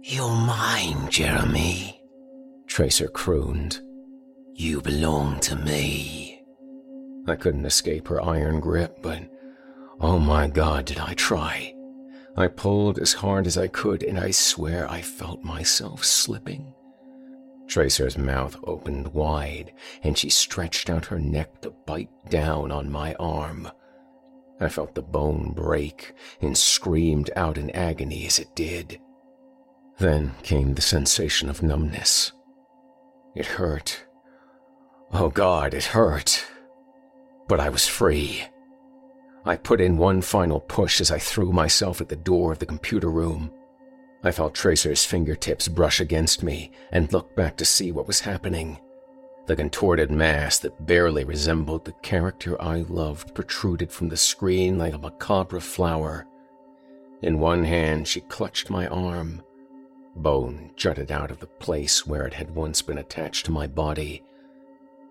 You're 0.03 0.30
mine, 0.30 1.11
Jeremy, 1.11 2.01
Tracer 2.66 3.09
crooned. 3.09 3.80
You 4.55 4.80
belong 4.80 5.40
to 5.40 5.55
me. 5.55 6.42
I 7.28 7.36
couldn't 7.36 7.66
escape 7.66 8.09
her 8.09 8.22
iron 8.22 8.61
grip, 8.61 9.03
but 9.03 9.30
oh 10.01 10.18
my 10.18 10.48
god, 10.48 10.86
did 10.86 10.98
I 10.98 11.12
try. 11.12 11.74
I 12.34 12.46
pulled 12.46 12.98
as 12.98 13.12
hard 13.12 13.46
as 13.46 13.59
I 13.59 13.66
could, 13.66 14.03
and 14.03 14.18
I 14.18 14.30
swear 14.30 14.90
I 14.90 15.03
felt 15.03 15.44
myself 15.44 16.03
slipping. 16.03 16.72
Tracer's 17.68 18.16
mouth 18.16 18.57
opened 18.64 19.09
wide, 19.09 19.74
and 20.03 20.16
she 20.16 20.30
stretched 20.30 20.88
out 20.88 21.05
her 21.07 21.18
neck 21.18 21.61
to 21.61 21.74
bite 21.86 22.11
down 22.30 22.72
on 22.72 22.90
my 22.90 23.14
arm. 23.16 23.70
I 24.61 24.70
felt 24.70 24.94
the 24.94 25.03
bone 25.03 25.53
break 25.53 26.14
and 26.40 26.57
screamed 26.57 27.30
out 27.36 27.59
in 27.59 27.68
agony 27.72 28.26
as 28.26 28.38
it 28.38 28.55
did. 28.55 28.98
Then 30.01 30.32
came 30.42 30.72
the 30.72 30.80
sensation 30.80 31.51
of 31.51 31.62
numbness. 31.62 32.32
It 33.36 33.44
hurt. 33.44 34.07
Oh 35.12 35.28
God, 35.28 35.74
it 35.74 35.84
hurt. 35.84 36.46
But 37.46 37.61
I 37.61 37.68
was 37.68 37.86
free. 37.86 38.44
I 39.44 39.57
put 39.57 39.78
in 39.78 39.98
one 39.98 40.22
final 40.22 40.59
push 40.59 41.03
as 41.03 41.11
I 41.11 41.18
threw 41.18 41.53
myself 41.53 42.01
at 42.01 42.09
the 42.09 42.16
door 42.16 42.51
of 42.51 42.61
the 42.61 42.66
computer 42.66 43.11
room. 43.11 43.53
I 44.24 44.30
felt 44.30 44.55
Tracer's 44.55 45.05
fingertips 45.05 45.68
brush 45.68 46.01
against 46.01 46.42
me 46.42 46.72
and 46.92 47.12
looked 47.12 47.36
back 47.36 47.59
to 47.59 47.66
see 47.66 47.92
what 47.92 48.07
was 48.07 48.20
happening. 48.20 48.78
The 49.48 49.57
contorted 49.57 50.11
mass 50.11 50.59
that 50.61 50.86
barely 50.86 51.24
resembled 51.24 51.84
the 51.84 51.92
character 52.01 52.61
I 52.61 52.86
loved 52.88 53.34
protruded 53.34 53.92
from 53.92 54.09
the 54.09 54.16
screen 54.16 54.78
like 54.78 54.94
a 54.94 54.98
macabre 54.98 55.61
flower. 55.61 56.26
In 57.20 57.38
one 57.38 57.64
hand, 57.64 58.09
she 58.09 58.22
clutched 58.22 58.70
my 58.70 58.86
arm. 58.86 59.42
Bone 60.22 60.70
jutted 60.76 61.10
out 61.10 61.30
of 61.30 61.40
the 61.40 61.46
place 61.46 62.06
where 62.06 62.26
it 62.26 62.34
had 62.34 62.54
once 62.54 62.82
been 62.82 62.98
attached 62.98 63.46
to 63.46 63.52
my 63.52 63.66
body, 63.66 64.22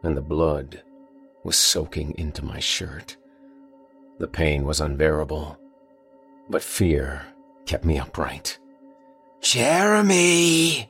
and 0.04 0.16
the 0.16 0.22
blood 0.22 0.84
was 1.44 1.56
soaking 1.56 2.14
into 2.18 2.46
my 2.46 2.60
shirt. 2.60 3.18
The 4.20 4.28
pain 4.28 4.66
was 4.66 4.80
unbearable, 4.80 5.58
but 6.48 6.62
fear 6.62 7.26
kept 7.66 7.86
me 7.86 7.98
upright. 7.98 8.60
Jeremy! 9.42 10.90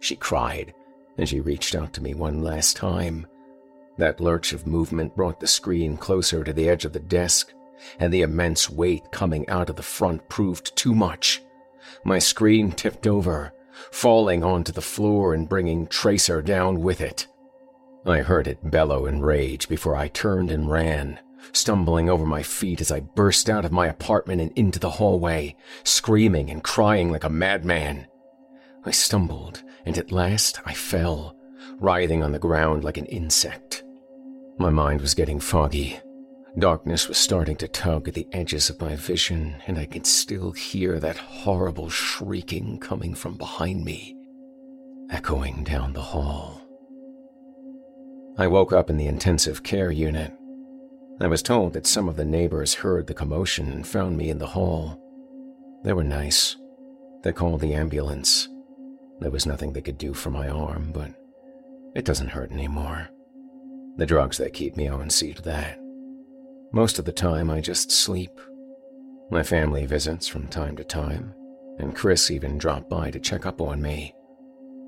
She 0.00 0.16
cried, 0.16 0.74
and 1.16 1.28
she 1.28 1.40
reached 1.40 1.74
out 1.76 1.92
to 1.92 2.02
me 2.02 2.14
one 2.14 2.42
last 2.42 2.76
time. 2.76 3.26
That 3.98 4.20
lurch 4.20 4.52
of 4.52 4.66
movement 4.66 5.14
brought 5.14 5.38
the 5.38 5.46
screen 5.46 5.96
closer 5.96 6.42
to 6.42 6.52
the 6.52 6.68
edge 6.68 6.84
of 6.84 6.92
the 6.92 6.98
desk, 6.98 7.52
and 8.00 8.12
the 8.12 8.22
immense 8.22 8.68
weight 8.68 9.12
coming 9.12 9.48
out 9.48 9.70
of 9.70 9.76
the 9.76 9.82
front 9.82 10.28
proved 10.28 10.74
too 10.74 10.94
much. 10.94 11.42
My 12.04 12.18
screen 12.18 12.72
tipped 12.72 13.06
over, 13.06 13.52
falling 13.90 14.42
onto 14.44 14.72
the 14.72 14.80
floor 14.80 15.34
and 15.34 15.48
bringing 15.48 15.86
Tracer 15.86 16.42
down 16.42 16.80
with 16.80 17.00
it. 17.00 17.26
I 18.06 18.18
heard 18.18 18.46
it 18.46 18.70
bellow 18.70 19.06
in 19.06 19.20
rage 19.20 19.68
before 19.68 19.94
I 19.94 20.08
turned 20.08 20.50
and 20.50 20.70
ran 20.70 21.20
stumbling 21.52 22.08
over 22.08 22.26
my 22.26 22.42
feet 22.42 22.80
as 22.80 22.92
I 22.92 23.00
burst 23.00 23.48
out 23.48 23.64
of 23.64 23.72
my 23.72 23.86
apartment 23.86 24.40
and 24.40 24.52
into 24.52 24.78
the 24.78 24.90
hallway, 24.90 25.56
screaming 25.84 26.50
and 26.50 26.62
crying 26.62 27.10
like 27.10 27.24
a 27.24 27.30
madman. 27.30 28.06
I 28.84 28.90
stumbled, 28.90 29.62
and 29.84 29.96
at 29.98 30.12
last 30.12 30.60
I 30.64 30.74
fell, 30.74 31.36
writhing 31.78 32.22
on 32.22 32.32
the 32.32 32.38
ground 32.38 32.84
like 32.84 32.98
an 32.98 33.06
insect. 33.06 33.82
My 34.58 34.70
mind 34.70 35.00
was 35.00 35.14
getting 35.14 35.40
foggy. 35.40 35.98
Darkness 36.58 37.08
was 37.08 37.16
starting 37.16 37.56
to 37.56 37.68
tug 37.68 38.08
at 38.08 38.14
the 38.14 38.28
edges 38.32 38.70
of 38.70 38.80
my 38.80 38.96
vision, 38.96 39.56
and 39.66 39.78
I 39.78 39.86
could 39.86 40.06
still 40.06 40.52
hear 40.52 40.98
that 40.98 41.16
horrible 41.16 41.88
shrieking 41.88 42.78
coming 42.78 43.14
from 43.14 43.36
behind 43.36 43.84
me, 43.84 44.16
echoing 45.10 45.64
down 45.64 45.92
the 45.92 46.02
hall. 46.02 46.60
I 48.36 48.46
woke 48.46 48.72
up 48.72 48.90
in 48.90 48.96
the 48.96 49.06
intensive 49.06 49.62
care 49.62 49.90
unit, 49.90 50.32
I 51.22 51.26
was 51.26 51.42
told 51.42 51.74
that 51.74 51.86
some 51.86 52.08
of 52.08 52.16
the 52.16 52.24
neighbors 52.24 52.72
heard 52.72 53.06
the 53.06 53.12
commotion 53.12 53.70
and 53.70 53.86
found 53.86 54.16
me 54.16 54.30
in 54.30 54.38
the 54.38 54.46
hall. 54.46 54.98
They 55.84 55.92
were 55.92 56.04
nice. 56.04 56.56
They 57.22 57.32
called 57.32 57.60
the 57.60 57.74
ambulance. 57.74 58.48
There 59.18 59.30
was 59.30 59.44
nothing 59.44 59.74
they 59.74 59.82
could 59.82 59.98
do 59.98 60.14
for 60.14 60.30
my 60.30 60.48
arm, 60.48 60.92
but 60.94 61.10
it 61.94 62.06
doesn't 62.06 62.28
hurt 62.28 62.52
anymore. 62.52 63.10
The 63.96 64.06
drugs 64.06 64.38
they 64.38 64.48
keep 64.48 64.78
me 64.78 64.88
on 64.88 65.10
see 65.10 65.34
to 65.34 65.42
that. 65.42 65.78
Most 66.72 67.00
of 67.00 67.04
the 67.04 67.12
time, 67.12 67.50
I 67.50 67.60
just 67.60 67.90
sleep. 67.90 68.38
My 69.28 69.42
family 69.42 69.86
visits 69.86 70.28
from 70.28 70.46
time 70.46 70.76
to 70.76 70.84
time, 70.84 71.34
and 71.78 71.96
Chris 71.96 72.30
even 72.30 72.58
dropped 72.58 72.88
by 72.88 73.10
to 73.10 73.18
check 73.18 73.44
up 73.44 73.60
on 73.60 73.82
me. 73.82 74.14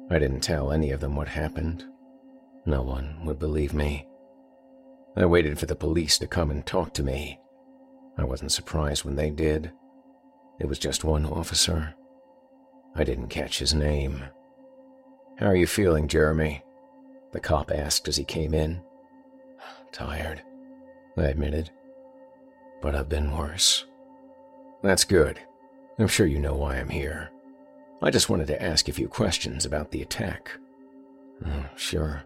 I 0.08 0.20
didn't 0.20 0.40
tell 0.40 0.70
any 0.70 0.92
of 0.92 1.00
them 1.00 1.16
what 1.16 1.28
happened. 1.28 1.84
No 2.66 2.82
one 2.82 3.24
would 3.24 3.40
believe 3.40 3.74
me. 3.74 4.06
I 5.16 5.26
waited 5.26 5.58
for 5.58 5.66
the 5.66 5.74
police 5.74 6.18
to 6.18 6.28
come 6.28 6.52
and 6.52 6.64
talk 6.64 6.94
to 6.94 7.02
me. 7.02 7.40
I 8.16 8.24
wasn't 8.24 8.52
surprised 8.52 9.04
when 9.04 9.16
they 9.16 9.30
did. 9.30 9.72
It 10.60 10.66
was 10.66 10.78
just 10.78 11.02
one 11.02 11.26
officer. 11.26 11.94
I 12.94 13.02
didn't 13.02 13.28
catch 13.28 13.58
his 13.58 13.74
name. 13.74 14.22
How 15.38 15.46
are 15.46 15.56
you 15.56 15.66
feeling, 15.66 16.06
Jeremy? 16.06 16.62
The 17.32 17.40
cop 17.40 17.72
asked 17.72 18.06
as 18.06 18.16
he 18.16 18.24
came 18.24 18.54
in. 18.54 18.82
Tired, 19.92 20.42
I 21.16 21.24
admitted. 21.24 21.70
But 22.80 22.94
I've 22.94 23.08
been 23.08 23.36
worse. 23.36 23.86
That's 24.82 25.04
good. 25.04 25.38
I'm 25.98 26.08
sure 26.08 26.26
you 26.26 26.38
know 26.38 26.54
why 26.54 26.76
I'm 26.76 26.88
here. 26.88 27.30
I 28.02 28.10
just 28.10 28.28
wanted 28.28 28.48
to 28.48 28.62
ask 28.62 28.88
a 28.88 28.92
few 28.92 29.08
questions 29.08 29.64
about 29.64 29.90
the 29.90 30.02
attack. 30.02 30.50
Oh, 31.46 31.66
sure. 31.76 32.24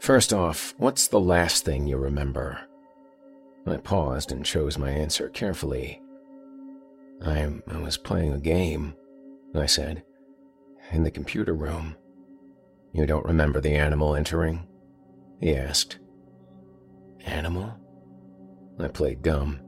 First 0.00 0.32
off, 0.32 0.74
what's 0.78 1.06
the 1.06 1.20
last 1.20 1.64
thing 1.64 1.86
you 1.86 1.96
remember? 1.96 2.58
I 3.66 3.76
paused 3.76 4.32
and 4.32 4.44
chose 4.44 4.78
my 4.78 4.90
answer 4.90 5.28
carefully. 5.28 6.00
I, 7.24 7.52
I 7.68 7.78
was 7.78 7.96
playing 7.96 8.32
a 8.32 8.40
game, 8.40 8.94
I 9.54 9.66
said, 9.66 10.02
in 10.92 11.02
the 11.02 11.10
computer 11.10 11.54
room. 11.54 11.96
You 12.92 13.06
don't 13.06 13.24
remember 13.24 13.60
the 13.60 13.74
animal 13.74 14.14
entering? 14.14 14.66
He 15.40 15.54
asked. 15.54 15.98
Animal? 17.26 17.74
I 18.78 18.88
played 18.88 19.22
dumb. 19.22 19.60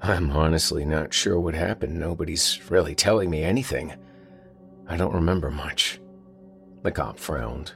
I'm 0.00 0.30
honestly 0.30 0.84
not 0.84 1.12
sure 1.12 1.38
what 1.38 1.54
happened. 1.54 1.98
Nobody's 1.98 2.60
really 2.70 2.94
telling 2.94 3.30
me 3.30 3.42
anything. 3.42 3.92
I 4.88 4.96
don't 4.96 5.14
remember 5.14 5.50
much. 5.50 6.00
The 6.82 6.90
cop 6.90 7.18
frowned. 7.18 7.72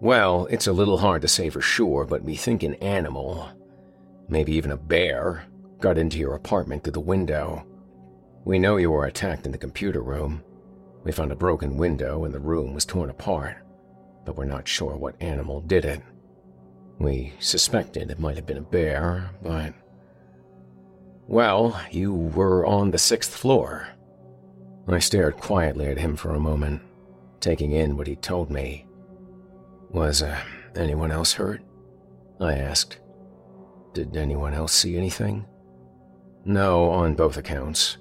Well, 0.00 0.46
it's 0.46 0.66
a 0.66 0.72
little 0.72 0.98
hard 0.98 1.22
to 1.22 1.28
say 1.28 1.50
for 1.50 1.60
sure, 1.60 2.04
but 2.04 2.24
we 2.24 2.34
think 2.34 2.62
an 2.62 2.74
animal, 2.76 3.48
maybe 4.28 4.52
even 4.52 4.70
a 4.70 4.76
bear, 4.76 5.44
got 5.78 5.98
into 5.98 6.18
your 6.18 6.34
apartment 6.34 6.82
through 6.82 6.94
the 6.94 7.00
window. 7.00 7.66
We 8.44 8.58
know 8.58 8.76
you 8.76 8.90
were 8.90 9.06
attacked 9.06 9.46
in 9.46 9.52
the 9.52 9.58
computer 9.58 10.02
room. 10.02 10.42
We 11.04 11.12
found 11.12 11.32
a 11.32 11.36
broken 11.36 11.76
window 11.76 12.24
and 12.24 12.34
the 12.34 12.40
room 12.40 12.74
was 12.74 12.84
torn 12.84 13.10
apart, 13.10 13.56
but 14.24 14.36
we're 14.36 14.44
not 14.46 14.66
sure 14.66 14.96
what 14.96 15.20
animal 15.20 15.60
did 15.60 15.84
it. 15.84 16.02
We 17.00 17.32
suspected 17.40 18.10
it 18.10 18.20
might 18.20 18.36
have 18.36 18.46
been 18.46 18.58
a 18.58 18.62
bear, 18.62 19.30
but. 19.42 19.72
Well, 21.26 21.80
you 21.90 22.12
were 22.12 22.66
on 22.66 22.90
the 22.90 22.98
sixth 22.98 23.34
floor. 23.34 23.88
I 24.86 24.98
stared 24.98 25.38
quietly 25.38 25.86
at 25.86 25.96
him 25.96 26.14
for 26.14 26.34
a 26.34 26.40
moment, 26.40 26.82
taking 27.40 27.72
in 27.72 27.96
what 27.96 28.06
he 28.06 28.16
told 28.16 28.50
me. 28.50 28.86
Was 29.88 30.22
uh, 30.22 30.38
anyone 30.76 31.10
else 31.10 31.32
hurt? 31.32 31.62
I 32.38 32.54
asked. 32.54 33.00
Did 33.94 34.16
anyone 34.16 34.52
else 34.52 34.74
see 34.74 34.96
anything? 34.96 35.46
No, 36.44 36.90
on 36.90 37.14
both 37.14 37.38
accounts. 37.38 37.96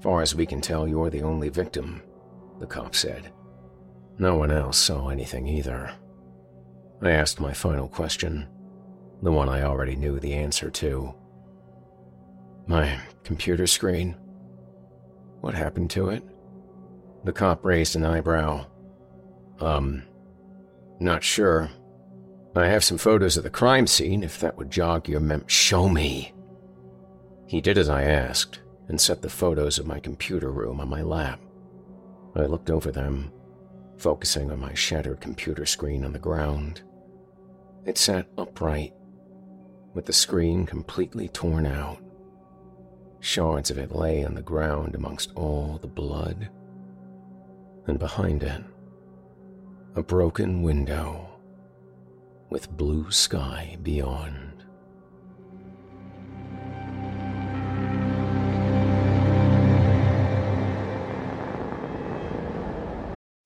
Far 0.00 0.22
as 0.22 0.34
we 0.34 0.46
can 0.46 0.60
tell, 0.60 0.86
you're 0.86 1.10
the 1.10 1.22
only 1.22 1.48
victim, 1.48 2.02
the 2.60 2.66
cop 2.66 2.94
said. 2.94 3.32
No 4.18 4.36
one 4.36 4.52
else 4.52 4.78
saw 4.78 5.08
anything 5.08 5.48
either. 5.48 5.92
I 7.02 7.10
asked 7.10 7.40
my 7.40 7.52
final 7.52 7.88
question, 7.88 8.48
the 9.22 9.32
one 9.32 9.48
I 9.48 9.62
already 9.62 9.96
knew 9.96 10.18
the 10.18 10.34
answer 10.34 10.70
to. 10.70 11.14
My 12.66 13.00
computer 13.24 13.66
screen? 13.66 14.16
What 15.40 15.54
happened 15.54 15.90
to 15.90 16.08
it? 16.10 16.22
The 17.24 17.32
cop 17.32 17.64
raised 17.64 17.96
an 17.96 18.04
eyebrow. 18.04 18.66
Um, 19.60 20.02
not 21.00 21.22
sure. 21.22 21.70
I 22.56 22.66
have 22.66 22.82
some 22.82 22.98
photos 22.98 23.36
of 23.36 23.44
the 23.44 23.50
crime 23.50 23.86
scene 23.86 24.24
if 24.24 24.40
that 24.40 24.56
would 24.56 24.70
jog 24.70 25.08
your 25.08 25.20
mem. 25.20 25.46
Show 25.46 25.88
me. 25.88 26.32
He 27.46 27.60
did 27.60 27.78
as 27.78 27.88
I 27.88 28.02
asked 28.02 28.60
and 28.88 29.00
set 29.00 29.22
the 29.22 29.30
photos 29.30 29.78
of 29.78 29.86
my 29.86 30.00
computer 30.00 30.50
room 30.50 30.80
on 30.80 30.88
my 30.88 31.02
lap. 31.02 31.40
I 32.34 32.46
looked 32.46 32.70
over 32.70 32.90
them, 32.90 33.32
focusing 33.96 34.50
on 34.50 34.60
my 34.60 34.74
shattered 34.74 35.20
computer 35.20 35.66
screen 35.66 36.04
on 36.04 36.12
the 36.12 36.18
ground. 36.18 36.82
It 37.88 37.96
sat 37.96 38.28
upright, 38.36 38.92
with 39.94 40.04
the 40.04 40.12
screen 40.12 40.66
completely 40.66 41.26
torn 41.28 41.64
out. 41.64 41.96
Shards 43.20 43.70
of 43.70 43.78
it 43.78 43.96
lay 43.96 44.26
on 44.26 44.34
the 44.34 44.42
ground 44.42 44.94
amongst 44.94 45.32
all 45.34 45.78
the 45.78 45.86
blood. 45.88 46.50
And 47.86 47.98
behind 47.98 48.42
it, 48.42 48.62
a 49.94 50.02
broken 50.02 50.60
window 50.60 51.30
with 52.50 52.70
blue 52.76 53.10
sky 53.10 53.78
beyond. 53.82 54.47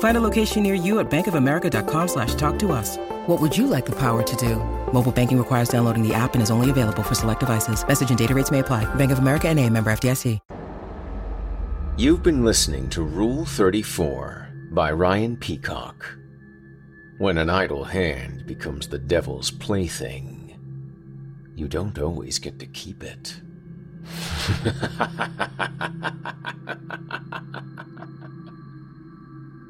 Find 0.00 0.16
a 0.16 0.20
location 0.20 0.62
near 0.62 0.74
you 0.74 0.98
at 0.98 1.10
bankofamerica.com 1.10 2.08
slash 2.08 2.34
talk 2.34 2.58
to 2.60 2.72
us. 2.72 2.96
What 3.26 3.40
would 3.40 3.56
you 3.56 3.66
like 3.66 3.86
the 3.86 3.96
power 3.96 4.22
to 4.22 4.36
do? 4.36 4.56
Mobile 4.92 5.12
banking 5.12 5.38
requires 5.38 5.68
downloading 5.68 6.06
the 6.06 6.12
app 6.12 6.34
and 6.34 6.42
is 6.42 6.50
only 6.50 6.68
available 6.68 7.02
for 7.02 7.14
select 7.14 7.40
devices. 7.40 7.86
Message 7.86 8.10
and 8.10 8.18
data 8.18 8.34
rates 8.34 8.50
may 8.50 8.58
apply. 8.58 8.92
Bank 8.96 9.12
of 9.12 9.20
America 9.20 9.48
and 9.48 9.58
a 9.58 9.68
member 9.70 9.90
FDIC. 9.90 10.38
You've 11.98 12.22
been 12.22 12.44
listening 12.46 12.88
to 12.90 13.02
Rule 13.02 13.44
34 13.44 14.48
by 14.70 14.90
Ryan 14.90 15.36
Peacock. 15.36 16.16
When 17.18 17.36
an 17.36 17.50
idle 17.50 17.84
hand 17.84 18.46
becomes 18.46 18.88
the 18.88 18.98
devil's 18.98 19.50
plaything, 19.50 20.56
you 21.54 21.68
don't 21.68 21.98
always 21.98 22.38
get 22.38 22.58
to 22.60 22.66
keep 22.66 23.04
it. 23.04 23.38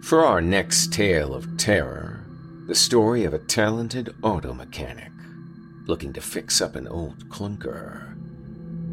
For 0.03 0.25
our 0.25 0.41
next 0.41 0.93
tale 0.93 1.35
of 1.35 1.57
terror, 1.57 2.25
the 2.67 2.75
story 2.75 3.25
of 3.25 3.35
a 3.35 3.39
talented 3.39 4.15
auto 4.23 4.55
mechanic 4.55 5.13
looking 5.87 6.13
to 6.15 6.21
fix 6.21 6.61
up 6.61 6.75
an 6.75 6.89
old 6.89 7.29
clunker 7.29 8.13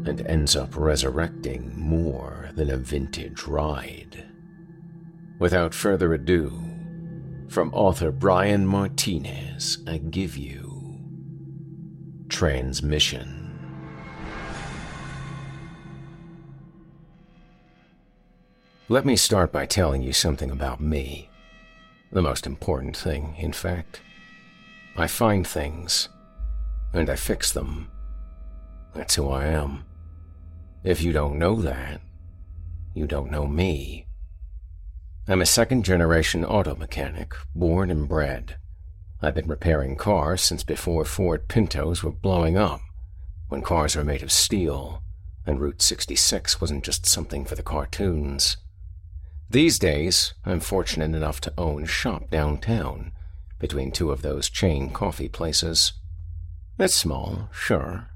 and 0.06 0.20
ends 0.26 0.54
up 0.54 0.76
resurrecting 0.76 1.72
more 1.78 2.50
than 2.54 2.70
a 2.70 2.76
vintage 2.76 3.44
ride. 3.44 4.24
Without 5.38 5.74
further 5.74 6.12
ado, 6.14 6.52
from 7.48 7.72
author 7.72 8.10
Brian 8.10 8.66
Martinez, 8.66 9.78
I 9.86 9.98
give 9.98 10.36
you 10.36 11.00
Transmission. 12.28 13.37
Let 18.90 19.04
me 19.04 19.16
start 19.16 19.52
by 19.52 19.66
telling 19.66 20.00
you 20.00 20.14
something 20.14 20.50
about 20.50 20.80
me. 20.80 21.28
The 22.10 22.22
most 22.22 22.46
important 22.46 22.96
thing, 22.96 23.34
in 23.36 23.52
fact. 23.52 24.00
I 24.96 25.06
find 25.06 25.46
things, 25.46 26.08
and 26.94 27.10
I 27.10 27.16
fix 27.16 27.52
them. 27.52 27.90
That's 28.94 29.14
who 29.14 29.28
I 29.28 29.44
am. 29.44 29.84
If 30.84 31.02
you 31.02 31.12
don't 31.12 31.38
know 31.38 31.56
that, 31.56 32.00
you 32.94 33.06
don't 33.06 33.30
know 33.30 33.46
me. 33.46 34.06
I'm 35.26 35.42
a 35.42 35.46
second 35.46 35.84
generation 35.84 36.42
auto 36.42 36.74
mechanic, 36.74 37.34
born 37.54 37.90
and 37.90 38.08
bred. 38.08 38.56
I've 39.20 39.34
been 39.34 39.48
repairing 39.48 39.96
cars 39.96 40.40
since 40.40 40.64
before 40.64 41.04
Ford 41.04 41.46
Pintos 41.46 42.02
were 42.02 42.10
blowing 42.10 42.56
up, 42.56 42.80
when 43.48 43.60
cars 43.60 43.96
were 43.96 44.02
made 44.04 44.22
of 44.22 44.32
steel, 44.32 45.02
and 45.44 45.60
Route 45.60 45.82
66 45.82 46.58
wasn't 46.62 46.84
just 46.84 47.04
something 47.04 47.44
for 47.44 47.54
the 47.54 47.62
cartoons. 47.62 48.56
These 49.50 49.78
days, 49.78 50.34
I'm 50.44 50.60
fortunate 50.60 51.16
enough 51.16 51.40
to 51.40 51.54
own 51.56 51.84
a 51.84 51.86
shop 51.86 52.28
downtown, 52.30 53.12
between 53.58 53.90
two 53.90 54.10
of 54.10 54.20
those 54.20 54.50
chain 54.50 54.90
coffee 54.90 55.30
places. 55.30 55.94
It's 56.78 56.94
small, 56.94 57.48
sure, 57.50 58.10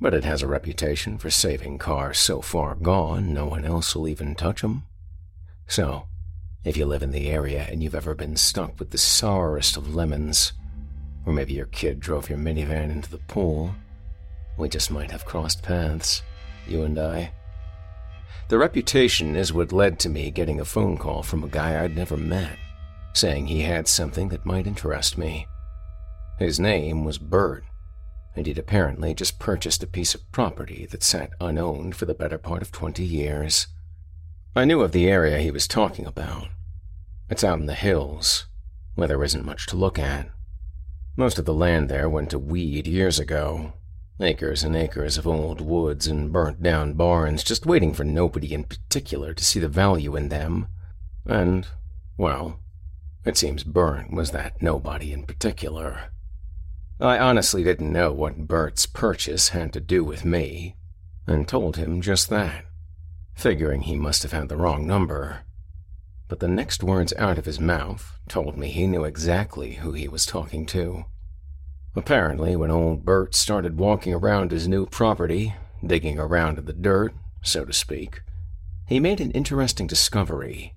but 0.00 0.12
it 0.12 0.24
has 0.24 0.42
a 0.42 0.48
reputation 0.48 1.18
for 1.18 1.30
saving 1.30 1.78
cars 1.78 2.18
so 2.18 2.40
far 2.40 2.74
gone 2.74 3.32
no 3.32 3.46
one 3.46 3.64
else 3.64 3.94
will 3.94 4.08
even 4.08 4.34
touch 4.34 4.64
'em. 4.64 4.82
So, 5.68 6.08
if 6.64 6.76
you 6.76 6.84
live 6.84 7.04
in 7.04 7.12
the 7.12 7.30
area 7.30 7.62
and 7.62 7.80
you've 7.80 7.94
ever 7.94 8.16
been 8.16 8.36
stuck 8.36 8.80
with 8.80 8.90
the 8.90 8.98
sourest 8.98 9.76
of 9.76 9.94
lemons, 9.94 10.52
or 11.24 11.32
maybe 11.32 11.52
your 11.52 11.66
kid 11.66 12.00
drove 12.00 12.28
your 12.28 12.38
minivan 12.38 12.90
into 12.90 13.08
the 13.08 13.18
pool, 13.18 13.72
we 14.56 14.68
just 14.68 14.90
might 14.90 15.12
have 15.12 15.24
crossed 15.24 15.62
paths, 15.62 16.22
you 16.66 16.82
and 16.82 16.98
I. 16.98 17.32
The 18.48 18.58
reputation 18.58 19.36
is 19.36 19.52
what 19.52 19.72
led 19.72 19.98
to 20.00 20.08
me 20.08 20.30
getting 20.30 20.60
a 20.60 20.64
phone 20.64 20.98
call 20.98 21.22
from 21.22 21.42
a 21.42 21.48
guy 21.48 21.82
I'd 21.82 21.96
never 21.96 22.16
met, 22.16 22.58
saying 23.14 23.46
he 23.46 23.62
had 23.62 23.88
something 23.88 24.28
that 24.28 24.46
might 24.46 24.66
interest 24.66 25.16
me. 25.16 25.46
His 26.38 26.60
name 26.60 27.04
was 27.04 27.18
Bert, 27.18 27.64
and 28.34 28.46
he'd 28.46 28.58
apparently 28.58 29.14
just 29.14 29.38
purchased 29.38 29.82
a 29.82 29.86
piece 29.86 30.14
of 30.14 30.30
property 30.32 30.86
that 30.90 31.02
sat 31.02 31.30
unowned 31.40 31.96
for 31.96 32.06
the 32.06 32.14
better 32.14 32.38
part 32.38 32.62
of 32.62 32.72
20 32.72 33.04
years. 33.04 33.68
I 34.54 34.64
knew 34.64 34.82
of 34.82 34.92
the 34.92 35.08
area 35.08 35.38
he 35.38 35.50
was 35.50 35.66
talking 35.66 36.06
about. 36.06 36.48
It's 37.30 37.44
out 37.44 37.58
in 37.58 37.66
the 37.66 37.74
hills, 37.74 38.46
where 38.94 39.08
there 39.08 39.24
isn't 39.24 39.46
much 39.46 39.66
to 39.68 39.76
look 39.76 39.98
at. 39.98 40.28
Most 41.16 41.38
of 41.38 41.44
the 41.44 41.54
land 41.54 41.88
there 41.88 42.08
went 42.08 42.30
to 42.30 42.38
weed 42.38 42.86
years 42.86 43.18
ago, 43.18 43.74
Acres 44.20 44.62
and 44.62 44.76
acres 44.76 45.18
of 45.18 45.26
old 45.26 45.60
woods 45.60 46.06
and 46.06 46.32
burnt 46.32 46.62
down 46.62 46.92
barns 46.94 47.42
just 47.42 47.66
waiting 47.66 47.92
for 47.92 48.04
nobody 48.04 48.54
in 48.54 48.64
particular 48.64 49.34
to 49.34 49.44
see 49.44 49.58
the 49.58 49.68
value 49.68 50.14
in 50.16 50.28
them. 50.28 50.68
And, 51.26 51.66
well, 52.16 52.60
it 53.24 53.36
seems 53.36 53.64
Bert 53.64 54.12
was 54.12 54.30
that 54.32 54.60
nobody 54.60 55.12
in 55.12 55.24
particular. 55.24 56.10
I 57.00 57.18
honestly 57.18 57.64
didn't 57.64 57.92
know 57.92 58.12
what 58.12 58.46
Bert's 58.46 58.86
purchase 58.86 59.48
had 59.48 59.72
to 59.72 59.80
do 59.80 60.04
with 60.04 60.24
me, 60.24 60.76
and 61.26 61.48
told 61.48 61.76
him 61.76 62.00
just 62.00 62.28
that, 62.30 62.64
figuring 63.34 63.82
he 63.82 63.96
must 63.96 64.22
have 64.22 64.32
had 64.32 64.48
the 64.48 64.56
wrong 64.56 64.86
number. 64.86 65.40
But 66.28 66.40
the 66.40 66.48
next 66.48 66.82
words 66.82 67.12
out 67.18 67.38
of 67.38 67.44
his 67.44 67.58
mouth 67.60 68.18
told 68.28 68.56
me 68.56 68.68
he 68.68 68.86
knew 68.86 69.04
exactly 69.04 69.74
who 69.74 69.92
he 69.92 70.06
was 70.06 70.26
talking 70.26 70.64
to. 70.66 71.04
Apparently, 71.94 72.56
when 72.56 72.70
old 72.70 73.04
Bert 73.04 73.34
started 73.34 73.78
walking 73.78 74.14
around 74.14 74.50
his 74.50 74.66
new 74.66 74.86
property, 74.86 75.54
digging 75.84 76.18
around 76.18 76.58
in 76.58 76.64
the 76.64 76.72
dirt, 76.72 77.12
so 77.42 77.64
to 77.64 77.72
speak, 77.72 78.22
he 78.86 78.98
made 78.98 79.20
an 79.20 79.30
interesting 79.32 79.86
discovery. 79.86 80.74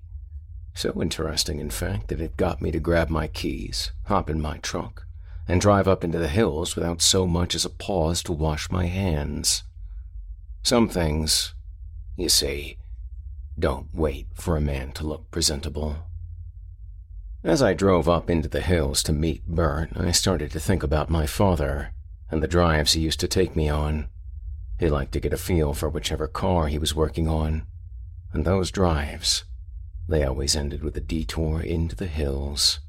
So 0.74 1.00
interesting, 1.00 1.58
in 1.58 1.70
fact, 1.70 2.08
that 2.08 2.20
it 2.20 2.36
got 2.36 2.60
me 2.60 2.70
to 2.70 2.78
grab 2.78 3.08
my 3.08 3.28
keys, 3.28 3.92
hop 4.04 4.28
in 4.28 4.42
my 4.42 4.58
truck, 4.58 5.06
and 5.48 5.60
drive 5.60 5.88
up 5.88 6.04
into 6.04 6.18
the 6.18 6.28
hills 6.28 6.76
without 6.76 7.00
so 7.00 7.26
much 7.26 7.54
as 7.54 7.64
a 7.64 7.70
pause 7.70 8.22
to 8.24 8.32
wash 8.32 8.70
my 8.70 8.84
hands. 8.86 9.62
Some 10.62 10.88
things, 10.88 11.54
you 12.16 12.28
see, 12.28 12.76
don't 13.58 13.88
wait 13.94 14.26
for 14.34 14.56
a 14.56 14.60
man 14.60 14.92
to 14.92 15.06
look 15.06 15.30
presentable. 15.30 16.05
As 17.46 17.62
I 17.62 17.74
drove 17.74 18.08
up 18.08 18.28
into 18.28 18.48
the 18.48 18.60
hills 18.60 19.04
to 19.04 19.12
meet 19.12 19.46
Bert, 19.46 19.90
I 19.94 20.10
started 20.10 20.50
to 20.50 20.58
think 20.58 20.82
about 20.82 21.08
my 21.08 21.26
father 21.26 21.92
and 22.28 22.42
the 22.42 22.48
drives 22.48 22.94
he 22.94 23.00
used 23.00 23.20
to 23.20 23.28
take 23.28 23.54
me 23.54 23.68
on. 23.68 24.08
He 24.80 24.88
liked 24.88 25.12
to 25.12 25.20
get 25.20 25.32
a 25.32 25.36
feel 25.36 25.72
for 25.72 25.88
whichever 25.88 26.26
car 26.26 26.66
he 26.66 26.76
was 26.76 26.96
working 26.96 27.28
on, 27.28 27.64
and 28.32 28.44
those 28.44 28.72
drives, 28.72 29.44
they 30.08 30.24
always 30.24 30.56
ended 30.56 30.82
with 30.82 30.96
a 30.96 31.00
detour 31.00 31.60
into 31.60 31.94
the 31.94 32.08
hills. 32.08 32.80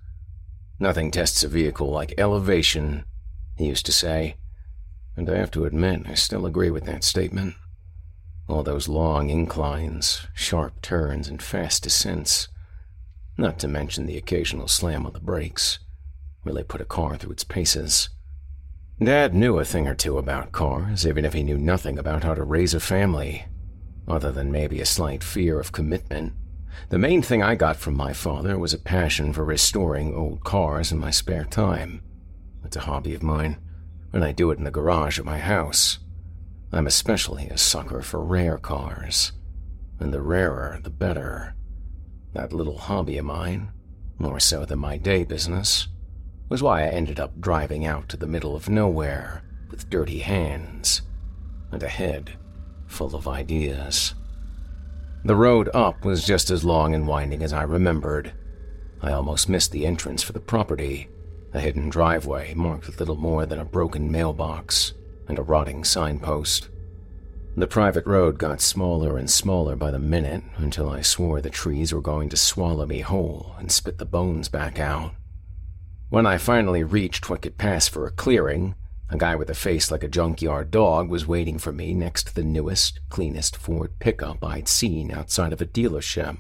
Nothing 0.79 1.11
tests 1.11 1.43
a 1.43 1.47
vehicle 1.47 1.91
like 1.91 2.15
elevation, 2.17 3.05
he 3.57 3.67
used 3.67 3.85
to 3.85 3.91
say, 3.91 4.37
and 5.15 5.29
I 5.29 5.37
have 5.37 5.51
to 5.51 5.65
admit 5.65 6.09
I 6.09 6.15
still 6.15 6.47
agree 6.47 6.71
with 6.71 6.85
that 6.85 7.03
statement. 7.03 7.53
All 8.47 8.63
those 8.63 8.87
long 8.87 9.29
inclines, 9.29 10.25
sharp 10.33 10.81
turns, 10.81 11.27
and 11.27 11.43
fast 11.43 11.83
descents 11.83 12.47
not 13.37 13.59
to 13.59 13.67
mention 13.67 14.05
the 14.05 14.17
occasional 14.17 14.67
slam 14.67 15.05
on 15.05 15.13
the 15.13 15.19
brakes, 15.19 15.79
really 16.43 16.63
put 16.63 16.81
a 16.81 16.85
car 16.85 17.17
through 17.17 17.31
its 17.31 17.43
paces. 17.43 18.09
Dad 19.03 19.35
knew 19.35 19.59
a 19.59 19.65
thing 19.65 19.87
or 19.87 19.93
two 19.93 20.17
about 20.17 20.51
cars, 20.51 21.05
even 21.05 21.23
if 21.23 21.33
he 21.33 21.43
knew 21.43 21.57
nothing 21.57 21.99
about 21.99 22.23
how 22.23 22.33
to 22.33 22.43
raise 22.43 22.73
a 22.73 22.79
family, 22.79 23.45
other 24.07 24.31
than 24.31 24.51
maybe 24.51 24.81
a 24.81 24.85
slight 24.85 25.23
fear 25.23 25.59
of 25.59 25.71
commitment. 25.71 26.33
The 26.89 26.97
main 26.97 27.21
thing 27.21 27.43
I 27.43 27.55
got 27.55 27.75
from 27.75 27.95
my 27.95 28.13
father 28.13 28.57
was 28.57 28.73
a 28.73 28.79
passion 28.79 29.33
for 29.33 29.43
restoring 29.43 30.15
old 30.15 30.43
cars 30.43 30.91
in 30.91 30.97
my 30.97 31.11
spare 31.11 31.45
time. 31.45 32.01
It's 32.63 32.75
a 32.75 32.81
hobby 32.81 33.13
of 33.13 33.21
mine, 33.21 33.57
and 34.13 34.23
I 34.23 34.31
do 34.31 34.49
it 34.51 34.57
in 34.57 34.63
the 34.63 34.71
garage 34.71 35.19
at 35.19 35.25
my 35.25 35.37
house. 35.37 35.99
I'm 36.71 36.87
especially 36.87 37.47
a 37.49 37.57
sucker 37.57 38.01
for 38.01 38.23
rare 38.23 38.57
cars, 38.57 39.31
and 39.99 40.13
the 40.13 40.21
rarer 40.21 40.79
the 40.81 40.89
better. 40.89 41.56
That 42.37 42.53
little 42.53 42.77
hobby 42.77 43.17
of 43.17 43.25
mine, 43.25 43.71
more 44.19 44.39
so 44.39 44.63
than 44.63 44.77
my 44.77 44.97
day 44.97 45.23
business, 45.23 45.87
was 46.49 46.61
why 46.61 46.83
I 46.83 46.89
ended 46.89 47.19
up 47.19 47.41
driving 47.41 47.83
out 47.83 48.07
to 48.09 48.17
the 48.17 48.27
middle 48.27 48.55
of 48.55 48.69
nowhere 48.69 49.41
with 49.71 49.89
dirty 49.89 50.19
hands 50.19 51.01
and 51.71 51.81
a 51.81 51.87
head 51.87 52.37
full 52.85 53.15
of 53.15 53.27
ideas. 53.27 54.13
The 55.25 55.35
road 55.35 55.67
up 55.73 56.05
was 56.05 56.27
just 56.27 56.51
as 56.51 56.63
long 56.63 56.93
and 56.93 57.07
winding 57.07 57.41
as 57.41 57.53
I 57.53 57.63
remembered. 57.63 58.33
I 59.01 59.13
almost 59.13 59.49
missed 59.49 59.71
the 59.71 59.87
entrance 59.87 60.21
for 60.21 60.33
the 60.33 60.39
property, 60.39 61.09
a 61.55 61.59
hidden 61.59 61.89
driveway 61.89 62.53
marked 62.53 62.85
with 62.85 62.99
little 62.99 63.15
more 63.15 63.47
than 63.47 63.57
a 63.57 63.65
broken 63.65 64.11
mailbox 64.11 64.93
and 65.27 65.39
a 65.39 65.43
rotting 65.43 65.83
signpost. 65.83 66.69
The 67.57 67.65
private 67.65 68.05
road 68.05 68.37
got 68.37 68.61
smaller 68.61 69.17
and 69.17 69.27
smaller 69.27 69.75
by 69.75 69.89
the 69.89 69.97
minute 69.97 70.43
until 70.57 70.91
I 70.91 71.01
swore 71.01 71.41
the 71.41 71.49
trees 71.49 71.91
were 71.91 72.03
going 72.03 72.29
to 72.29 72.37
swallow 72.37 72.85
me 72.85 72.99
whole 72.99 73.55
and 73.57 73.71
spit 73.71 73.97
the 73.97 74.05
bones 74.05 74.47
back 74.47 74.77
out. 74.79 75.15
When 76.09 76.27
I 76.27 76.37
finally 76.37 76.83
reached 76.83 77.31
what 77.31 77.41
could 77.41 77.57
pass 77.57 77.87
for 77.87 78.05
a 78.05 78.11
clearing, 78.11 78.75
a 79.09 79.17
guy 79.17 79.35
with 79.35 79.49
a 79.49 79.55
face 79.55 79.89
like 79.89 80.03
a 80.03 80.07
junkyard 80.07 80.69
dog 80.69 81.09
was 81.09 81.25
waiting 81.25 81.57
for 81.57 81.71
me 81.71 81.95
next 81.95 82.27
to 82.27 82.35
the 82.35 82.43
newest, 82.43 82.99
cleanest 83.09 83.57
Ford 83.57 83.97
pickup 83.97 84.43
I'd 84.43 84.67
seen 84.67 85.09
outside 85.11 85.51
of 85.51 85.59
a 85.59 85.65
dealership. 85.65 86.37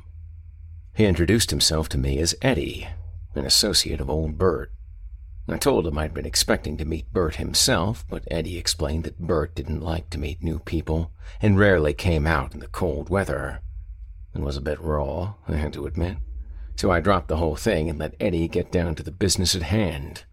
He 0.95 1.05
introduced 1.05 1.49
himself 1.49 1.89
to 1.89 1.97
me 1.97 2.19
as 2.19 2.35
Eddie, 2.43 2.89
an 3.33 3.43
associate 3.43 4.01
of 4.01 4.09
old 4.11 4.37
Bert. 4.37 4.71
I 5.49 5.57
told 5.57 5.87
him 5.87 5.97
I'd 5.97 6.13
been 6.13 6.25
expecting 6.25 6.75
to 6.77 6.85
meet 6.85 7.13
Bert 7.13 7.35
himself, 7.35 8.05
but 8.09 8.27
Eddie 8.29 8.57
explained 8.57 9.05
that 9.05 9.19
Bert 9.19 9.55
didn't 9.55 9.79
like 9.79 10.09
to 10.09 10.19
meet 10.19 10.43
new 10.43 10.59
people 10.59 11.11
and 11.41 11.57
rarely 11.57 11.93
came 11.93 12.27
out 12.27 12.53
in 12.53 12.59
the 12.59 12.67
cold 12.67 13.09
weather. 13.09 13.61
It 14.35 14.41
was 14.41 14.57
a 14.57 14.61
bit 14.61 14.81
raw, 14.81 15.35
I 15.47 15.55
had 15.55 15.71
to 15.73 15.85
admit, 15.85 16.17
so 16.75 16.91
I 16.91 16.99
dropped 16.99 17.29
the 17.29 17.37
whole 17.37 17.55
thing 17.55 17.89
and 17.89 17.97
let 17.97 18.15
Eddie 18.19 18.49
get 18.49 18.73
down 18.73 18.95
to 18.95 19.03
the 19.03 19.11
business 19.11 19.55
at 19.55 19.61
hand. 19.63 20.25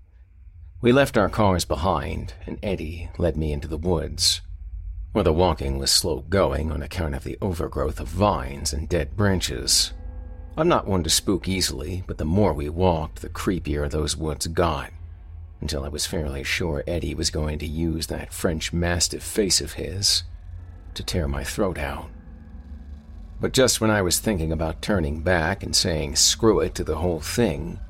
We 0.80 0.90
left 0.90 1.16
our 1.16 1.28
cars 1.28 1.64
behind, 1.64 2.34
and 2.44 2.58
Eddie 2.60 3.08
led 3.16 3.36
me 3.36 3.52
into 3.52 3.68
the 3.68 3.78
woods, 3.78 4.40
where 5.12 5.24
the 5.24 5.32
walking 5.32 5.78
was 5.78 5.92
slow 5.92 6.22
going 6.22 6.72
on 6.72 6.82
account 6.82 7.14
of 7.14 7.22
the 7.22 7.38
overgrowth 7.40 8.00
of 8.00 8.08
vines 8.08 8.72
and 8.72 8.88
dead 8.88 9.16
branches. 9.16 9.92
I'm 10.56 10.68
not 10.68 10.88
one 10.88 11.04
to 11.04 11.10
spook 11.10 11.46
easily, 11.46 12.02
but 12.08 12.18
the 12.18 12.24
more 12.24 12.52
we 12.52 12.68
walked, 12.68 13.22
the 13.22 13.28
creepier 13.28 13.88
those 13.88 14.16
woods 14.16 14.48
got 14.48 14.90
until 15.64 15.82
I 15.82 15.88
was 15.88 16.04
fairly 16.04 16.44
sure 16.44 16.84
Eddie 16.86 17.14
was 17.14 17.30
going 17.30 17.58
to 17.58 17.66
use 17.66 18.08
that 18.08 18.34
French 18.34 18.74
mastiff 18.74 19.22
face 19.22 19.62
of 19.62 19.72
his 19.72 20.22
to 20.92 21.02
tear 21.02 21.26
my 21.26 21.42
throat 21.42 21.78
out. 21.78 22.10
But 23.40 23.54
just 23.54 23.80
when 23.80 23.90
I 23.90 24.02
was 24.02 24.18
thinking 24.18 24.52
about 24.52 24.82
turning 24.82 25.22
back 25.22 25.62
and 25.62 25.74
saying 25.74 26.16
screw 26.16 26.60
it 26.60 26.74
to 26.74 26.84
the 26.84 26.96
whole 26.96 27.20
thing, 27.20 27.80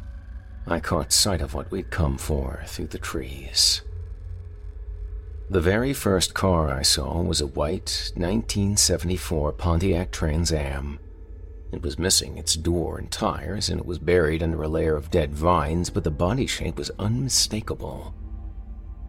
I 0.69 0.79
caught 0.79 1.13
sight 1.13 1.41
of 1.41 1.53
what 1.53 1.73
we'd 1.73 1.91
come 1.91 2.17
for 2.17 2.63
through 2.65 2.87
the 2.87 2.99
trees. 2.99 3.83
The 5.51 5.61
very 5.61 5.93
first 5.93 6.33
car 6.33 6.71
I 6.71 6.83
saw 6.83 7.21
was 7.23 7.41
a 7.41 7.47
white 7.49 8.13
1974 8.15 9.51
Pontiac 9.55 10.13
Trans 10.13 10.53
Am 10.53 11.01
it 11.75 11.83
was 11.83 11.99
missing 11.99 12.39
its 12.39 12.55
door 12.55 12.99
and 12.99 13.11
tires, 13.11 13.69
and 13.69 13.81
it 13.81 13.87
was 13.87 13.99
buried 13.99 14.43
under 14.43 14.63
a 14.63 14.69
layer 14.69 14.97
of 14.97 15.11
dead 15.11 15.35
vines, 15.35 15.91
but 15.91 16.05
the 16.05 16.11
body 16.11 16.47
shape 16.47 16.77
was 16.77 16.91
unmistakable. 16.99 18.15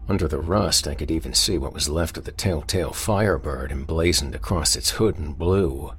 Under 0.08 0.28
the 0.28 0.40
rust, 0.40 0.88
I 0.88 0.94
could 0.94 1.10
even 1.10 1.34
see 1.34 1.58
what 1.58 1.74
was 1.74 1.90
left 1.90 2.18
of 2.18 2.26
the 2.26 2.32
telltale 2.32 2.94
firebird 2.94 3.72
emblazoned 3.72 4.36
across 4.36 4.76
its 4.76 4.92
hood 4.92 5.18
in 5.18 5.34
blue. 5.34 5.94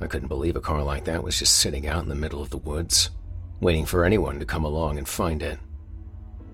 I 0.00 0.06
couldn't 0.06 0.28
believe 0.28 0.56
a 0.56 0.60
car 0.60 0.82
like 0.82 1.04
that 1.04 1.22
was 1.22 1.38
just 1.38 1.56
sitting 1.56 1.86
out 1.86 2.02
in 2.02 2.08
the 2.08 2.14
middle 2.14 2.42
of 2.42 2.50
the 2.50 2.58
woods, 2.58 3.10
waiting 3.60 3.86
for 3.86 4.04
anyone 4.04 4.38
to 4.38 4.44
come 4.44 4.64
along 4.64 4.98
and 4.98 5.08
find 5.08 5.42
it. 5.42 5.58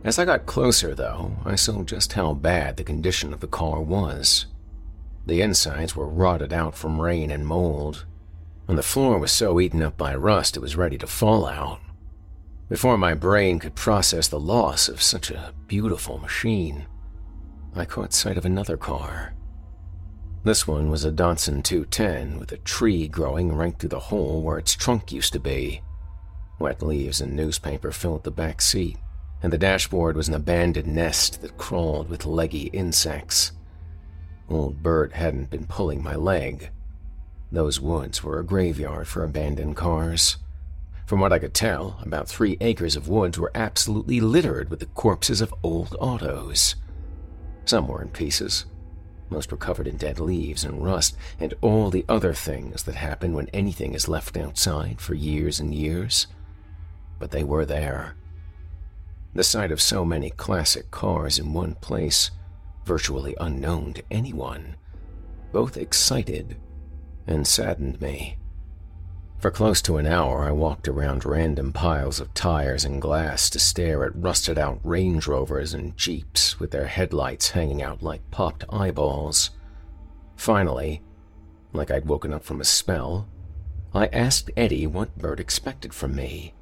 As 0.05 0.19
I 0.19 0.25
got 0.25 0.47
closer, 0.47 0.95
though, 0.95 1.33
I 1.45 1.57
saw 1.57 1.83
just 1.83 2.13
how 2.13 2.33
bad 2.35 2.77
the 2.77 2.85
condition 2.85 3.33
of 3.33 3.41
the 3.41 3.49
car 3.49 3.81
was. 3.81 4.47
The 5.27 5.41
insides 5.41 5.97
were 5.97 6.07
rotted 6.07 6.53
out 6.53 6.77
from 6.77 7.01
rain 7.01 7.31
and 7.31 7.47
mold, 7.47 8.07
and 8.69 8.79
the 8.79 8.83
floor 8.83 9.19
was 9.19 9.33
so 9.33 9.59
eaten 9.59 9.83
up 9.83 9.97
by 9.97 10.15
rust 10.15 10.57
it 10.57 10.61
was 10.61 10.77
ready 10.77 10.99
to 10.99 11.07
fall 11.07 11.47
out. 11.47 11.81
Before 12.69 12.99
my 12.99 13.15
brain 13.15 13.59
could 13.59 13.75
process 13.75 14.29
the 14.29 14.39
loss 14.39 14.89
of 14.89 15.01
such 15.01 15.31
a 15.31 15.55
beautiful 15.67 16.19
machine, 16.19 16.87
I 17.75 17.87
caught 17.87 18.13
sight 18.13 18.37
of 18.37 18.45
another 18.45 18.77
car. 18.77 19.35
This 20.45 20.69
one 20.69 20.91
was 20.91 21.05
a 21.05 21.11
Datsun 21.11 21.65
210 21.65 22.39
with 22.39 22.53
a 22.53 22.59
tree 22.59 23.09
growing 23.09 23.53
right 23.55 23.77
through 23.79 23.89
the 23.89 23.99
hole 23.99 24.43
where 24.43 24.59
its 24.59 24.75
trunk 24.75 25.13
used 25.13 25.33
to 25.33 25.41
be. 25.41 25.81
Wet 26.59 26.83
leaves 26.83 27.21
and 27.21 27.35
newspaper 27.35 27.91
filled 27.91 28.25
the 28.25 28.31
back 28.31 28.61
seat, 28.61 28.99
and 29.43 29.53
the 29.53 29.59
dashboard 29.59 30.17
was 30.17 30.29
an 30.29 30.35
abandoned 30.35 30.89
nest 30.89 31.41
that 31.41 31.57
crawled 31.57 32.09
with 32.09 32.27
leggy 32.27 32.71
insects. 32.73 33.53
Old 34.49 34.83
Bert 34.83 35.13
hadn't 35.13 35.51
been 35.51 35.67
pulling 35.67 36.03
my 36.03 36.17
leg, 36.17 36.71
those 37.51 37.81
woods 37.81 38.23
were 38.23 38.39
a 38.39 38.45
graveyard 38.45 39.09
for 39.09 39.25
abandoned 39.25 39.77
cars. 39.77 40.37
From 41.07 41.21
what 41.21 41.33
I 41.33 41.39
could 41.39 41.55
tell, 41.55 41.99
about 42.03 42.29
three 42.29 42.59
acres 42.61 42.95
of 42.95 43.09
woods 43.09 43.39
were 43.39 43.51
absolutely 43.55 44.21
littered 44.21 44.69
with 44.69 44.81
the 44.81 44.87
corpses 44.87 45.41
of 45.41 45.55
old 45.63 45.97
autos. 45.99 46.75
Some 47.65 47.89
were 47.89 48.03
in 48.03 48.11
pieces. 48.11 48.67
Most 49.31 49.51
were 49.51 49.57
covered 49.57 49.87
in 49.87 49.97
dead 49.97 50.21
leaves 50.21 50.65
and 50.65 50.85
rust 50.85 51.17
and 51.41 51.55
all 51.63 51.91
the 51.91 52.05
other 52.09 52.35
things 52.35 52.83
that 52.83 52.95
happen 52.95 53.33
when 53.33 53.49
anything 53.49 53.95
is 53.95 54.09
left 54.09 54.37
outside 54.37 55.01
for 55.01 55.15
years 55.15 55.61
and 55.61 55.75
years. 55.75 56.27
But 57.19 57.31
they 57.31 57.45
were 57.45 57.65
there. 57.65 58.15
The 59.35 59.45
sight 59.45 59.73
of 59.73 59.81
so 59.81 60.05
many 60.05 60.31
classic 60.31 60.91
cars 60.91 61.39
in 61.39 61.53
one 61.53 61.75
place, 61.77 62.31
virtually 62.85 63.35
unknown 63.41 63.95
to 63.95 64.03
anyone, 64.11 64.77
both 65.53 65.77
excited 65.77 66.57
and 67.29 67.47
saddened 67.47 68.01
me. 68.01 68.39
For 69.39 69.53
close 69.53 69.81
to 69.83 69.99
an 69.99 70.07
hour, 70.07 70.43
I 70.43 70.51
walked 70.51 70.89
around 70.89 71.25
random 71.25 71.73
piles 71.73 72.19
of 72.19 72.35
tires 72.35 72.85
and 72.85 73.01
glass 73.01 73.49
to 73.51 73.61
stare 73.61 74.03
at 74.05 74.17
rusted 74.17 74.59
out 74.59 74.81
Range 74.83 75.25
Rovers 75.29 75.75
and 75.75 75.97
Jeeps 75.97 76.59
with 76.59 76.73
their 76.73 76.89
headlights 76.89 77.51
hanging 77.51 77.81
out 77.81 78.03
like 78.03 78.29
popped 78.33 78.65
eyeballs. 78.69 79.51
Finally, 80.35 81.03
like 81.73 81.93
I'd 81.93 82.07
woken 82.07 82.33
up 82.33 82.43
from 82.43 82.61
a 82.61 82.65
spell, 82.65 83.29
I 83.95 84.07
asked 84.09 84.51
Eddie 84.57 84.89
what 84.89 85.17
Bert 85.17 85.39
expected 85.39 85.95
from 85.95 86.17
me. 86.17 86.55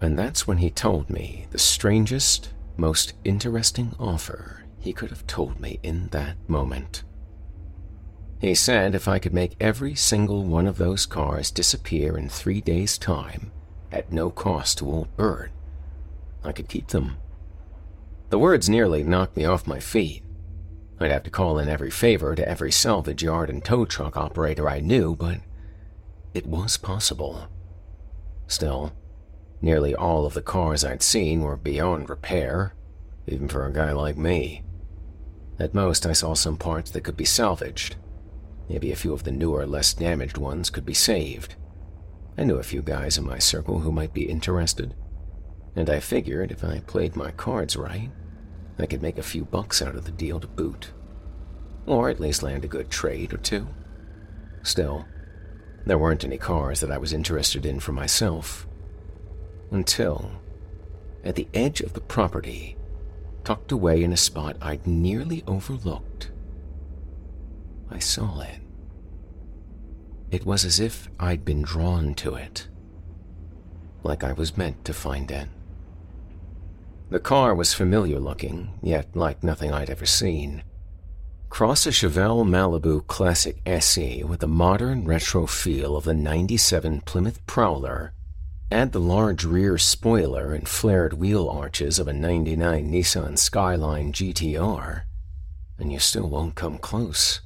And 0.00 0.18
that's 0.18 0.48
when 0.48 0.58
he 0.58 0.70
told 0.70 1.08
me 1.08 1.46
the 1.50 1.58
strangest, 1.58 2.50
most 2.76 3.12
interesting 3.24 3.94
offer 4.00 4.64
he 4.80 4.92
could 4.92 5.10
have 5.10 5.26
told 5.26 5.60
me 5.60 5.78
in 5.82 6.08
that 6.08 6.36
moment. 6.48 7.04
He 8.40 8.54
said 8.54 8.94
if 8.94 9.06
I 9.06 9.18
could 9.18 9.34
make 9.34 9.54
every 9.60 9.94
single 9.94 10.44
one 10.44 10.66
of 10.66 10.78
those 10.78 11.04
cars 11.04 11.50
disappear 11.50 12.16
in 12.16 12.30
three 12.30 12.62
days' 12.62 12.96
time, 12.96 13.52
at 13.92 14.10
no 14.10 14.30
cost 14.30 14.78
to 14.78 14.86
old 14.86 15.14
Bert, 15.14 15.50
I 16.42 16.52
could 16.52 16.68
keep 16.68 16.88
them. 16.88 17.18
The 18.30 18.38
words 18.38 18.66
nearly 18.66 19.04
knocked 19.04 19.36
me 19.36 19.44
off 19.44 19.66
my 19.66 19.78
feet. 19.78 20.22
I'd 20.98 21.10
have 21.10 21.24
to 21.24 21.30
call 21.30 21.58
in 21.58 21.68
every 21.68 21.90
favor 21.90 22.34
to 22.34 22.48
every 22.48 22.72
salvage 22.72 23.22
yard 23.22 23.50
and 23.50 23.62
tow 23.62 23.84
truck 23.84 24.16
operator 24.16 24.68
I 24.68 24.80
knew, 24.80 25.14
but 25.14 25.40
it 26.32 26.46
was 26.46 26.78
possible. 26.78 27.46
Still, 28.46 28.92
nearly 29.60 29.94
all 29.94 30.24
of 30.24 30.32
the 30.32 30.40
cars 30.40 30.82
I'd 30.82 31.02
seen 31.02 31.42
were 31.42 31.56
beyond 31.58 32.08
repair, 32.08 32.74
even 33.26 33.48
for 33.48 33.66
a 33.66 33.72
guy 33.72 33.92
like 33.92 34.16
me. 34.16 34.62
At 35.58 35.74
most, 35.74 36.06
I 36.06 36.12
saw 36.12 36.32
some 36.32 36.56
parts 36.56 36.90
that 36.92 37.02
could 37.02 37.18
be 37.18 37.26
salvaged. 37.26 37.96
Maybe 38.70 38.92
a 38.92 38.96
few 38.96 39.12
of 39.12 39.24
the 39.24 39.32
newer, 39.32 39.66
less 39.66 39.92
damaged 39.92 40.38
ones 40.38 40.70
could 40.70 40.86
be 40.86 40.94
saved. 40.94 41.56
I 42.38 42.44
knew 42.44 42.54
a 42.54 42.62
few 42.62 42.82
guys 42.82 43.18
in 43.18 43.26
my 43.26 43.40
circle 43.40 43.80
who 43.80 43.90
might 43.90 44.14
be 44.14 44.30
interested, 44.30 44.94
and 45.74 45.90
I 45.90 45.98
figured 45.98 46.52
if 46.52 46.62
I 46.62 46.78
played 46.86 47.16
my 47.16 47.32
cards 47.32 47.74
right, 47.74 48.10
I 48.78 48.86
could 48.86 49.02
make 49.02 49.18
a 49.18 49.24
few 49.24 49.44
bucks 49.44 49.82
out 49.82 49.96
of 49.96 50.04
the 50.04 50.12
deal 50.12 50.38
to 50.38 50.46
boot. 50.46 50.92
Or 51.84 52.10
at 52.10 52.20
least 52.20 52.44
land 52.44 52.64
a 52.64 52.68
good 52.68 52.90
trade 52.90 53.34
or 53.34 53.38
two. 53.38 53.66
Still, 54.62 55.04
there 55.84 55.98
weren't 55.98 56.24
any 56.24 56.38
cars 56.38 56.78
that 56.78 56.92
I 56.92 56.98
was 56.98 57.12
interested 57.12 57.66
in 57.66 57.80
for 57.80 57.90
myself. 57.90 58.68
Until, 59.72 60.30
at 61.24 61.34
the 61.34 61.48
edge 61.52 61.80
of 61.80 61.94
the 61.94 62.00
property, 62.00 62.76
tucked 63.42 63.72
away 63.72 64.04
in 64.04 64.12
a 64.12 64.16
spot 64.16 64.56
I'd 64.62 64.86
nearly 64.86 65.42
overlooked, 65.48 66.30
I 67.90 67.98
saw 67.98 68.42
it. 68.42 68.59
It 70.30 70.46
was 70.46 70.64
as 70.64 70.78
if 70.78 71.08
I'd 71.18 71.44
been 71.44 71.62
drawn 71.62 72.14
to 72.14 72.36
it, 72.36 72.68
like 74.04 74.22
I 74.22 74.32
was 74.32 74.56
meant 74.56 74.84
to 74.84 74.94
find 74.94 75.30
it. 75.30 75.48
The 77.10 77.18
car 77.18 77.54
was 77.54 77.74
familiar 77.74 78.20
looking, 78.20 78.78
yet 78.80 79.16
like 79.16 79.42
nothing 79.42 79.72
I'd 79.72 79.90
ever 79.90 80.06
seen. 80.06 80.62
Cross 81.48 81.86
a 81.86 81.90
Chevelle 81.90 82.44
Malibu 82.44 83.04
Classic 83.08 83.60
SE 83.66 84.22
with 84.22 84.38
the 84.38 84.46
modern 84.46 85.04
retro 85.04 85.46
feel 85.46 85.96
of 85.96 86.04
the 86.04 86.14
97 86.14 87.00
Plymouth 87.00 87.44
Prowler, 87.46 88.12
add 88.70 88.92
the 88.92 89.00
large 89.00 89.44
rear 89.44 89.76
spoiler 89.76 90.54
and 90.54 90.68
flared 90.68 91.14
wheel 91.14 91.48
arches 91.48 91.98
of 91.98 92.06
a 92.06 92.12
99 92.12 92.88
Nissan 92.88 93.36
Skyline 93.36 94.12
GTR, 94.12 95.02
and 95.80 95.92
you 95.92 95.98
still 95.98 96.28
won't 96.28 96.54
come 96.54 96.78
close. 96.78 97.40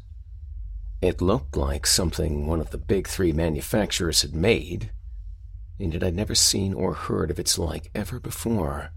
It 1.05 1.21
looked 1.21 1.55
like 1.55 1.87
something 1.87 2.47
one 2.47 2.63
of 2.63 2.71
the 2.71 2.79
big 2.79 3.07
three 3.07 3.31
manufacturers 3.31 4.23
had 4.23 4.35
made, 4.35 4.91
and 5.79 5.93
yet 5.93 6.03
I'd 6.03 6.15
never 6.15 6.35
seen 6.35 6.73
or 6.73 6.95
heard 6.95 7.31
of 7.31 7.39
its 7.39 7.59
like 7.59 7.91
ever 7.95 8.19
before. 8.19 8.91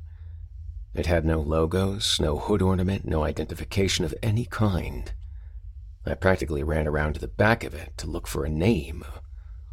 It 0.93 1.05
had 1.05 1.25
no 1.25 1.41
logos, 1.41 2.17
no 2.21 2.37
hood 2.37 2.61
ornament, 2.61 3.03
no 3.03 3.23
identification 3.25 4.05
of 4.05 4.15
any 4.23 4.45
kind. 4.45 5.11
I 6.05 6.13
practically 6.13 6.63
ran 6.63 6.87
around 6.87 7.15
to 7.15 7.19
the 7.19 7.27
back 7.27 7.65
of 7.65 7.73
it 7.73 7.97
to 7.97 8.07
look 8.07 8.25
for 8.25 8.45
a 8.45 8.49
name, 8.49 9.03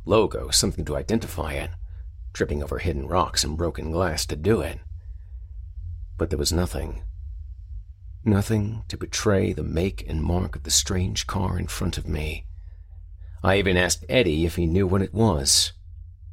logo, 0.04 0.50
something 0.50 0.84
to 0.86 0.96
identify 0.96 1.52
it, 1.52 1.70
tripping 2.32 2.64
over 2.64 2.80
hidden 2.80 3.06
rocks 3.06 3.44
and 3.44 3.56
broken 3.56 3.92
glass 3.92 4.26
to 4.26 4.34
do 4.34 4.60
it. 4.60 4.80
But 6.18 6.30
there 6.30 6.38
was 6.40 6.52
nothing. 6.52 7.04
Nothing 8.24 8.84
to 8.88 8.96
betray 8.96 9.52
the 9.52 9.62
make 9.62 10.08
and 10.08 10.22
mark 10.22 10.56
of 10.56 10.62
the 10.62 10.70
strange 10.70 11.26
car 11.26 11.58
in 11.58 11.66
front 11.66 11.98
of 11.98 12.08
me. 12.08 12.46
I 13.42 13.58
even 13.58 13.76
asked 13.76 14.04
Eddie 14.08 14.46
if 14.46 14.56
he 14.56 14.66
knew 14.66 14.86
what 14.86 15.02
it 15.02 15.12
was. 15.12 15.72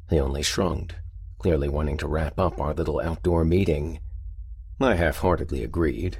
He 0.08 0.18
only 0.18 0.42
shrugged, 0.42 0.94
clearly 1.38 1.68
wanting 1.68 1.98
to 1.98 2.08
wrap 2.08 2.38
up 2.38 2.60
our 2.60 2.72
little 2.72 3.00
outdoor 3.00 3.44
meeting 3.44 4.00
I 4.80 4.94
half 4.94 5.18
heartedly 5.18 5.62
agreed. 5.62 6.18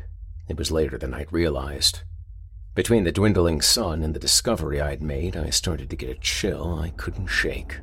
It 0.49 0.57
was 0.57 0.70
later 0.70 0.97
than 0.97 1.14
I'd 1.14 1.33
realized. 1.33 2.03
Between 2.75 3.05
the 3.05 3.12
dwindling 3.12 3.61
sun 3.61 4.03
and 4.03 4.14
the 4.14 4.20
discovery 4.20 4.81
I'd 4.81 5.03
made, 5.03 5.37
I 5.37 5.51
started 5.51 5.91
to 5.91 5.97
get 5.97 6.11
a 6.11 6.20
chill 6.20 6.79
I 6.79 6.91
couldn't 6.91 7.27
shake. 7.27 7.81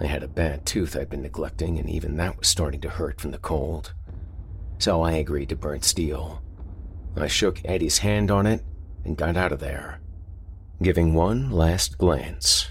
I 0.00 0.06
had 0.06 0.22
a 0.22 0.28
bad 0.28 0.64
tooth 0.64 0.96
I'd 0.96 1.10
been 1.10 1.22
neglecting, 1.22 1.78
and 1.78 1.88
even 1.90 2.16
that 2.16 2.38
was 2.38 2.48
starting 2.48 2.80
to 2.80 2.88
hurt 2.88 3.20
from 3.20 3.30
the 3.30 3.38
cold. 3.38 3.92
So 4.78 5.02
I 5.02 5.12
agreed 5.12 5.50
to 5.50 5.56
burn 5.56 5.82
steel. 5.82 6.42
I 7.16 7.26
shook 7.26 7.60
Eddie's 7.64 7.98
hand 7.98 8.30
on 8.30 8.46
it 8.46 8.62
and 9.04 9.16
got 9.16 9.36
out 9.36 9.52
of 9.52 9.60
there, 9.60 10.00
giving 10.82 11.14
one 11.14 11.50
last 11.50 11.98
glance 11.98 12.70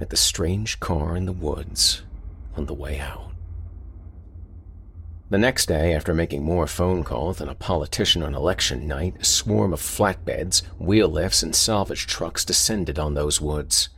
at 0.00 0.10
the 0.10 0.16
strange 0.16 0.80
car 0.80 1.16
in 1.16 1.26
the 1.26 1.32
woods 1.32 2.02
on 2.56 2.66
the 2.66 2.74
way 2.74 2.98
out. 2.98 3.32
The 5.30 5.38
next 5.38 5.66
day, 5.66 5.94
after 5.94 6.12
making 6.12 6.42
more 6.42 6.66
phone 6.66 7.04
calls 7.04 7.38
than 7.38 7.48
a 7.48 7.54
politician 7.54 8.24
on 8.24 8.34
election 8.34 8.88
night, 8.88 9.14
a 9.20 9.24
swarm 9.24 9.72
of 9.72 9.80
flatbeds, 9.80 10.62
wheel 10.78 11.08
lifts, 11.08 11.44
and 11.44 11.54
salvage 11.54 12.08
trucks 12.08 12.44
descended 12.44 12.98
on 12.98 13.14
those 13.14 13.40
woods. 13.40 13.90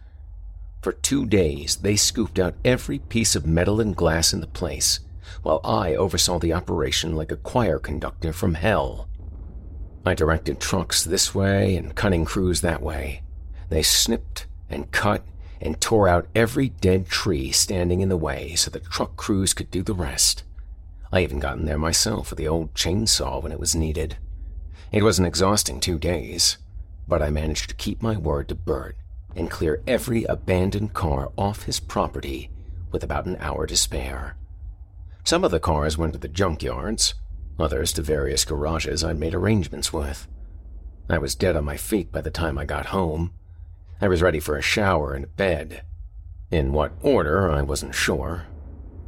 For 0.83 0.93
two 0.93 1.24
days, 1.24 1.76
they 1.76 1.97
scooped 1.97 2.39
out 2.39 2.55
every 2.66 2.99
piece 2.99 3.35
of 3.35 3.47
metal 3.47 3.80
and 3.80 3.97
glass 3.97 4.35
in 4.35 4.41
the 4.41 4.47
place, 4.47 5.01
while 5.43 5.62
I 5.64 5.95
oversaw 5.95 6.39
the 6.39 6.53
operation 6.53 7.16
like 7.16 7.33
a 7.33 7.37
choir 7.37 7.78
conductor 7.78 8.35
from 8.35 8.55
hell. 8.55 9.09
I 10.05 10.14
directed 10.14 10.59
trucks 10.59 11.05
this 11.05 11.34
way 11.34 11.76
and 11.76 11.94
cutting 11.94 12.24
crews 12.24 12.61
that 12.61 12.82
way. 12.82 13.22
They 13.68 13.82
snipped 13.82 14.46
and 14.68 14.90
cut 14.90 15.24
and 15.61 15.80
tore 15.80 16.09
out 16.09 16.26
every 16.34 16.70
dead 16.70 17.07
tree 17.07 17.53
standing 17.53 18.00
in 18.00 18.09
the 18.09 18.16
way 18.16 18.57
so 18.57 18.70
the 18.70 18.80
truck 18.80 19.16
crews 19.16 19.55
could 19.55 19.70
do 19.70 19.82
the 19.82 19.94
rest. 19.94 20.42
I 21.12 21.22
even 21.22 21.38
got 21.38 21.59
in 21.59 21.66
there 21.66 21.78
myself 21.78 22.30
with 22.30 22.38
the 22.38 22.48
old 22.48 22.74
chainsaw 22.74 23.40
when 23.42 23.53
it 23.53 23.61
was 23.61 23.76
needed. 23.76 24.16
It 24.90 25.05
was 25.05 25.18
an 25.18 25.24
exhausting 25.24 25.78
two 25.78 25.98
days, 25.98 26.59
but 27.07 27.22
I 27.22 27.30
managed 27.30 27.68
to 27.70 27.76
keep 27.76 28.03
my 28.03 28.16
word 28.16 28.48
to 28.48 28.55
Bert 28.57 28.96
and 29.36 29.50
clear 29.50 29.82
every 29.86 30.24
abandoned 30.24 30.94
car 30.94 31.30
off 31.38 31.62
his 31.62 31.78
property 31.80 32.50
with 32.90 33.05
about 33.05 33.26
an 33.26 33.36
hour 33.38 33.66
to 33.66 33.76
spare. 33.76 34.36
Some 35.24 35.44
of 35.44 35.50
the 35.50 35.61
cars 35.61 35.96
went 35.96 36.12
to 36.14 36.18
the 36.18 36.28
junkyards, 36.28 37.14
others 37.59 37.92
to 37.94 38.03
various 38.03 38.44
garages 38.44 39.05
I'd 39.05 39.18
made 39.18 39.34
arrangements 39.34 39.92
with. 39.92 40.28
I 41.09 41.18
was 41.18 41.34
dead 41.34 41.57
on 41.57 41.64
my 41.64 41.76
feet 41.76 42.12
by 42.12 42.20
the 42.20 42.30
time 42.30 42.59
I 42.59 42.64
got 42.64 42.86
home. 42.86 43.32
I 44.00 44.09
was 44.09 44.22
ready 44.22 44.40
for 44.40 44.57
a 44.57 44.62
shower 44.62 45.14
and 45.14 45.24
a 45.24 45.28
bed. 45.28 45.82
In 46.50 46.72
what 46.72 46.92
order, 47.03 47.50
I 47.50 47.62
wasn't 47.62 47.94
sure, 47.94 48.46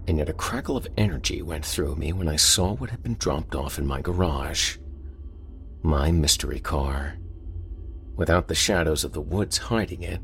and 0.07 0.19
yet 0.19 0.29
a 0.29 0.35
crackle 0.35 0.77
of 0.77 0.87
energy 0.97 1.43
went 1.43 1.65
through 1.65 1.97
me 1.97 2.13
when 2.13 2.29
I 2.29 2.37
saw 2.37 2.75
what 2.75 2.91
had 2.91 3.03
been 3.03 3.17
dropped 3.17 3.55
off 3.55 3.79
in 3.79 3.87
my 3.87 4.01
garage. 4.01 4.77
My 5.83 6.11
mystery 6.11 6.61
car. 6.61 7.17
Without 8.17 8.49
the 8.49 8.55
shadows 8.55 9.05
of 9.05 9.13
the 9.13 9.21
woods 9.21 9.59
hiding 9.59 10.03
it, 10.03 10.21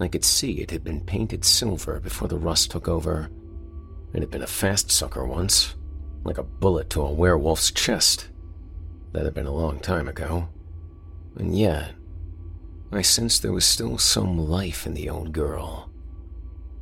I 0.00 0.08
could 0.08 0.24
see 0.24 0.54
it 0.54 0.70
had 0.70 0.84
been 0.84 1.00
painted 1.00 1.44
silver 1.44 2.00
before 2.00 2.28
the 2.28 2.38
rust 2.38 2.70
took 2.70 2.88
over. 2.88 3.30
It 4.12 4.20
had 4.20 4.30
been 4.30 4.42
a 4.42 4.46
fast 4.46 4.90
sucker 4.90 5.26
once, 5.26 5.74
like 6.24 6.38
a 6.38 6.42
bullet 6.42 6.90
to 6.90 7.02
a 7.02 7.12
werewolf's 7.12 7.70
chest. 7.70 8.28
That 9.12 9.24
had 9.24 9.34
been 9.34 9.46
a 9.46 9.52
long 9.52 9.80
time 9.80 10.08
ago. 10.08 10.48
And 11.36 11.56
yet, 11.56 11.92
I 12.90 13.02
sensed 13.02 13.42
there 13.42 13.52
was 13.52 13.64
still 13.64 13.98
some 13.98 14.38
life 14.38 14.86
in 14.86 14.94
the 14.94 15.08
old 15.08 15.32
girl. 15.32 15.90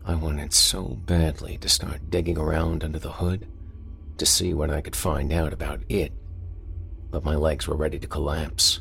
I 0.04 0.14
wanted 0.14 0.52
so 0.52 0.98
badly 1.06 1.58
to 1.58 1.68
start 1.68 2.10
digging 2.10 2.38
around 2.38 2.82
under 2.82 2.98
the 2.98 3.12
hood 3.12 3.46
to 4.20 4.26
see 4.26 4.52
what 4.52 4.70
I 4.70 4.80
could 4.80 4.96
find 4.96 5.32
out 5.32 5.52
about 5.52 5.80
it, 5.88 6.12
but 7.10 7.24
my 7.24 7.34
legs 7.34 7.66
were 7.66 7.76
ready 7.76 7.98
to 7.98 8.06
collapse, 8.06 8.80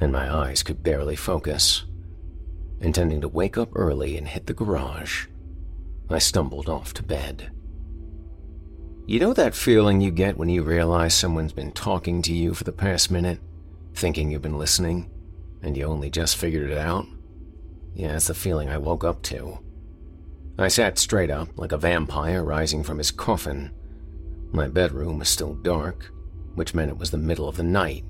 and 0.00 0.12
my 0.12 0.32
eyes 0.32 0.62
could 0.62 0.82
barely 0.82 1.16
focus. 1.16 1.84
Intending 2.80 3.20
to 3.22 3.28
wake 3.28 3.58
up 3.58 3.70
early 3.74 4.16
and 4.16 4.28
hit 4.28 4.46
the 4.46 4.54
garage, 4.54 5.26
I 6.08 6.18
stumbled 6.18 6.68
off 6.68 6.94
to 6.94 7.02
bed. 7.02 7.50
You 9.08 9.18
know 9.20 9.32
that 9.32 9.54
feeling 9.54 10.02
you 10.02 10.10
get 10.10 10.36
when 10.36 10.50
you 10.50 10.62
realize 10.62 11.14
someone's 11.14 11.54
been 11.54 11.72
talking 11.72 12.20
to 12.20 12.34
you 12.34 12.52
for 12.52 12.64
the 12.64 12.72
past 12.72 13.10
minute, 13.10 13.40
thinking 13.94 14.30
you've 14.30 14.42
been 14.42 14.58
listening, 14.58 15.08
and 15.62 15.74
you 15.74 15.86
only 15.86 16.10
just 16.10 16.36
figured 16.36 16.70
it 16.70 16.76
out? 16.76 17.06
Yeah, 17.94 18.16
it's 18.16 18.26
the 18.26 18.34
feeling 18.34 18.68
I 18.68 18.76
woke 18.76 19.04
up 19.04 19.22
to. 19.22 19.60
I 20.58 20.68
sat 20.68 20.98
straight 20.98 21.30
up, 21.30 21.48
like 21.56 21.72
a 21.72 21.78
vampire 21.78 22.44
rising 22.44 22.82
from 22.82 22.98
his 22.98 23.10
coffin. 23.10 23.70
My 24.52 24.68
bedroom 24.68 25.20
was 25.20 25.30
still 25.30 25.54
dark, 25.54 26.12
which 26.54 26.74
meant 26.74 26.90
it 26.90 26.98
was 26.98 27.10
the 27.10 27.16
middle 27.16 27.48
of 27.48 27.56
the 27.56 27.62
night. 27.62 28.04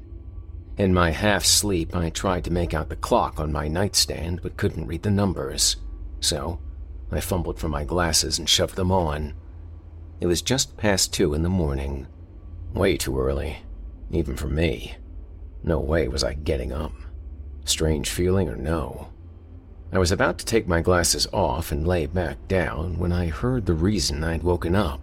In 0.78 0.92
my 0.92 1.12
half 1.12 1.44
sleep, 1.44 1.94
I 1.94 2.10
tried 2.10 2.42
to 2.46 2.52
make 2.52 2.74
out 2.74 2.88
the 2.88 2.96
clock 2.96 3.38
on 3.38 3.52
my 3.52 3.68
nightstand 3.68 4.40
but 4.42 4.56
couldn't 4.56 4.88
read 4.88 5.04
the 5.04 5.12
numbers. 5.12 5.76
So, 6.18 6.58
I 7.12 7.20
fumbled 7.20 7.60
for 7.60 7.68
my 7.68 7.84
glasses 7.84 8.40
and 8.40 8.48
shoved 8.48 8.74
them 8.74 8.90
on. 8.90 9.34
It 10.20 10.26
was 10.26 10.42
just 10.42 10.76
past 10.76 11.12
two 11.12 11.34
in 11.34 11.42
the 11.42 11.48
morning. 11.48 12.06
Way 12.74 12.96
too 12.96 13.18
early, 13.18 13.58
even 14.10 14.36
for 14.36 14.48
me. 14.48 14.96
No 15.62 15.80
way 15.80 16.08
was 16.08 16.24
I 16.24 16.34
getting 16.34 16.72
up. 16.72 16.92
Strange 17.64 18.08
feeling 18.10 18.48
or 18.48 18.56
no, 18.56 19.08
I 19.90 19.98
was 19.98 20.12
about 20.12 20.38
to 20.38 20.44
take 20.44 20.68
my 20.68 20.82
glasses 20.82 21.26
off 21.32 21.72
and 21.72 21.86
lay 21.86 22.04
back 22.04 22.46
down 22.46 22.98
when 22.98 23.10
I 23.10 23.28
heard 23.28 23.64
the 23.64 23.72
reason 23.72 24.22
I'd 24.22 24.42
woken 24.42 24.76
up 24.76 25.00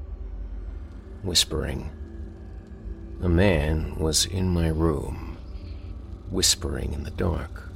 whispering. 1.23 1.89
A 3.23 3.27
man 3.27 3.95
was 3.97 4.27
in 4.27 4.47
my 4.47 4.67
room, 4.67 5.37
whispering 6.29 6.93
in 6.93 7.03
the 7.03 7.09
dark. 7.09 7.71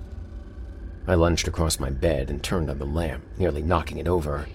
I 1.07 1.15
lunged 1.15 1.47
across 1.47 1.79
my 1.79 1.89
bed 1.89 2.29
and 2.29 2.43
turned 2.43 2.69
on 2.69 2.77
the 2.77 2.85
lamp, 2.85 3.23
nearly 3.39 3.63
knocking 3.63 3.97
it 3.97 4.07
over. 4.07 4.45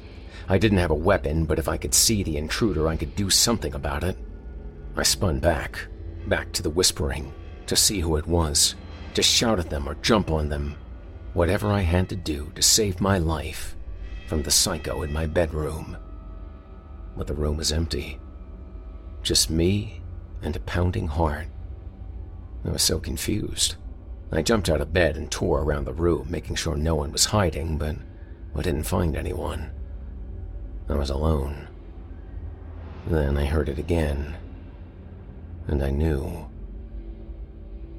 I 0.48 0.58
didn't 0.58 0.78
have 0.78 0.90
a 0.90 0.94
weapon, 0.94 1.46
but 1.46 1.58
if 1.58 1.68
I 1.68 1.76
could 1.76 1.94
see 1.94 2.22
the 2.22 2.36
intruder, 2.36 2.86
I 2.88 2.96
could 2.96 3.16
do 3.16 3.30
something 3.30 3.74
about 3.74 4.04
it. 4.04 4.16
I 4.96 5.02
spun 5.02 5.40
back, 5.40 5.86
back 6.26 6.52
to 6.52 6.62
the 6.62 6.70
whispering, 6.70 7.32
to 7.66 7.76
see 7.76 8.00
who 8.00 8.16
it 8.16 8.26
was, 8.26 8.74
to 9.14 9.22
shout 9.22 9.58
at 9.58 9.70
them 9.70 9.88
or 9.88 9.94
jump 9.96 10.30
on 10.30 10.48
them. 10.48 10.76
Whatever 11.32 11.72
I 11.72 11.80
had 11.80 12.08
to 12.10 12.16
do 12.16 12.52
to 12.54 12.62
save 12.62 13.00
my 13.00 13.18
life 13.18 13.74
from 14.26 14.42
the 14.42 14.50
psycho 14.50 15.02
in 15.02 15.12
my 15.12 15.26
bedroom. 15.26 15.96
But 17.16 17.26
the 17.26 17.34
room 17.34 17.56
was 17.56 17.72
empty. 17.72 18.20
Just 19.22 19.50
me 19.50 20.02
and 20.42 20.54
a 20.54 20.60
pounding 20.60 21.08
heart. 21.08 21.48
I 22.64 22.70
was 22.70 22.82
so 22.82 22.98
confused. 22.98 23.76
I 24.30 24.42
jumped 24.42 24.68
out 24.68 24.80
of 24.80 24.92
bed 24.92 25.16
and 25.16 25.30
tore 25.30 25.62
around 25.62 25.84
the 25.84 25.92
room, 25.92 26.26
making 26.30 26.56
sure 26.56 26.76
no 26.76 26.94
one 26.94 27.12
was 27.12 27.26
hiding, 27.26 27.78
but 27.78 27.96
I 28.54 28.62
didn't 28.62 28.84
find 28.84 29.16
anyone. 29.16 29.70
I 30.88 30.94
was 30.94 31.10
alone. 31.10 31.68
Then 33.06 33.36
I 33.36 33.46
heard 33.46 33.68
it 33.68 33.78
again, 33.78 34.36
and 35.66 35.82
I 35.82 35.90
knew. 35.90 36.46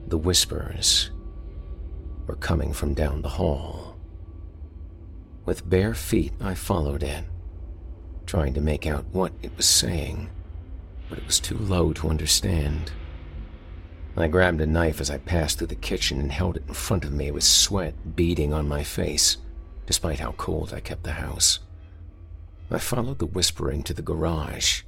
The 0.08 0.18
whispers 0.18 1.10
were 2.28 2.36
coming 2.36 2.74
from 2.74 2.94
down 2.94 3.22
the 3.22 3.30
hall. 3.30 3.96
With 5.46 5.68
bare 5.68 5.94
feet, 5.96 6.34
I 6.40 6.54
followed 6.54 7.02
it, 7.04 7.24
trying 8.26 8.54
to 8.54 8.62
make 8.62 8.86
out 8.86 9.06
what 9.12 9.34
it 9.42 9.56
was 9.58 9.66
saying, 9.68 10.30
but 11.10 11.18
it 11.18 11.26
was 11.26 11.40
too 11.40 11.58
low 11.58 11.94
to 11.94 12.10
understand. 12.10 12.92
I 14.18 14.28
grabbed 14.28 14.62
a 14.62 14.66
knife 14.66 15.02
as 15.02 15.10
I 15.10 15.18
passed 15.18 15.58
through 15.58 15.68
the 15.68 15.76
kitchen 15.76 16.20
and 16.20 16.32
held 16.32 16.58
it 16.58 16.64
in 16.68 16.74
front 16.74 17.04
of 17.04 17.12
me 17.12 17.32
with 17.32 17.44
sweat 17.44 18.16
beading 18.16 18.54
on 18.54 18.68
my 18.68 18.84
face, 18.84 19.38
despite 19.88 20.20
how 20.20 20.32
cold 20.34 20.72
I 20.74 20.80
kept 20.80 21.04
the 21.04 21.14
house. 21.14 21.60
I 22.72 22.80
followed 22.80 23.20
the 23.20 23.28
whispering 23.28 23.84
to 23.84 23.94
the 23.94 24.02
garage. 24.02 24.82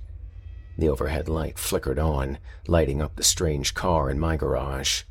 The 0.77 0.89
overhead 0.89 1.29
light 1.29 1.59
flickered 1.59 1.99
on, 1.99 2.39
lighting 2.67 3.01
up 3.01 3.15
the 3.15 3.23
strange 3.23 3.73
car 3.73 4.09
in 4.09 4.19
my 4.19 4.35
garage. 4.35 5.03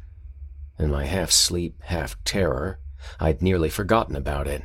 In 0.78 0.90
my 0.90 1.06
half 1.06 1.30
sleep, 1.30 1.80
half 1.84 2.22
terror, 2.24 2.80
I'd 3.20 3.40
nearly 3.40 3.68
forgotten 3.68 4.16
about 4.16 4.48
it. 4.48 4.62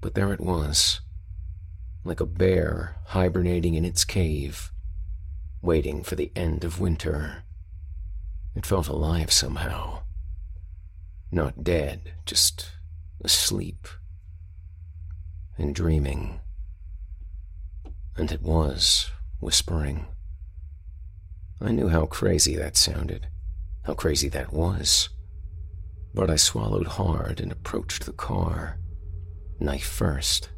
But 0.00 0.14
there 0.14 0.32
it 0.32 0.40
was, 0.40 1.00
like 2.04 2.20
a 2.20 2.26
bear 2.26 2.96
hibernating 3.06 3.74
in 3.74 3.84
its 3.84 4.04
cave, 4.04 4.72
waiting 5.60 6.02
for 6.02 6.14
the 6.14 6.32
end 6.34 6.64
of 6.64 6.80
winter. 6.80 7.42
It 8.54 8.66
felt 8.66 8.88
alive 8.88 9.32
somehow. 9.32 10.02
Not 11.30 11.64
dead, 11.64 12.12
just 12.26 12.70
asleep 13.22 13.88
and 15.56 15.74
dreaming. 15.74 16.40
And 18.16 18.30
it 18.30 18.42
was 18.42 19.10
whispering. 19.40 20.06
I 21.60 21.70
knew 21.70 21.88
how 21.88 22.06
crazy 22.06 22.56
that 22.56 22.76
sounded, 22.76 23.28
how 23.84 23.94
crazy 23.94 24.28
that 24.30 24.52
was. 24.52 25.08
But 26.14 26.30
I 26.30 26.36
swallowed 26.36 26.86
hard 26.86 27.40
and 27.40 27.50
approached 27.50 28.04
the 28.04 28.12
car, 28.12 28.78
knife 29.58 29.86
first. 29.86 30.50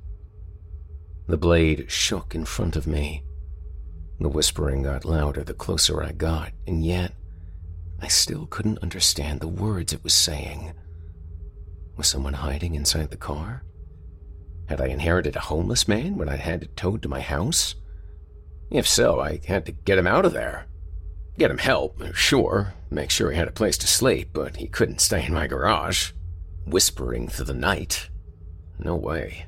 The 1.27 1.37
blade 1.37 1.91
shook 1.91 2.35
in 2.35 2.45
front 2.45 2.77
of 2.77 2.87
me. 2.87 3.25
The 4.19 4.29
whispering 4.29 4.83
got 4.83 5.05
louder 5.05 5.45
the 5.45 5.55
closer 5.55 6.03
I 6.03 6.13
got, 6.13 6.53
and 6.67 6.85
yet 6.85 7.13
I 8.01 8.09
still 8.09 8.47
couldn't 8.47 8.83
understand 8.83 9.41
the 9.41 9.49
words 9.49 9.93
it 9.93 10.05
was 10.05 10.15
saying. 10.15 10.73
Was 11.97 12.09
someone 12.09 12.35
hiding 12.35 12.75
inside 12.75 13.11
the 13.11 13.17
car? 13.17 13.63
Had 14.69 14.81
I 14.81 14.87
inherited 14.87 15.37
a 15.37 15.41
homeless 15.41 15.87
man 15.87 16.17
when 16.17 16.29
I'd 16.29 16.41
had 16.41 16.63
it 16.63 16.77
towed 16.77 17.03
to 17.03 17.09
my 17.09 17.21
house? 17.21 17.75
If 18.71 18.89
so, 18.89 19.21
I 19.21 19.41
had 19.47 19.67
to 19.67 19.73
get 19.73 19.99
him 19.99 20.07
out 20.07 20.25
of 20.25 20.33
there. 20.33 20.67
Get 21.39 21.51
him 21.51 21.59
help, 21.59 22.03
sure, 22.15 22.75
make 22.91 23.11
sure 23.11 23.31
he 23.31 23.37
had 23.37 23.49
a 23.49 23.53
place 23.53 23.77
to 23.79 23.87
sleep, 23.87 24.31
but 24.33 24.57
he 24.57 24.69
couldn't 24.69 25.01
stay 25.01 25.27
in 25.27 25.35
my 25.35 25.47
garage, 25.47 26.13
whispering 26.65 27.29
through 27.29 27.47
the 27.47 27.55
night. 27.55 28.09
No 28.79 28.95
way. 28.97 29.47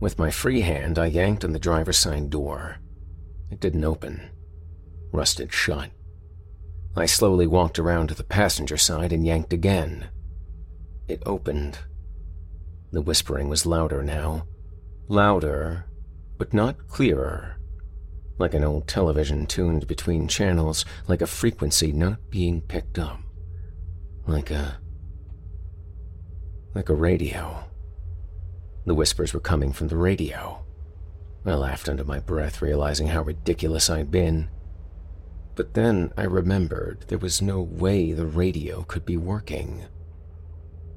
With 0.00 0.18
my 0.18 0.30
free 0.30 0.60
hand, 0.60 0.98
I 0.98 1.06
yanked 1.06 1.44
on 1.44 1.52
the 1.52 1.58
driver's 1.58 1.96
side 1.96 2.28
door. 2.28 2.76
It 3.50 3.60
didn't 3.60 3.84
open, 3.84 4.30
rusted 5.12 5.52
shut. 5.52 5.90
I 6.96 7.06
slowly 7.06 7.46
walked 7.46 7.78
around 7.78 8.08
to 8.08 8.14
the 8.14 8.24
passenger 8.24 8.76
side 8.76 9.12
and 9.12 9.26
yanked 9.26 9.52
again. 9.52 10.08
It 11.08 11.22
opened. 11.24 11.78
The 12.94 13.02
whispering 13.02 13.48
was 13.48 13.66
louder 13.66 14.04
now. 14.04 14.46
Louder, 15.08 15.86
but 16.38 16.54
not 16.54 16.86
clearer. 16.86 17.58
Like 18.38 18.54
an 18.54 18.62
old 18.62 18.86
television 18.86 19.46
tuned 19.46 19.88
between 19.88 20.28
channels, 20.28 20.84
like 21.08 21.20
a 21.20 21.26
frequency 21.26 21.90
not 21.90 22.30
being 22.30 22.60
picked 22.60 23.00
up. 23.00 23.18
Like 24.28 24.52
a. 24.52 24.78
like 26.72 26.88
a 26.88 26.94
radio. 26.94 27.64
The 28.86 28.94
whispers 28.94 29.34
were 29.34 29.40
coming 29.40 29.72
from 29.72 29.88
the 29.88 29.96
radio. 29.96 30.64
I 31.44 31.54
laughed 31.54 31.88
under 31.88 32.04
my 32.04 32.20
breath, 32.20 32.62
realizing 32.62 33.08
how 33.08 33.22
ridiculous 33.22 33.90
I'd 33.90 34.12
been. 34.12 34.50
But 35.56 35.74
then 35.74 36.12
I 36.16 36.22
remembered 36.22 37.06
there 37.08 37.18
was 37.18 37.42
no 37.42 37.60
way 37.60 38.12
the 38.12 38.24
radio 38.24 38.84
could 38.84 39.04
be 39.04 39.16
working. 39.16 39.84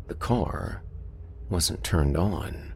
The 0.05 0.13
car 0.13 0.83
wasn't 1.49 1.83
turned 1.83 2.17
on. 2.17 2.73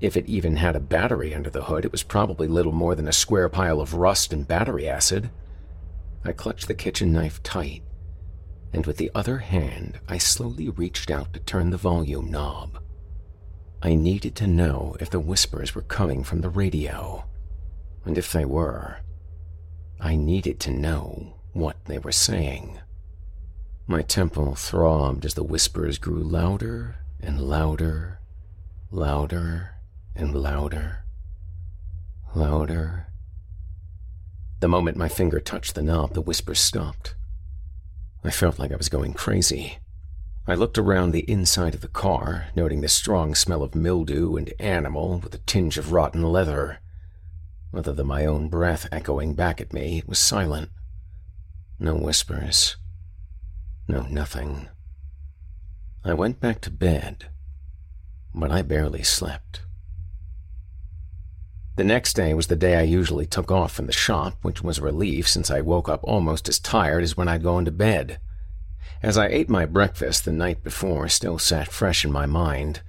If 0.00 0.16
it 0.16 0.26
even 0.26 0.56
had 0.56 0.76
a 0.76 0.80
battery 0.80 1.34
under 1.34 1.50
the 1.50 1.64
hood, 1.64 1.84
it 1.84 1.92
was 1.92 2.02
probably 2.04 2.46
little 2.46 2.72
more 2.72 2.94
than 2.94 3.08
a 3.08 3.12
square 3.12 3.48
pile 3.48 3.80
of 3.80 3.94
rust 3.94 4.32
and 4.32 4.46
battery 4.46 4.88
acid. 4.88 5.30
I 6.24 6.32
clutched 6.32 6.68
the 6.68 6.74
kitchen 6.74 7.12
knife 7.12 7.42
tight, 7.42 7.82
and 8.72 8.86
with 8.86 8.96
the 8.96 9.10
other 9.14 9.38
hand, 9.38 9.98
I 10.08 10.18
slowly 10.18 10.68
reached 10.68 11.10
out 11.10 11.32
to 11.32 11.40
turn 11.40 11.70
the 11.70 11.76
volume 11.76 12.30
knob. 12.30 12.78
I 13.82 13.94
needed 13.94 14.36
to 14.36 14.46
know 14.46 14.96
if 15.00 15.10
the 15.10 15.20
whispers 15.20 15.74
were 15.74 15.82
coming 15.82 16.22
from 16.22 16.42
the 16.42 16.48
radio, 16.48 17.24
and 18.04 18.16
if 18.16 18.32
they 18.32 18.44
were, 18.44 18.98
I 20.00 20.14
needed 20.14 20.60
to 20.60 20.70
know 20.70 21.34
what 21.52 21.84
they 21.86 21.98
were 21.98 22.12
saying. 22.12 22.78
My 23.86 24.02
temple 24.02 24.54
throbbed 24.54 25.24
as 25.24 25.34
the 25.34 25.42
whispers 25.42 25.98
grew 25.98 26.22
louder 26.22 26.96
and 27.20 27.40
louder, 27.40 28.20
louder 28.90 29.76
and 30.14 30.34
louder, 30.34 31.04
louder. 32.34 33.06
The 34.60 34.68
moment 34.68 34.96
my 34.96 35.08
finger 35.08 35.40
touched 35.40 35.74
the 35.74 35.82
knob, 35.82 36.14
the 36.14 36.20
whispers 36.20 36.58
stopped. 36.58 37.14
I 38.24 38.30
felt 38.30 38.58
like 38.58 38.72
I 38.72 38.76
was 38.76 38.88
going 38.88 39.14
crazy. 39.14 39.78
I 40.46 40.54
looked 40.54 40.78
around 40.78 41.10
the 41.10 41.30
inside 41.30 41.74
of 41.74 41.82
the 41.82 41.88
car, 41.88 42.46
noting 42.56 42.80
the 42.80 42.88
strong 42.88 43.34
smell 43.34 43.62
of 43.62 43.74
mildew 43.74 44.36
and 44.36 44.52
animal 44.58 45.18
with 45.18 45.34
a 45.34 45.38
tinge 45.38 45.78
of 45.78 45.92
rotten 45.92 46.22
leather. 46.22 46.78
Other 47.72 47.92
than 47.92 48.06
my 48.06 48.24
own 48.24 48.48
breath 48.48 48.88
echoing 48.90 49.34
back 49.34 49.60
at 49.60 49.72
me, 49.72 49.98
it 49.98 50.08
was 50.08 50.18
silent. 50.18 50.70
No 51.78 51.94
whispers. 51.94 52.76
No 53.86 54.02
nothing. 54.02 54.68
I 56.04 56.14
went 56.14 56.40
back 56.40 56.60
to 56.62 56.70
bed, 56.70 57.26
but 58.34 58.50
I 58.50 58.62
barely 58.62 59.02
slept. 59.02 59.62
The 61.76 61.84
next 61.84 62.14
day 62.14 62.34
was 62.34 62.48
the 62.48 62.56
day 62.56 62.76
I 62.76 62.82
usually 62.82 63.26
took 63.26 63.50
off 63.50 63.72
from 63.72 63.86
the 63.86 63.92
shop, 63.92 64.38
which 64.42 64.62
was 64.62 64.78
a 64.78 64.82
relief 64.82 65.28
since 65.28 65.50
I 65.50 65.60
woke 65.60 65.88
up 65.88 66.00
almost 66.02 66.48
as 66.48 66.58
tired 66.58 67.04
as 67.04 67.16
when 67.16 67.28
I'd 67.28 67.42
gone 67.42 67.64
to 67.66 67.70
bed. 67.70 68.18
As 69.02 69.16
I 69.16 69.28
ate 69.28 69.48
my 69.48 69.64
breakfast 69.64 70.24
the 70.24 70.32
night 70.32 70.64
before 70.64 71.08
still 71.08 71.38
sat 71.38 71.68
fresh 71.68 72.04
in 72.04 72.10
my 72.10 72.26
mind, 72.26 72.82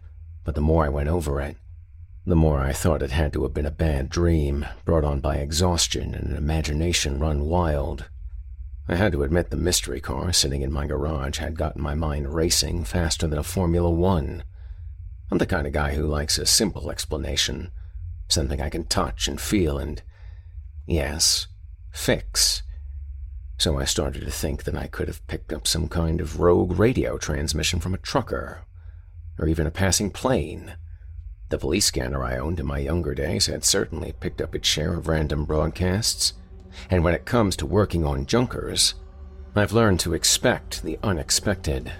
but 0.44 0.56
the 0.56 0.62
more 0.62 0.86
I 0.86 0.90
went 0.90 1.10
over 1.10 1.40
it, 1.40 1.58
the 2.26 2.36
more 2.36 2.60
I 2.60 2.74
thought 2.74 3.02
it 3.02 3.12
had 3.12 3.34
to 3.34 3.44
have 3.44 3.54
been 3.54 3.66
a 3.66 3.72
bad 3.72 4.10
dream, 4.10 4.66
brought 4.86 5.04
on 5.04 5.20
by 5.20 5.38
exhaustion 5.38 6.14
and 6.14 6.30
an 6.30 6.36
imagination 6.36 7.20
run 7.20 7.46
wild. 7.46 8.06
I 8.92 8.96
had 8.96 9.12
to 9.12 9.22
admit 9.22 9.52
the 9.52 9.56
mystery 9.56 10.02
car 10.02 10.34
sitting 10.34 10.64
in 10.64 10.74
my 10.74 10.88
garage 10.88 11.38
had 11.38 11.56
gotten 11.56 11.80
my 11.80 11.94
mind 11.94 12.34
racing 12.34 12.86
faster 12.86 13.28
than 13.28 13.38
a 13.38 13.44
Formula 13.44 13.88
One. 13.88 14.44
I'm 15.30 15.38
the 15.38 15.46
kind 15.46 15.68
of 15.68 15.74
guy 15.74 15.94
who 15.94 16.08
likes 16.08 16.40
a 16.40 16.46
simple 16.48 16.90
explanation, 16.90 17.70
something 18.30 18.60
I 18.60 18.72
can 18.72 18.86
touch 18.86 19.28
and 19.28 19.40
feel 19.40 19.78
and, 19.78 20.02
yes, 20.88 21.46
fix. 21.92 22.64
So 23.60 23.78
I 23.78 23.86
started 23.86 24.26
to 24.26 24.32
think 24.32 24.64
that 24.64 24.76
I 24.76 24.88
could 24.88 25.08
have 25.08 25.28
picked 25.28 25.54
up 25.54 25.68
some 25.68 25.88
kind 25.88 26.20
of 26.20 26.40
rogue 26.40 26.80
radio 26.80 27.20
transmission 27.20 27.80
from 27.80 27.94
a 27.94 28.00
trucker 28.00 28.64
or 29.38 29.48
even 29.48 29.68
a 29.68 29.72
passing 29.72 30.10
plane. 30.10 30.74
The 31.50 31.60
police 31.60 31.86
scanner 31.86 32.24
I 32.24 32.40
owned 32.40 32.60
in 32.60 32.66
my 32.66 32.80
younger 32.80 33.14
days 33.14 33.46
had 33.46 33.64
certainly 33.64 34.16
picked 34.20 34.42
up 34.42 34.56
its 34.56 34.68
share 34.68 34.96
of 34.96 35.08
random 35.08 35.46
broadcasts, 35.46 36.34
and 36.90 37.04
when 37.04 37.14
it 37.14 37.26
comes 37.26 37.56
to 37.58 37.66
working 37.66 38.06
on 38.06 38.26
junkers, 38.26 38.96
I've 39.56 39.74
learned 39.74 40.00
to 40.02 40.14
expect 40.14 40.84
the 40.84 41.00
unexpected. 41.04 41.92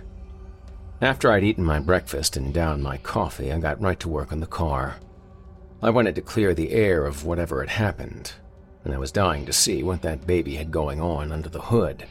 After 1.02 1.32
I'd 1.32 1.44
eaten 1.44 1.64
my 1.64 1.80
breakfast 1.80 2.38
and 2.38 2.54
downed 2.54 2.84
my 2.84 2.98
coffee, 2.98 3.52
I 3.52 3.60
got 3.60 3.82
right 3.82 4.00
to 4.02 4.10
work 4.10 4.32
on 4.32 4.40
the 4.40 4.46
car. 4.46 4.98
I 5.82 5.90
wanted 5.90 6.16
to 6.16 6.22
clear 6.22 6.54
the 6.54 6.72
air 6.72 7.06
of 7.06 7.26
whatever 7.26 7.62
had 7.62 7.70
happened, 7.70 8.34
and 8.84 8.94
I 8.94 8.98
was 8.98 9.12
dying 9.12 9.46
to 9.46 9.54
see 9.54 9.82
what 9.82 10.02
that 10.02 10.28
baby 10.28 10.56
had 10.56 10.72
going 10.72 11.00
on 11.00 11.32
under 11.32 11.50
the 11.50 11.62
hood. 11.62 12.06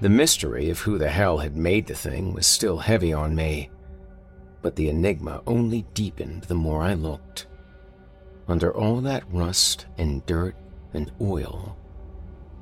The 0.00 0.08
mystery 0.08 0.70
of 0.70 0.80
who 0.80 0.98
the 0.98 1.10
hell 1.10 1.38
had 1.38 1.56
made 1.56 1.86
the 1.86 1.94
thing 1.94 2.32
was 2.32 2.46
still 2.46 2.78
heavy 2.78 3.12
on 3.12 3.34
me, 3.34 3.70
but 4.62 4.74
the 4.74 4.88
enigma 4.88 5.42
only 5.46 5.82
deepened 5.94 6.44
the 6.44 6.54
more 6.54 6.82
I 6.82 6.94
looked. 6.94 7.46
Under 8.48 8.74
all 8.74 9.00
that 9.02 9.24
rust 9.30 9.86
and 9.98 10.24
dirt 10.26 10.56
and 10.94 11.10
oil, 11.20 11.76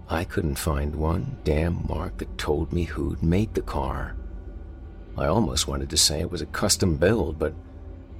I 0.09 0.24
couldn't 0.24 0.57
find 0.57 0.94
one 0.97 1.39
damn 1.44 1.86
mark 1.86 2.19
that 2.19 2.36
told 2.36 2.73
me 2.73 2.85
who'd 2.85 3.23
made 3.23 3.55
the 3.55 3.62
car. 3.62 4.16
I 5.16 5.27
almost 5.27 5.69
wanted 5.69 5.90
to 5.90 5.97
say 5.97 6.20
it 6.20 6.31
was 6.31 6.43
a 6.43 6.47
custom 6.47 6.97
build, 6.97 7.39
but 7.39 7.55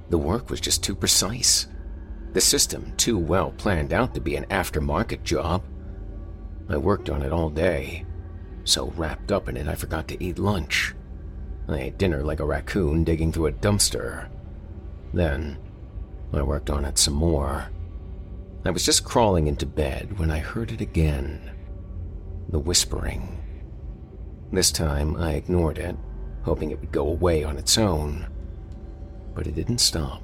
the 0.09 0.17
work 0.17 0.49
was 0.49 0.61
just 0.61 0.83
too 0.83 0.95
precise. 0.95 1.67
The 2.33 2.41
system 2.41 2.93
too 2.95 3.17
well 3.17 3.51
planned 3.51 3.91
out 3.91 4.13
to 4.15 4.21
be 4.21 4.35
an 4.35 4.45
aftermarket 4.45 5.23
job. 5.23 5.63
I 6.69 6.77
worked 6.77 7.09
on 7.09 7.23
it 7.23 7.33
all 7.33 7.49
day, 7.49 8.05
so 8.63 8.93
wrapped 8.95 9.31
up 9.31 9.49
in 9.49 9.57
it 9.57 9.67
I 9.67 9.75
forgot 9.75 10.07
to 10.09 10.23
eat 10.23 10.39
lunch. 10.39 10.95
I 11.67 11.79
ate 11.79 11.97
dinner 11.97 12.23
like 12.23 12.39
a 12.39 12.45
raccoon 12.45 13.03
digging 13.03 13.31
through 13.31 13.47
a 13.47 13.51
dumpster. 13.51 14.29
Then, 15.13 15.57
I 16.31 16.41
worked 16.41 16.69
on 16.69 16.85
it 16.85 16.97
some 16.97 17.15
more. 17.15 17.69
I 18.63 18.69
was 18.69 18.85
just 18.85 19.03
crawling 19.03 19.47
into 19.47 19.65
bed 19.65 20.19
when 20.19 20.29
I 20.29 20.37
heard 20.37 20.71
it 20.71 20.81
again. 20.81 21.51
The 22.49 22.59
whispering. 22.59 23.39
This 24.51 24.71
time, 24.71 25.15
I 25.15 25.33
ignored 25.33 25.79
it, 25.79 25.95
hoping 26.43 26.69
it 26.69 26.79
would 26.79 26.91
go 26.91 27.07
away 27.07 27.43
on 27.43 27.57
its 27.57 27.77
own. 27.77 28.27
But 29.33 29.47
it 29.47 29.55
didn't 29.55 29.79
stop. 29.79 30.21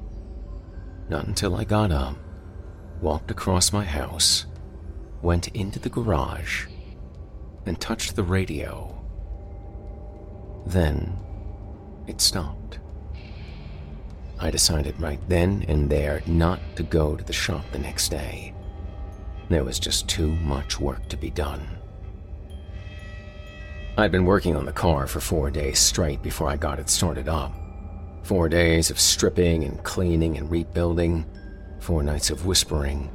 Not 1.09 1.25
until 1.25 1.55
I 1.55 1.63
got 1.63 1.91
up, 1.91 2.17
walked 3.01 3.31
across 3.31 3.73
my 3.73 3.85
house, 3.85 4.45
went 5.21 5.47
into 5.49 5.79
the 5.79 5.89
garage, 5.89 6.67
and 7.65 7.79
touched 7.79 8.15
the 8.15 8.23
radio. 8.23 8.93
Then 10.67 11.17
it 12.05 12.21
stopped. 12.21 12.56
I 14.39 14.51
decided 14.51 14.99
right 15.01 15.19
then 15.27 15.65
and 15.67 15.89
there 15.89 16.21
not 16.27 16.59
to 16.75 16.83
go 16.83 17.15
to 17.15 17.23
the 17.23 17.33
shop 17.33 17.65
the 17.71 17.79
next 17.79 18.09
day. 18.09 18.53
There 19.49 19.63
was 19.63 19.79
just 19.79 20.07
too 20.07 20.27
much 20.27 20.79
work 20.79 21.07
to 21.09 21.17
be 21.17 21.29
done. 21.29 21.67
I'd 23.97 24.11
been 24.11 24.25
working 24.25 24.55
on 24.55 24.65
the 24.65 24.71
car 24.71 25.07
for 25.07 25.19
four 25.19 25.49
days 25.49 25.79
straight 25.79 26.21
before 26.21 26.49
I 26.49 26.55
got 26.55 26.79
it 26.79 26.89
started 26.89 27.27
up. 27.27 27.55
Four 28.23 28.47
days 28.47 28.91
of 28.91 28.99
stripping 28.99 29.63
and 29.63 29.83
cleaning 29.83 30.37
and 30.37 30.51
rebuilding, 30.51 31.25
four 31.79 32.03
nights 32.03 32.29
of 32.29 32.45
whispering. 32.45 33.09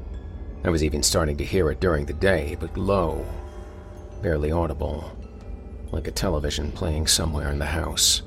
I 0.64 0.70
was 0.70 0.82
even 0.82 1.02
starting 1.02 1.36
to 1.36 1.44
hear 1.44 1.70
it 1.70 1.80
during 1.80 2.06
the 2.06 2.14
day, 2.14 2.56
but 2.58 2.76
low, 2.76 3.24
barely 4.22 4.50
audible, 4.50 5.16
like 5.92 6.08
a 6.08 6.12
television 6.12 6.72
playing 6.72 7.06
somewhere 7.06 7.50
in 7.50 7.58
the 7.58 7.66
house. 7.66 8.22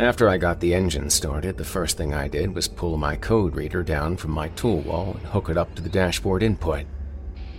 After 0.00 0.30
I 0.30 0.38
got 0.38 0.60
the 0.60 0.72
engine 0.72 1.10
started, 1.10 1.58
the 1.58 1.64
first 1.64 1.98
thing 1.98 2.14
I 2.14 2.26
did 2.26 2.54
was 2.54 2.66
pull 2.66 2.96
my 2.96 3.16
code 3.16 3.54
reader 3.54 3.82
down 3.82 4.16
from 4.16 4.30
my 4.30 4.48
tool 4.48 4.80
wall 4.80 5.12
and 5.12 5.26
hook 5.26 5.50
it 5.50 5.58
up 5.58 5.74
to 5.74 5.82
the 5.82 5.90
dashboard 5.90 6.42
input. 6.42 6.86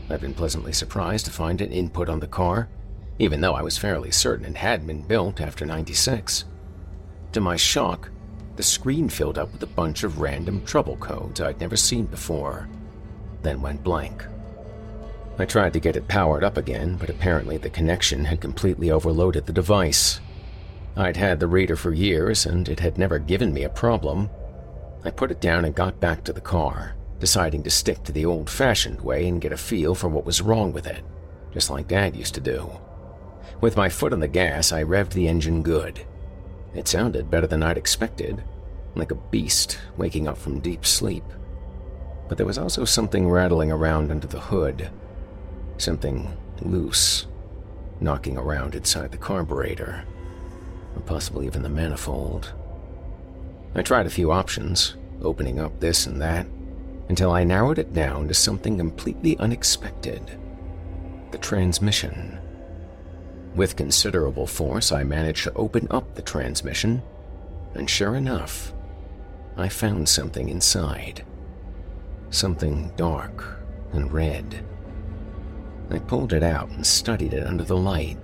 I've 0.10 0.22
been 0.22 0.34
pleasantly 0.34 0.74
surprised 0.74 1.26
to 1.28 1.32
find 1.32 1.62
an 1.62 1.72
input 1.72 2.10
on 2.10 2.20
the 2.20 2.26
car, 2.26 2.68
even 3.20 3.42
though 3.42 3.54
I 3.54 3.62
was 3.62 3.78
fairly 3.78 4.10
certain 4.10 4.48
it 4.48 4.58
had 4.58 4.88
been 4.88 5.04
built 5.04 5.40
after 5.40 5.68
96. 5.68 6.46
To 7.34 7.40
my 7.40 7.56
shock, 7.56 8.10
the 8.56 8.64
screen 8.64 9.08
filled 9.08 9.38
up 9.38 9.54
with 9.54 9.62
a 9.62 9.68
bunch 9.68 10.04
of 10.04 10.20
random 10.20 10.66
trouble 10.66 10.98
codes 10.98 11.42
I'd 11.42 11.60
never 11.60 11.76
seen 11.76 12.06
before, 12.08 12.68
then 13.44 13.62
went 13.62 13.84
blank. 13.84 14.26
I 15.38 15.46
tried 15.46 15.74
to 15.74 15.80
get 15.80 15.96
it 15.96 16.08
powered 16.08 16.44
up 16.44 16.58
again, 16.58 16.96
but 16.96 17.12
apparently 17.12 17.58
the 17.58 17.70
connection 17.70 18.26
had 18.26 18.42
completely 18.42 18.90
overloaded 18.90 19.46
the 19.46 19.54
device. 19.54 20.20
I'd 20.96 21.16
had 21.16 21.40
the 21.40 21.48
reader 21.48 21.76
for 21.76 21.94
years, 21.94 22.46
and 22.46 22.68
it 22.68 22.80
had 22.80 22.98
never 22.98 23.18
given 23.18 23.54
me 23.54 23.64
a 23.64 23.70
problem. 23.70 24.30
I 25.06 25.10
put 25.10 25.32
it 25.32 25.40
down 25.40 25.64
and 25.64 25.74
got 25.74 26.02
back 26.02 26.24
to 26.26 26.34
the 26.34 26.42
car, 26.42 26.96
deciding 27.20 27.64
to 27.64 27.70
stick 27.70 28.04
to 28.04 28.12
the 28.12 28.26
old 28.26 28.50
fashioned 28.50 29.00
way 29.00 29.28
and 29.28 29.40
get 29.40 29.54
a 29.54 29.58
feel 29.58 29.96
for 29.96 30.10
what 30.10 30.26
was 30.26 30.42
wrong 30.42 30.74
with 30.74 30.86
it, 30.86 31.04
just 31.54 31.70
like 31.70 31.88
Dad 31.88 32.16
used 32.16 32.34
to 32.36 32.42
do. 32.42 32.70
With 33.62 33.78
my 33.78 33.88
foot 33.88 34.12
on 34.12 34.20
the 34.20 34.28
gas, 34.28 34.74
I 34.74 34.84
revved 34.84 35.12
the 35.12 35.28
engine 35.28 35.64
good. 35.64 36.06
It 36.74 36.88
sounded 36.88 37.32
better 37.32 37.48
than 37.48 37.64
I'd 37.64 37.78
expected, 37.78 38.44
like 38.96 39.12
a 39.12 39.16
beast 39.16 39.80
waking 39.96 40.28
up 40.28 40.38
from 40.38 40.60
deep 40.60 40.86
sleep. 40.86 41.24
But 42.28 42.38
there 42.38 42.46
was 42.46 42.58
also 42.58 42.84
something 42.84 43.30
rattling 43.30 43.72
around 43.72 44.12
under 44.12 44.28
the 44.28 44.40
hood, 44.40 44.90
something 45.78 46.36
loose, 46.62 47.28
knocking 48.02 48.38
around 48.38 48.76
inside 48.76 49.12
the 49.12 49.18
carburetor 49.18 50.06
or 50.96 51.02
possibly 51.02 51.46
even 51.46 51.64
the 51.64 51.70
manifold. 51.70 52.54
I 53.76 53.82
tried 53.82 54.06
a 54.06 54.12
few 54.12 54.32
options, 54.32 54.96
opening 55.22 55.60
up 55.60 55.80
this 55.80 56.06
and 56.08 56.22
that, 56.22 56.46
until 57.10 57.32
I 57.32 57.44
narrowed 57.44 57.80
it 57.80 57.94
down 57.94 58.28
to 58.28 58.34
something 58.34 58.78
completely 58.78 59.38
unexpected 59.38 60.38
the 61.32 61.38
transmission. 61.38 62.38
With 63.56 63.76
considerable 63.76 64.48
force, 64.48 64.92
I 64.92 65.04
managed 65.04 65.46
to 65.46 65.54
open 65.54 65.88
up 65.90 66.16
the 66.16 66.22
transmission, 66.22 67.02
and 67.74 67.90
sure 67.90 68.16
enough, 68.16 68.74
I 69.58 69.70
found 69.70 70.08
something 70.08 70.50
inside. 70.50 71.26
Something 72.30 72.92
dark 72.96 73.44
and 73.92 74.12
red. 74.12 74.64
I 75.90 76.00
pulled 76.00 76.32
it 76.32 76.44
out 76.44 76.70
and 76.70 76.86
studied 76.86 77.34
it 77.34 77.46
under 77.46 77.64
the 77.64 77.78
light. 77.78 78.18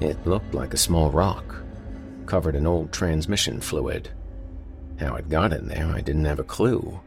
It 0.00 0.24
looked 0.26 0.54
like 0.54 0.74
a 0.74 0.78
small 0.78 1.10
rock, 1.10 1.56
covered 2.26 2.54
in 2.54 2.68
old 2.68 2.92
transmission 2.92 3.60
fluid. 3.60 4.08
How 5.00 5.16
it 5.16 5.28
got 5.28 5.52
in 5.52 5.66
there, 5.66 5.86
I 5.86 6.00
didn't 6.00 6.24
have 6.24 6.38
a 6.38 6.44
clue, 6.44 7.00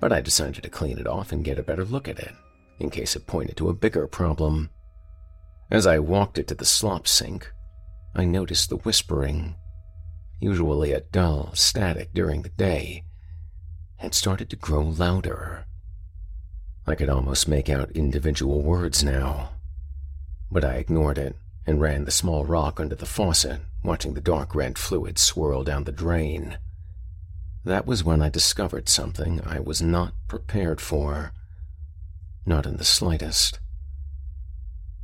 but 0.00 0.12
I 0.12 0.20
decided 0.20 0.64
to 0.64 0.68
clean 0.68 0.98
it 0.98 1.06
off 1.06 1.30
and 1.30 1.44
get 1.44 1.60
a 1.60 1.62
better 1.62 1.84
look 1.84 2.08
at 2.08 2.18
it, 2.18 2.32
in 2.80 2.90
case 2.90 3.14
it 3.14 3.28
pointed 3.28 3.56
to 3.58 3.68
a 3.68 3.74
bigger 3.74 4.08
problem. 4.08 4.70
As 5.70 5.86
I 5.86 6.00
walked 6.00 6.38
it 6.38 6.48
to 6.48 6.56
the 6.56 6.64
slop 6.64 7.06
sink, 7.06 7.52
I 8.16 8.24
noticed 8.24 8.68
the 8.68 8.78
whispering, 8.78 9.54
usually 10.40 10.92
a 10.92 11.02
dull 11.02 11.50
static 11.54 12.12
during 12.14 12.42
the 12.42 12.48
day, 12.48 13.04
had 13.98 14.12
started 14.12 14.50
to 14.50 14.56
grow 14.56 14.82
louder. 14.82 15.66
I 16.84 16.96
could 16.96 17.10
almost 17.10 17.46
make 17.46 17.68
out 17.68 17.92
individual 17.92 18.62
words 18.62 19.04
now, 19.04 19.50
but 20.50 20.64
I 20.64 20.74
ignored 20.74 21.18
it 21.18 21.36
and 21.68 21.82
ran 21.82 22.06
the 22.06 22.10
small 22.10 22.46
rock 22.46 22.80
under 22.80 22.94
the 22.94 23.04
faucet, 23.04 23.60
watching 23.84 24.14
the 24.14 24.22
dark 24.22 24.54
red 24.54 24.78
fluid 24.78 25.18
swirl 25.18 25.62
down 25.62 25.84
the 25.84 25.92
drain. 25.92 26.56
That 27.62 27.84
was 27.84 28.02
when 28.02 28.22
I 28.22 28.30
discovered 28.30 28.88
something 28.88 29.42
I 29.44 29.60
was 29.60 29.82
not 29.82 30.14
prepared 30.28 30.80
for. 30.80 31.34
Not 32.46 32.64
in 32.64 32.78
the 32.78 32.84
slightest. 32.84 33.60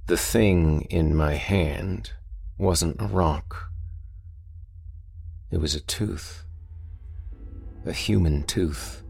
The 0.07 0.17
thing 0.17 0.87
in 0.89 1.15
my 1.15 1.35
hand 1.35 2.13
wasn't 2.57 2.99
a 2.99 3.09
rock. 3.09 3.71
It 5.51 5.59
was 5.59 5.75
a 5.75 5.81
tooth. 5.81 6.45
A 7.85 7.93
human 7.93 8.43
tooth. 8.43 9.03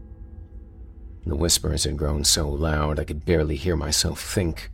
The 1.25 1.37
whispers 1.37 1.85
had 1.85 1.95
grown 1.95 2.25
so 2.25 2.49
loud 2.49 2.99
I 2.99 3.05
could 3.05 3.23
barely 3.23 3.55
hear 3.55 3.77
myself 3.77 4.19
think 4.19 4.71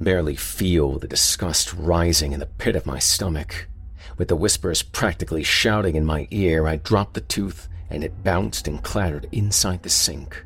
barely 0.00 0.36
feel 0.36 0.98
the 0.98 1.08
disgust 1.08 1.74
rising 1.74 2.32
in 2.32 2.40
the 2.40 2.46
pit 2.46 2.76
of 2.76 2.86
my 2.86 2.98
stomach. 2.98 3.68
With 4.16 4.28
the 4.28 4.36
whispers 4.36 4.82
practically 4.82 5.42
shouting 5.42 5.96
in 5.96 6.04
my 6.04 6.28
ear, 6.30 6.66
I 6.66 6.76
dropped 6.76 7.14
the 7.14 7.20
tooth 7.20 7.68
and 7.90 8.04
it 8.04 8.22
bounced 8.22 8.68
and 8.68 8.82
clattered 8.82 9.28
inside 9.32 9.82
the 9.82 9.88
sink, 9.88 10.44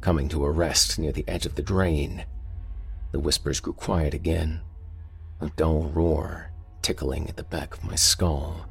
coming 0.00 0.28
to 0.28 0.44
a 0.44 0.50
rest 0.50 0.98
near 0.98 1.12
the 1.12 1.24
edge 1.26 1.46
of 1.46 1.54
the 1.54 1.62
drain. 1.62 2.24
The 3.12 3.20
whispers 3.20 3.60
grew 3.60 3.72
quiet 3.72 4.14
again, 4.14 4.60
a 5.40 5.50
dull 5.50 5.84
roar 5.84 6.50
tickling 6.82 7.28
at 7.28 7.36
the 7.36 7.44
back 7.44 7.74
of 7.74 7.84
my 7.84 7.94
skull. 7.94 8.68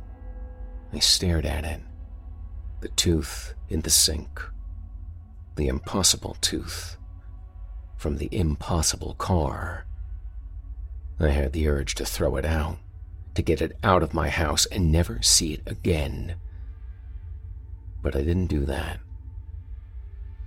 I 0.93 0.99
stared 0.99 1.45
at 1.45 1.63
it. 1.63 1.81
The 2.81 2.89
tooth 2.89 3.53
in 3.69 3.81
the 3.81 3.89
sink. 3.89 4.41
The 5.55 5.67
impossible 5.67 6.37
tooth. 6.41 6.97
From 7.95 8.17
the 8.17 8.29
impossible 8.31 9.13
car. 9.15 9.85
I 11.19 11.29
had 11.29 11.53
the 11.53 11.67
urge 11.67 11.95
to 11.95 12.05
throw 12.05 12.35
it 12.37 12.45
out, 12.45 12.77
to 13.35 13.41
get 13.41 13.61
it 13.61 13.77
out 13.83 14.03
of 14.03 14.13
my 14.13 14.29
house 14.29 14.65
and 14.65 14.91
never 14.91 15.21
see 15.21 15.53
it 15.53 15.61
again. 15.65 16.35
But 18.01 18.15
I 18.15 18.21
didn't 18.21 18.47
do 18.47 18.65
that. 18.65 18.99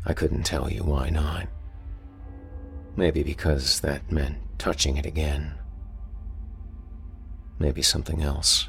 I 0.05 0.13
couldn't 0.13 0.45
tell 0.45 0.71
you 0.71 0.83
why 0.83 1.11
not. 1.11 1.49
Maybe 2.97 3.23
because 3.23 3.81
that 3.81 4.11
meant 4.11 4.37
touching 4.59 4.97
it 4.97 5.07
again. 5.07 5.55
Maybe 7.59 7.83
something 7.83 8.23
else. 8.23 8.69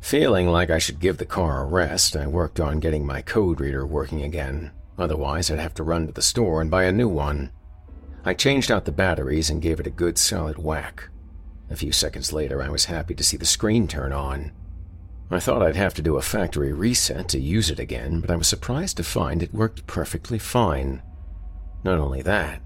Feeling 0.00 0.48
like 0.48 0.70
I 0.70 0.78
should 0.78 0.98
give 0.98 1.18
the 1.18 1.26
car 1.26 1.62
a 1.62 1.66
rest, 1.66 2.16
I 2.16 2.26
worked 2.26 2.58
on 2.58 2.80
getting 2.80 3.04
my 3.04 3.20
code 3.20 3.60
reader 3.60 3.86
working 3.86 4.22
again. 4.22 4.70
Otherwise, 4.98 5.50
I'd 5.50 5.58
have 5.58 5.74
to 5.74 5.82
run 5.82 6.06
to 6.06 6.12
the 6.12 6.22
store 6.22 6.60
and 6.60 6.70
buy 6.70 6.84
a 6.84 6.92
new 6.92 7.08
one. 7.08 7.52
I 8.24 8.34
changed 8.34 8.70
out 8.70 8.84
the 8.84 8.92
batteries 8.92 9.48
and 9.48 9.62
gave 9.62 9.80
it 9.80 9.86
a 9.86 9.90
good 9.90 10.18
solid 10.18 10.58
whack. 10.58 11.08
A 11.70 11.76
few 11.76 11.92
seconds 11.92 12.32
later, 12.32 12.62
I 12.62 12.68
was 12.68 12.86
happy 12.86 13.14
to 13.14 13.24
see 13.24 13.36
the 13.36 13.46
screen 13.46 13.88
turn 13.88 14.12
on. 14.12 14.52
I 15.30 15.38
thought 15.38 15.62
I'd 15.62 15.76
have 15.76 15.94
to 15.94 16.02
do 16.02 16.16
a 16.16 16.22
factory 16.22 16.72
reset 16.72 17.28
to 17.28 17.40
use 17.40 17.70
it 17.70 17.78
again, 17.78 18.20
but 18.20 18.30
I 18.30 18.36
was 18.36 18.48
surprised 18.48 18.96
to 18.96 19.04
find 19.04 19.42
it 19.42 19.54
worked 19.54 19.86
perfectly 19.86 20.38
fine. 20.38 21.02
Not 21.84 21.98
only 21.98 22.20
that, 22.22 22.60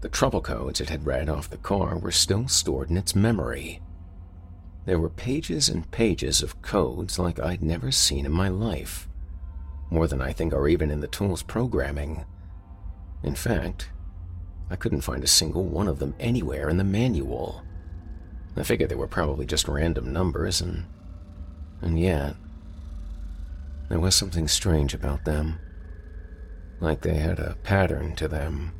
the 0.00 0.08
trouble 0.08 0.40
codes 0.40 0.80
it 0.80 0.88
had 0.88 1.06
read 1.06 1.28
off 1.28 1.50
the 1.50 1.58
car 1.58 1.98
were 1.98 2.10
still 2.10 2.48
stored 2.48 2.88
in 2.88 2.96
its 2.96 3.14
memory. 3.14 3.82
There 4.86 4.98
were 4.98 5.10
pages 5.10 5.68
and 5.68 5.90
pages 5.90 6.42
of 6.42 6.62
codes 6.62 7.18
like 7.18 7.38
I'd 7.38 7.62
never 7.62 7.92
seen 7.92 8.24
in 8.24 8.32
my 8.32 8.48
life, 8.48 9.06
more 9.90 10.08
than 10.08 10.22
I 10.22 10.32
think 10.32 10.54
are 10.54 10.66
even 10.66 10.90
in 10.90 11.00
the 11.00 11.08
tool's 11.08 11.42
programming. 11.42 12.24
In 13.22 13.34
fact, 13.34 13.90
I 14.70 14.76
couldn't 14.76 15.00
find 15.02 15.24
a 15.24 15.28
single 15.28 15.64
one 15.64 15.88
of 15.88 15.98
them 15.98 16.14
anywhere 16.20 16.68
in 16.68 16.76
the 16.76 16.84
manual. 16.84 17.62
I 18.56 18.62
figured 18.62 18.90
they 18.90 18.94
were 18.94 19.06
probably 19.06 19.46
just 19.46 19.68
random 19.68 20.12
numbers, 20.12 20.60
and. 20.60 20.84
and 21.80 21.98
yet. 21.98 22.36
There 23.88 24.00
was 24.00 24.14
something 24.14 24.48
strange 24.48 24.94
about 24.94 25.24
them. 25.24 25.58
Like 26.80 27.00
they 27.00 27.14
had 27.14 27.38
a 27.38 27.56
pattern 27.62 28.14
to 28.16 28.28
them. 28.28 28.72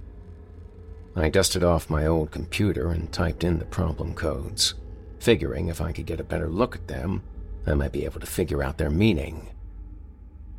I 1.17 1.31
dusted 1.31 1.65
off 1.65 1.91
my 1.91 2.07
old 2.07 2.31
computer 2.31 2.91
and 2.91 3.13
typed 3.13 3.43
in 3.43 3.59
the 3.59 3.65
problem 3.65 4.15
codes 4.15 4.75
figuring 5.19 5.69
if 5.69 5.81
I 5.81 5.93
could 5.93 6.07
get 6.07 6.21
a 6.21 6.25
better 6.25 6.49
look 6.49 6.77
at 6.77 6.89
them, 6.89 7.23
I 7.67 7.75
might 7.75 7.93
be 7.93 8.05
able 8.05 8.21
to 8.21 8.27
figure 8.27 8.63
out 8.63 8.79
their 8.79 8.91
meaning. 8.91 9.49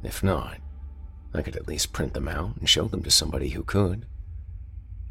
If 0.03 0.23
not, 0.23 0.57
I 1.34 1.41
could 1.41 1.56
at 1.56 1.68
least 1.68 1.93
print 1.93 2.14
them 2.14 2.27
out 2.27 2.57
and 2.57 2.69
show 2.69 2.85
them 2.85 3.03
to 3.03 3.11
somebody 3.11 3.49
who 3.49 3.64
could. 3.64 4.06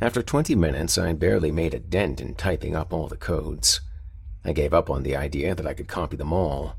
After 0.01 0.23
20 0.23 0.55
minutes, 0.55 0.97
I 0.97 1.13
barely 1.13 1.51
made 1.51 1.75
a 1.75 1.81
dent 1.81 2.21
in 2.21 2.37
typing 2.37 2.77
up 2.77 2.93
all 2.93 3.09
the 3.09 3.17
codes. 3.17 3.81
I 4.45 4.53
gave 4.53 4.73
up 4.73 4.89
on 4.89 5.03
the 5.03 5.17
idea 5.17 5.57
that 5.57 5.67
I 5.67 5.75
could 5.75 5.89
copy 5.89 6.17
them 6.17 6.33
all. 6.33 6.77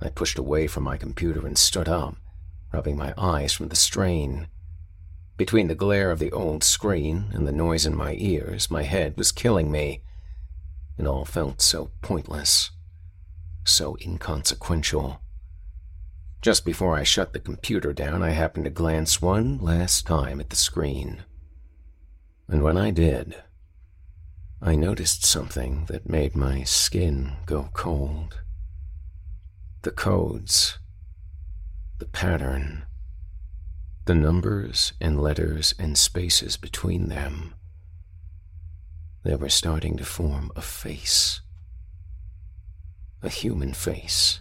I 0.00 0.08
pushed 0.08 0.38
away 0.38 0.66
from 0.66 0.84
my 0.84 0.96
computer 0.96 1.46
and 1.46 1.58
stood 1.58 1.86
up, 1.86 2.16
rubbing 2.72 2.96
my 2.96 3.12
eyes 3.18 3.52
from 3.52 3.68
the 3.68 3.76
strain. 3.76 4.48
Between 5.36 5.68
the 5.68 5.74
glare 5.74 6.10
of 6.10 6.18
the 6.18 6.32
old 6.32 6.64
screen 6.64 7.26
and 7.32 7.46
the 7.46 7.52
noise 7.52 7.84
in 7.84 7.94
my 7.94 8.14
ears, 8.18 8.70
my 8.70 8.84
head 8.84 9.18
was 9.18 9.32
killing 9.32 9.70
me. 9.70 10.02
It 10.96 11.06
all 11.06 11.26
felt 11.26 11.60
so 11.60 11.90
pointless, 12.00 12.70
so 13.64 13.98
inconsequential. 14.00 15.20
Just 16.40 16.64
before 16.64 16.96
I 16.96 17.02
shut 17.02 17.34
the 17.34 17.38
computer 17.38 17.92
down, 17.92 18.22
I 18.22 18.30
happened 18.30 18.64
to 18.64 18.70
glance 18.70 19.20
one 19.20 19.58
last 19.58 20.06
time 20.06 20.40
at 20.40 20.48
the 20.48 20.56
screen. 20.56 21.22
And 22.48 22.62
when 22.62 22.76
I 22.76 22.90
did, 22.90 23.36
I 24.62 24.74
noticed 24.74 25.24
something 25.24 25.86
that 25.86 26.08
made 26.08 26.36
my 26.36 26.62
skin 26.62 27.36
go 27.46 27.70
cold. 27.72 28.40
The 29.82 29.90
codes, 29.90 30.78
the 31.98 32.06
pattern, 32.06 32.86
the 34.04 34.14
numbers 34.14 34.92
and 35.00 35.20
letters 35.20 35.74
and 35.78 35.98
spaces 35.98 36.56
between 36.56 37.08
them 37.08 37.54
they 39.26 39.34
were 39.34 39.48
starting 39.48 39.96
to 39.96 40.04
form 40.04 40.52
a 40.54 40.62
face. 40.62 41.40
A 43.22 43.28
human 43.28 43.72
face. 43.72 44.38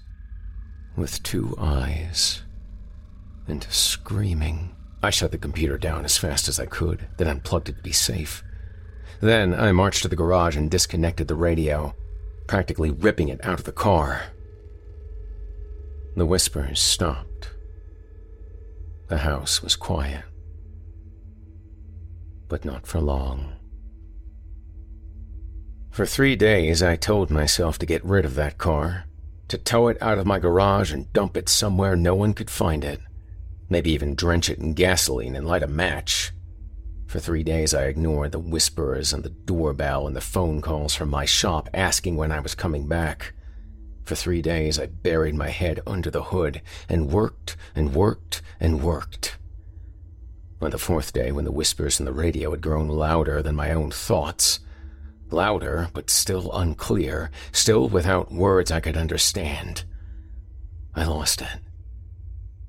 With 0.96 1.24
two 1.24 1.56
eyes. 1.58 2.44
And 3.48 3.66
screaming. 3.72 4.75
I 5.06 5.12
shut 5.12 5.32
the 5.32 5.38
computer 5.38 5.78
down 5.78 6.04
as 6.04 6.18
fast 6.18 6.48
as 6.48 6.60
I 6.60 6.66
could, 6.66 7.08
then 7.18 7.28
unplugged 7.28 7.70
it 7.70 7.78
to 7.78 7.84
be 7.84 7.92
safe. 7.92 8.44
Then 9.22 9.54
I 9.54 9.72
marched 9.72 10.02
to 10.02 10.08
the 10.08 10.16
garage 10.16 10.58
and 10.58 10.70
disconnected 10.70 11.28
the 11.28 11.36
radio, 11.36 11.94
practically 12.48 12.90
ripping 12.90 13.30
it 13.30 13.46
out 13.46 13.60
of 13.60 13.66
the 13.66 13.72
car. 13.72 14.24
The 16.16 16.26
whispers 16.26 16.80
stopped. 16.80 17.52
The 19.08 19.20
house 19.20 19.62
was 19.62 19.76
quiet. 19.76 20.24
But 22.48 22.66
not 22.66 22.88
for 22.88 23.00
long. 23.00 23.54
For 25.92 26.08
three 26.08 26.36
days, 26.36 26.82
I 26.82 26.96
told 26.96 27.30
myself 27.30 27.78
to 27.78 27.86
get 27.86 28.04
rid 28.04 28.26
of 28.26 28.34
that 28.36 28.58
car, 28.58 29.06
to 29.50 29.60
tow 29.60 29.88
it 29.88 30.02
out 30.02 30.18
of 30.18 30.26
my 30.26 30.40
garage 30.40 30.92
and 30.92 31.14
dump 31.14 31.38
it 31.38 31.48
somewhere 31.48 31.96
no 31.96 32.16
one 32.16 32.34
could 32.34 32.50
find 32.50 32.84
it. 32.84 33.02
Maybe 33.70 33.92
even 33.92 34.16
drench 34.16 34.50
it 34.50 34.60
in 34.60 34.74
gasoline 34.74 35.36
and 35.36 35.48
light 35.48 35.64
a 35.64 35.68
match. 35.68 36.32
For 37.08 37.20
three 37.20 37.44
days, 37.44 37.74
I 37.74 37.86
ignored 37.86 38.32
the 38.32 38.40
whisperers 38.40 39.14
and 39.14 39.24
the 39.24 39.30
doorbell 39.30 40.08
and 40.08 40.16
the 40.16 40.22
phone 40.22 40.62
calls 40.62 40.96
from 40.96 41.10
my 41.10 41.26
shop 41.26 41.70
asking 41.74 42.16
when 42.16 42.32
I 42.32 42.40
was 42.40 42.56
coming 42.56 42.88
back. 42.88 43.34
For 44.04 44.16
three 44.16 44.42
days, 44.42 44.80
I 44.80 44.86
buried 44.86 45.36
my 45.36 45.50
head 45.50 45.80
under 45.88 46.12
the 46.12 46.24
hood 46.24 46.62
and 46.88 47.12
worked 47.12 47.58
and 47.76 47.96
worked 47.96 48.42
and 48.60 48.84
worked. 48.84 49.38
On 50.62 50.72
the 50.72 50.78
fourth 50.78 51.12
day, 51.14 51.32
when 51.32 51.46
the 51.46 51.52
whispers 51.52 52.00
in 52.00 52.06
the 52.06 52.14
radio 52.14 52.52
had 52.52 52.62
grown 52.62 52.88
louder 52.88 53.42
than 53.42 53.56
my 53.56 53.72
own 53.72 53.92
thoughts, 53.92 54.60
louder 55.32 55.90
but 55.94 56.10
still 56.10 56.52
unclear, 56.54 57.30
still 57.52 57.90
without 57.90 58.32
words 58.32 58.72
I 58.72 58.80
could 58.80 58.98
understand. 58.98 59.84
I 60.96 61.06
lost 61.06 61.42
it. 61.42 61.65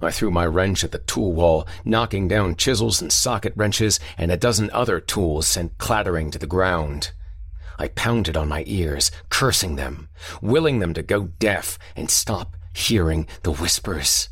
I 0.07 0.11
threw 0.11 0.31
my 0.31 0.47
wrench 0.47 0.85
at 0.85 0.93
the 0.93 0.99
tool 0.99 1.33
wall, 1.33 1.66
knocking 1.85 2.28
down 2.28 2.57
chisels 2.57 3.03
and 3.03 3.12
socket 3.12 3.53
wrenches, 3.57 4.01
and 4.16 4.31
a 4.31 4.37
dozen 4.37 4.70
other 4.70 5.01
tools 5.01 5.47
sent 5.47 5.78
clattering 5.78 6.31
to 6.31 6.39
the 6.39 6.47
ground. 6.47 7.12
I 7.78 7.89
pounded 7.89 8.37
on 8.37 8.49
my 8.49 8.65
ears, 8.66 9.11
cursing 9.28 9.77
them, 9.77 10.09
willing 10.41 10.78
them 10.78 10.95
to 10.95 11.03
go 11.03 11.27
deaf 11.39 11.78
and 11.95 12.11
stop 12.11 12.57
hearing 12.73 13.27
the 13.43 13.53
whispers. 13.53 14.28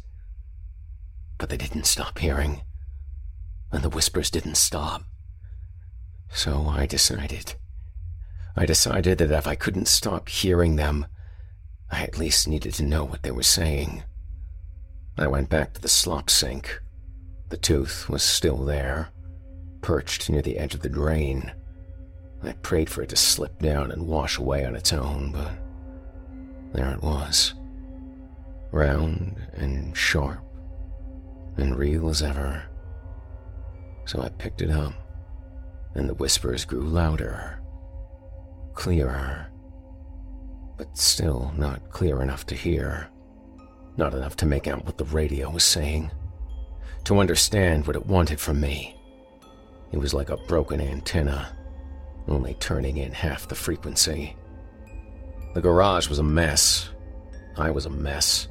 But 1.38 1.50
they 1.50 1.56
didn't 1.56 1.84
stop 1.86 2.18
hearing, 2.18 2.62
and 3.70 3.82
the 3.82 3.90
whispers 3.90 4.30
didn't 4.30 4.56
stop. 4.56 5.02
So 6.30 6.66
I 6.68 6.86
decided 6.86 7.54
I 8.56 8.66
decided 8.66 9.18
that 9.18 9.32
if 9.32 9.46
I 9.48 9.56
couldn't 9.56 9.88
stop 9.88 10.28
hearing 10.28 10.76
them, 10.76 11.06
I 11.90 12.02
at 12.02 12.18
least 12.18 12.46
needed 12.46 12.74
to 12.74 12.84
know 12.84 13.04
what 13.04 13.22
they 13.22 13.32
were 13.32 13.42
saying. 13.42 14.04
I 15.16 15.26
went 15.26 15.48
back 15.48 15.74
to 15.74 15.80
the 15.80 15.88
slop 15.88 16.28
sink. 16.28 16.80
The 17.48 17.56
tooth 17.56 18.08
was 18.08 18.22
still 18.22 18.64
there, 18.64 19.10
perched 19.80 20.28
near 20.28 20.42
the 20.42 20.58
edge 20.58 20.74
of 20.74 20.80
the 20.80 20.88
drain. 20.88 21.52
I 22.42 22.52
prayed 22.52 22.90
for 22.90 23.02
it 23.02 23.10
to 23.10 23.16
slip 23.16 23.58
down 23.60 23.90
and 23.90 24.06
wash 24.06 24.38
away 24.38 24.64
on 24.64 24.74
its 24.74 24.92
own, 24.92 25.32
but 25.32 25.52
there 26.72 26.90
it 26.90 27.02
was. 27.02 27.54
Round 28.72 29.36
and 29.52 29.96
sharp 29.96 30.42
and 31.56 31.76
real 31.76 32.08
as 32.08 32.22
ever. 32.22 32.64
So 34.06 34.20
I 34.20 34.28
picked 34.30 34.62
it 34.62 34.70
up, 34.70 34.94
and 35.94 36.08
the 36.08 36.14
whispers 36.14 36.64
grew 36.64 36.82
louder 36.82 37.60
clearer, 38.74 39.46
but 40.76 40.98
still 40.98 41.52
not 41.56 41.90
clear 41.90 42.22
enough 42.22 42.44
to 42.46 42.54
hear. 42.54 43.08
Not 43.96 44.14
enough 44.14 44.36
to 44.36 44.46
make 44.46 44.66
out 44.66 44.84
what 44.84 44.98
the 44.98 45.04
radio 45.04 45.50
was 45.50 45.64
saying. 45.64 46.10
To 47.04 47.18
understand 47.18 47.86
what 47.86 47.96
it 47.96 48.06
wanted 48.06 48.40
from 48.40 48.60
me. 48.60 48.96
It 49.92 49.98
was 49.98 50.14
like 50.14 50.30
a 50.30 50.36
broken 50.36 50.80
antenna, 50.80 51.56
only 52.26 52.54
turning 52.54 52.96
in 52.96 53.12
half 53.12 53.46
the 53.46 53.54
frequency. 53.54 54.36
The 55.54 55.60
garage 55.60 56.08
was 56.08 56.18
a 56.18 56.24
mess. 56.24 56.90
I 57.56 57.70
was 57.70 57.86
a 57.86 57.90
mess. 57.90 58.48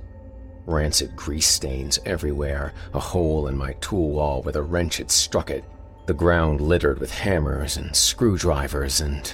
Rancid 0.66 1.18
grease 1.18 1.48
stains 1.48 2.00
everywhere, 2.06 2.74
a 2.94 3.00
hole 3.00 3.48
in 3.48 3.58
my 3.58 3.74
tool 3.82 4.12
wall 4.12 4.42
where 4.42 4.54
the 4.54 4.62
wrench 4.62 4.98
had 4.98 5.12
struck 5.12 5.50
it, 5.50 5.66
the 6.06 6.14
ground 6.14 6.62
littered 6.62 7.00
with 7.00 7.12
hammers 7.12 7.76
and 7.76 7.94
screwdrivers 7.94 9.02
and 9.02 9.34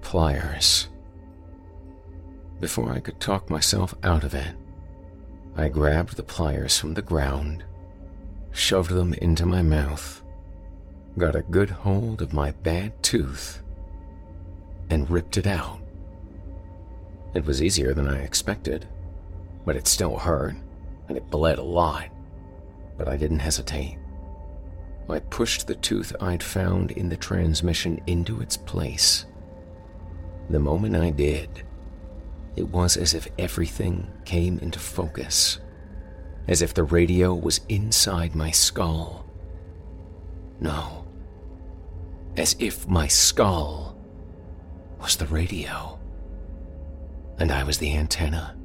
pliers. 0.00 0.88
Before 2.62 2.92
I 2.92 3.00
could 3.00 3.18
talk 3.18 3.50
myself 3.50 3.92
out 4.04 4.22
of 4.22 4.36
it, 4.36 4.54
I 5.56 5.68
grabbed 5.68 6.16
the 6.16 6.22
pliers 6.22 6.78
from 6.78 6.94
the 6.94 7.02
ground, 7.02 7.64
shoved 8.52 8.92
them 8.92 9.14
into 9.14 9.44
my 9.44 9.62
mouth, 9.62 10.22
got 11.18 11.34
a 11.34 11.42
good 11.42 11.70
hold 11.70 12.22
of 12.22 12.32
my 12.32 12.52
bad 12.52 13.02
tooth, 13.02 13.60
and 14.90 15.10
ripped 15.10 15.36
it 15.38 15.46
out. 15.48 15.80
It 17.34 17.44
was 17.44 17.60
easier 17.60 17.94
than 17.94 18.06
I 18.06 18.22
expected. 18.22 18.86
but 19.64 19.74
it 19.74 19.88
still 19.88 20.16
hurt, 20.18 20.54
and 21.08 21.16
it 21.16 21.30
bled 21.30 21.58
a 21.58 21.62
lot. 21.62 22.10
But 22.96 23.08
I 23.08 23.16
didn't 23.16 23.40
hesitate. 23.40 23.98
I 25.08 25.18
pushed 25.18 25.66
the 25.66 25.74
tooth 25.74 26.14
I'd 26.20 26.44
found 26.44 26.92
in 26.92 27.08
the 27.08 27.16
transmission 27.16 28.00
into 28.06 28.40
its 28.40 28.56
place. 28.56 29.26
The 30.48 30.60
moment 30.60 30.94
I 30.94 31.10
did, 31.10 31.64
it 32.56 32.68
was 32.68 32.96
as 32.96 33.14
if 33.14 33.28
everything 33.38 34.06
came 34.24 34.58
into 34.58 34.78
focus, 34.78 35.58
as 36.48 36.62
if 36.62 36.74
the 36.74 36.84
radio 36.84 37.34
was 37.34 37.60
inside 37.68 38.34
my 38.34 38.50
skull. 38.50 39.26
No, 40.60 41.06
as 42.36 42.56
if 42.58 42.86
my 42.86 43.06
skull 43.06 43.96
was 45.00 45.16
the 45.16 45.26
radio, 45.26 45.98
and 47.38 47.50
I 47.50 47.64
was 47.64 47.78
the 47.78 47.96
antenna. 47.96 48.56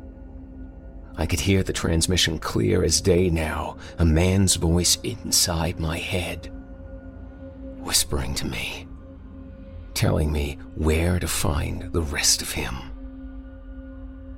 I 1.15 1.25
could 1.25 1.39
hear 1.39 1.63
the 1.63 1.73
transmission 1.73 2.37
clear 2.37 2.83
as 2.83 3.01
day 3.01 3.29
now, 3.29 3.77
a 3.97 4.05
man's 4.05 4.55
voice 4.55 4.97
inside 5.01 5.79
my 5.79 5.97
head, 5.97 6.51
whispering 7.79 8.35
to 8.35 8.45
me, 8.45 8.87
telling 9.95 10.31
me 10.31 10.59
where 10.75 11.19
to 11.19 11.27
find 11.27 11.91
the 11.91 12.03
rest 12.03 12.43
of 12.43 12.51
him. 12.51 12.75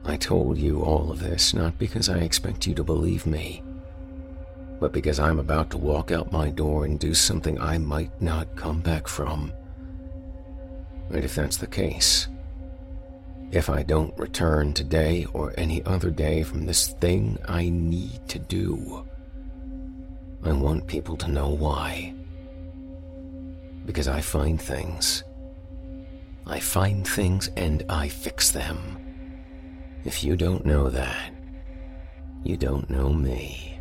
I 0.06 0.18
told 0.18 0.58
you 0.58 0.82
all 0.82 1.12
of 1.12 1.20
this 1.20 1.54
not 1.54 1.78
because 1.78 2.10
I 2.10 2.20
expect 2.20 2.66
you 2.66 2.74
to 2.76 2.84
believe 2.84 3.26
me, 3.26 3.64
but 4.80 4.94
because 4.94 5.20
I'm 5.20 5.40
about 5.40 5.70
to 5.72 5.78
walk 5.78 6.12
out 6.12 6.32
my 6.32 6.50
door 6.50 6.86
and 6.86 7.00
do 7.00 7.14
something 7.14 7.60
I 7.60 7.78
might 7.78 8.22
not 8.22 8.56
come 8.56 8.82
back 8.82 9.08
from. 9.08 9.54
And 11.10 11.24
if 11.24 11.36
that's 11.36 11.58
the 11.58 11.68
case, 11.68 12.28
if 13.52 13.68
I 13.70 13.82
don't 13.82 14.16
return 14.18 14.74
today 14.74 15.26
or 15.34 15.54
any 15.58 15.84
other 15.86 16.12
day 16.12 16.44
from 16.44 16.66
this 16.66 16.90
thing 16.90 17.38
I 17.48 17.70
need 17.70 18.28
to 18.28 18.38
do. 18.38 19.06
I 20.44 20.52
want 20.52 20.86
people 20.86 21.18
to 21.18 21.28
know 21.28 21.50
why. 21.50 22.14
Because 23.86 24.08
I 24.08 24.22
find 24.22 24.62
things. 24.62 25.24
I 26.46 26.60
find 26.60 27.08
things 27.08 27.50
and 27.58 27.84
I 27.90 28.08
fix 28.08 28.52
them. 28.52 28.99
If 30.06 30.24
you 30.24 30.38
don't 30.38 30.66
know 30.66 30.90
that, 30.90 31.34
you 32.44 32.56
don't 32.56 32.90
know 32.90 33.12
me. 33.12 33.80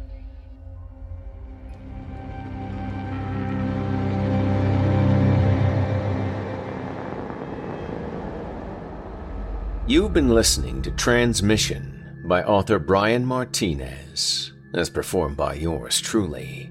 You've 9.87 10.13
been 10.13 10.29
listening 10.29 10.83
to 10.83 10.91
Transmission 10.91 12.25
by 12.27 12.43
author 12.43 12.79
Brian 12.81 13.25
Martinez, 13.25 14.53
as 14.75 14.91
performed 14.91 15.37
by 15.37 15.55
yours 15.55 16.01
truly. 16.01 16.69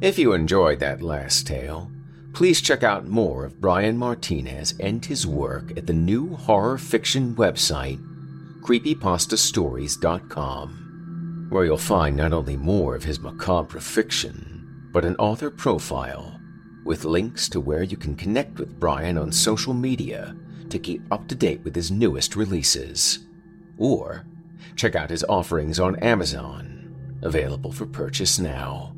If 0.00 0.18
you 0.18 0.32
enjoyed 0.32 0.80
that 0.80 1.02
last 1.02 1.46
tale, 1.46 1.92
please 2.32 2.60
check 2.60 2.82
out 2.82 3.06
more 3.06 3.44
of 3.44 3.60
Brian 3.60 3.96
Martinez 3.96 4.74
and 4.80 5.04
his 5.04 5.26
work 5.26 5.76
at 5.76 5.86
the 5.86 5.92
new 5.92 6.34
horror 6.34 6.78
fiction 6.78 7.36
website, 7.36 8.00
creepypastastories.com, 8.64 11.46
where 11.50 11.66
you'll 11.66 11.76
find 11.76 12.16
not 12.16 12.32
only 12.32 12.56
more 12.56 12.94
of 12.94 13.04
his 13.04 13.20
macabre 13.20 13.78
fiction, 13.78 14.88
but 14.90 15.04
an 15.04 15.14
author 15.16 15.50
profile 15.50 16.40
with 16.84 17.04
links 17.04 17.46
to 17.48 17.60
where 17.60 17.82
you 17.82 17.98
can 17.98 18.16
connect 18.16 18.58
with 18.58 18.80
Brian 18.80 19.18
on 19.18 19.30
social 19.30 19.74
media 19.74 20.34
to 20.70 20.78
keep 20.78 21.02
up 21.10 21.28
to 21.28 21.34
date 21.34 21.62
with 21.62 21.74
his 21.74 21.90
newest 21.90 22.36
releases. 22.36 23.18
Or 23.76 24.24
check 24.76 24.94
out 24.94 25.10
his 25.10 25.24
offerings 25.24 25.78
on 25.78 25.96
Amazon, 25.96 27.18
available 27.22 27.72
for 27.72 27.84
purchase 27.86 28.38
now. 28.38 28.94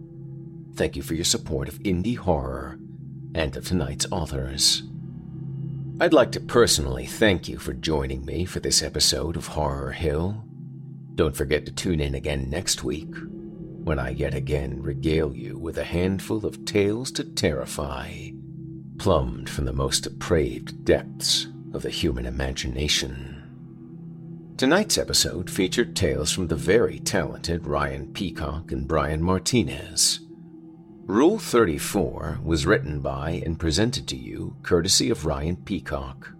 Thank 0.75 0.95
you 0.95 1.03
for 1.03 1.15
your 1.15 1.25
support 1.25 1.69
of 1.69 1.81
indie 1.81 2.17
horror 2.17 2.79
and 3.35 3.57
of 3.57 3.67
tonight's 3.67 4.07
authors. 4.13 4.85
I'd 5.99 6.13
like 6.13 6.31
to 6.33 6.41
personally 6.41 7.07
thank 7.07 7.49
you 7.49 7.57
for 7.57 7.73
joining 7.73 8.27
me 8.27 8.45
for 8.45 8.61
this 8.61 8.83
episode 8.83 9.35
of 9.35 9.47
Horror 9.47 9.93
Hill. 9.93 10.45
Don't 11.15 11.35
forget 11.35 11.65
to 11.65 11.73
tune 11.73 12.01
in 12.01 12.15
again 12.15 12.51
next 12.51 12.85
week 12.85 13.15
when 13.83 13.99
I 13.99 14.11
yet 14.11 14.35
again 14.35 14.83
regale 14.83 15.35
you 15.35 15.57
with 15.57 15.79
a 15.79 15.85
handful 15.85 16.45
of 16.45 16.67
tales 16.67 17.11
to 17.13 17.25
terrify, 17.25 18.29
plumbed 18.99 19.49
from 19.49 19.65
the 19.65 19.73
most 19.73 20.03
depraved 20.03 20.85
depths 20.85 21.47
of 21.73 21.81
the 21.81 21.89
human 21.89 22.27
imagination. 22.27 24.53
Tonight's 24.59 24.99
episode 24.99 25.49
featured 25.49 25.97
tales 25.97 26.31
from 26.31 26.49
the 26.49 26.57
very 26.57 26.99
talented 26.99 27.67
Ryan 27.67 28.13
Peacock 28.13 28.71
and 28.71 28.87
Brian 28.87 29.23
Martinez. 29.23 30.26
Rule 31.07 31.39
34 31.39 32.41
was 32.43 32.67
written 32.67 32.99
by 32.99 33.41
and 33.47 33.61
presented 33.61 34.09
to 34.09 34.17
you 34.17 34.57
courtesy 34.65 35.09
of 35.09 35.25
Ryan 35.25 35.55
Peacock. 35.55 36.33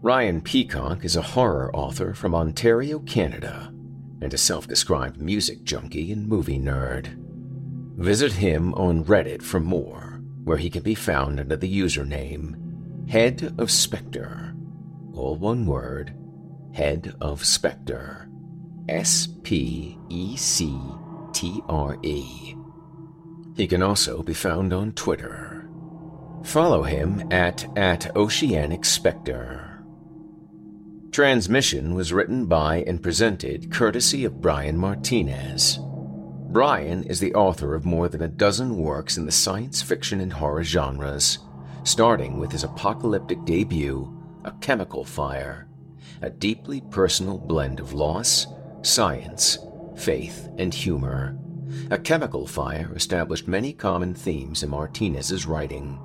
Ryan 0.00 0.40
Peacock 0.40 1.04
is 1.04 1.16
a 1.16 1.22
horror 1.22 1.74
author 1.74 2.14
from 2.14 2.32
Ontario, 2.32 3.00
Canada, 3.00 3.74
and 4.20 4.32
a 4.32 4.38
self 4.38 4.68
described 4.68 5.20
music 5.20 5.64
junkie 5.64 6.12
and 6.12 6.28
movie 6.28 6.60
nerd. 6.60 7.16
Visit 7.96 8.34
him 8.34 8.72
on 8.74 9.04
Reddit 9.04 9.42
for 9.42 9.58
more, 9.58 10.22
where 10.44 10.58
he 10.58 10.70
can 10.70 10.84
be 10.84 10.94
found 10.94 11.40
under 11.40 11.56
the 11.56 11.80
username 11.80 13.10
Head 13.10 13.52
of 13.58 13.68
Spectre. 13.68 14.54
All 15.12 15.34
one 15.34 15.66
word 15.66 16.14
Head 16.72 17.16
of 17.20 17.44
Spectre. 17.44 18.28
S 18.88 19.26
P 19.42 19.98
E 20.08 20.36
C 20.36 20.78
T 21.32 21.60
R 21.68 21.98
E. 22.04 22.54
He 23.56 23.66
can 23.66 23.82
also 23.82 24.22
be 24.22 24.34
found 24.34 24.72
on 24.72 24.92
Twitter. 24.92 25.68
Follow 26.44 26.82
him 26.82 27.30
at, 27.30 27.66
at 27.76 28.14
Oceanic 28.16 28.84
Spectre. 28.84 29.82
Transmission 31.12 31.94
was 31.94 32.12
written 32.12 32.46
by 32.46 32.82
and 32.86 33.02
presented 33.02 33.70
courtesy 33.70 34.24
of 34.24 34.40
Brian 34.40 34.78
Martinez. 34.78 35.78
Brian 36.50 37.04
is 37.04 37.20
the 37.20 37.34
author 37.34 37.74
of 37.74 37.84
more 37.84 38.08
than 38.08 38.22
a 38.22 38.28
dozen 38.28 38.76
works 38.76 39.16
in 39.16 39.26
the 39.26 39.32
science 39.32 39.82
fiction 39.82 40.20
and 40.20 40.32
horror 40.32 40.64
genres 40.64 41.38
starting 41.84 42.38
with 42.38 42.52
his 42.52 42.64
apocalyptic 42.64 43.44
debut, 43.44 44.12
A 44.44 44.52
Chemical 44.60 45.04
Fire, 45.04 45.68
a 46.20 46.30
deeply 46.30 46.80
personal 46.90 47.38
blend 47.38 47.80
of 47.80 47.92
loss, 47.92 48.46
science, 48.82 49.58
faith, 49.96 50.48
and 50.58 50.72
humor. 50.72 51.36
A 51.90 51.98
Chemical 51.98 52.46
Fire 52.46 52.90
established 52.94 53.48
many 53.48 53.72
common 53.72 54.14
themes 54.14 54.62
in 54.62 54.70
Martinez's 54.70 55.46
writing. 55.46 55.98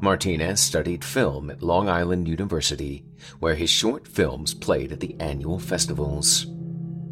Martinez 0.00 0.60
studied 0.60 1.04
film 1.04 1.50
at 1.50 1.62
Long 1.62 1.88
Island 1.88 2.28
University, 2.28 3.04
where 3.38 3.54
his 3.54 3.70
short 3.70 4.06
films 4.06 4.54
played 4.54 4.92
at 4.92 5.00
the 5.00 5.16
annual 5.20 5.58
festivals. 5.58 6.46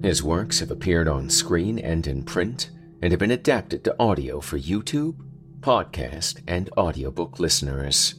His 0.03 0.23
works 0.23 0.61
have 0.61 0.71
appeared 0.71 1.09
on 1.09 1.31
screen 1.31 1.79
and 1.79 2.07
in 2.07 2.23
print, 2.23 2.71
and 3.03 3.13
have 3.13 3.21
been 3.21 3.31
adapted 3.31 3.85
to 3.85 3.97
audio 3.99 4.41
for 4.41 4.59
YouTube, 4.59 5.17
podcast, 5.61 6.43
and 6.47 6.71
audiobook 6.77 7.39
listeners. 7.39 8.15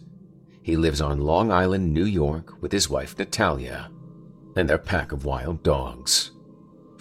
He 0.64 0.76
lives 0.76 1.02
on 1.02 1.22
Long 1.22 1.52
Island, 1.52 1.94
New 1.94 2.06
York, 2.06 2.62
with 2.62 2.72
his 2.72 2.90
wife 2.90 3.18
Natalia 3.18 3.90
and 4.56 4.70
their 4.70 4.78
pack 4.78 5.12
of 5.12 5.26
wild 5.26 5.64
dogs. 5.64 6.32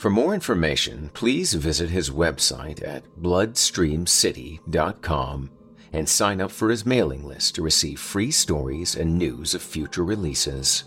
For 0.01 0.09
more 0.09 0.33
information, 0.33 1.11
please 1.13 1.53
visit 1.53 1.91
his 1.91 2.09
website 2.09 2.83
at 2.83 3.05
bloodstreamcity.com 3.21 5.51
and 5.93 6.09
sign 6.09 6.41
up 6.41 6.51
for 6.51 6.71
his 6.71 6.87
mailing 6.87 7.23
list 7.23 7.57
to 7.57 7.63
receive 7.63 8.01
free 8.01 8.31
stories 8.31 8.97
and 8.97 9.19
news 9.19 9.53
of 9.53 9.61
future 9.61 10.03
releases. 10.03 10.85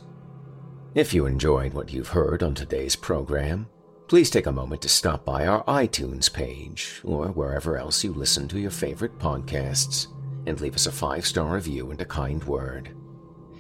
If 0.95 1.13
you 1.13 1.27
enjoyed 1.27 1.75
what 1.75 1.93
you've 1.93 2.07
heard 2.07 2.41
on 2.41 2.55
today's 2.55 2.95
program, 2.95 3.67
please 4.07 4.31
take 4.31 4.47
a 4.47 4.51
moment 4.51 4.81
to 4.81 4.89
stop 4.89 5.23
by 5.23 5.45
our 5.45 5.63
iTunes 5.65 6.33
page 6.33 6.99
or 7.03 7.27
wherever 7.27 7.77
else 7.77 8.03
you 8.03 8.13
listen 8.13 8.47
to 8.47 8.59
your 8.59 8.71
favorite 8.71 9.19
podcasts 9.19 10.07
and 10.47 10.59
leave 10.59 10.73
us 10.73 10.87
a 10.87 10.91
five 10.91 11.27
star 11.27 11.53
review 11.53 11.91
and 11.91 12.01
a 12.01 12.05
kind 12.05 12.43
word. 12.45 12.89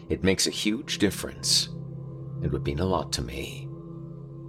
It 0.09 0.23
makes 0.23 0.47
a 0.47 0.49
huge 0.49 0.97
difference 0.97 1.67
and 2.41 2.51
would 2.51 2.65
mean 2.65 2.79
a 2.79 2.85
lot 2.85 3.13
to 3.13 3.21
me. 3.21 3.62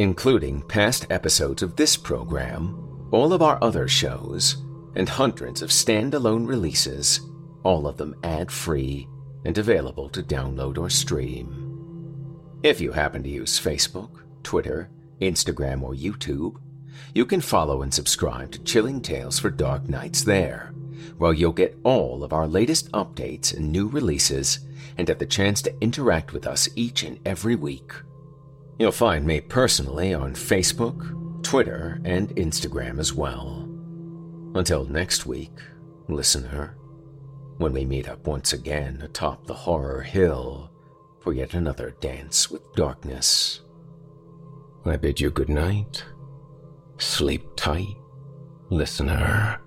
including 0.00 0.62
past 0.62 1.06
episodes 1.10 1.62
of 1.62 1.76
this 1.76 1.94
program, 1.94 3.06
all 3.10 3.34
of 3.34 3.42
our 3.42 3.62
other 3.62 3.86
shows, 3.86 4.56
and 4.96 5.06
hundreds 5.06 5.60
of 5.60 5.68
standalone 5.68 6.48
releases, 6.48 7.20
all 7.64 7.86
of 7.86 7.98
them 7.98 8.16
ad 8.24 8.50
free 8.50 9.06
and 9.44 9.58
available 9.58 10.08
to 10.08 10.22
download 10.22 10.78
or 10.78 10.88
stream. 10.88 12.40
If 12.62 12.80
you 12.80 12.92
happen 12.92 13.22
to 13.24 13.28
use 13.28 13.60
Facebook, 13.60 14.22
Twitter, 14.42 14.88
Instagram, 15.20 15.82
or 15.82 15.92
YouTube, 15.92 16.56
you 17.14 17.26
can 17.26 17.42
follow 17.42 17.82
and 17.82 17.92
subscribe 17.92 18.52
to 18.52 18.64
Chilling 18.64 19.02
Tales 19.02 19.38
for 19.38 19.50
Dark 19.50 19.86
Nights 19.86 20.24
there, 20.24 20.72
where 21.18 21.34
you'll 21.34 21.52
get 21.52 21.78
all 21.84 22.24
of 22.24 22.32
our 22.32 22.48
latest 22.48 22.90
updates 22.92 23.54
and 23.54 23.70
new 23.70 23.86
releases 23.86 24.60
and 24.96 25.08
have 25.08 25.18
the 25.18 25.26
chance 25.26 25.60
to 25.60 25.82
interact 25.82 26.32
with 26.32 26.46
us 26.46 26.70
each 26.74 27.02
and 27.02 27.20
every 27.26 27.54
week. 27.54 27.92
You'll 28.80 28.92
find 28.92 29.26
me 29.26 29.42
personally 29.42 30.14
on 30.14 30.32
Facebook, 30.32 31.42
Twitter, 31.42 32.00
and 32.02 32.30
Instagram 32.36 32.98
as 32.98 33.12
well. 33.12 33.68
Until 34.54 34.86
next 34.86 35.26
week, 35.26 35.52
listener, 36.08 36.78
when 37.58 37.74
we 37.74 37.84
meet 37.84 38.08
up 38.08 38.26
once 38.26 38.54
again 38.54 39.02
atop 39.02 39.46
the 39.46 39.52
horror 39.52 40.00
hill 40.00 40.70
for 41.20 41.34
yet 41.34 41.52
another 41.52 41.94
dance 42.00 42.50
with 42.50 42.62
darkness. 42.72 43.60
I 44.86 44.96
bid 44.96 45.20
you 45.20 45.28
good 45.28 45.50
night. 45.50 46.02
Sleep 46.96 47.44
tight, 47.56 47.98
listener. 48.70 49.60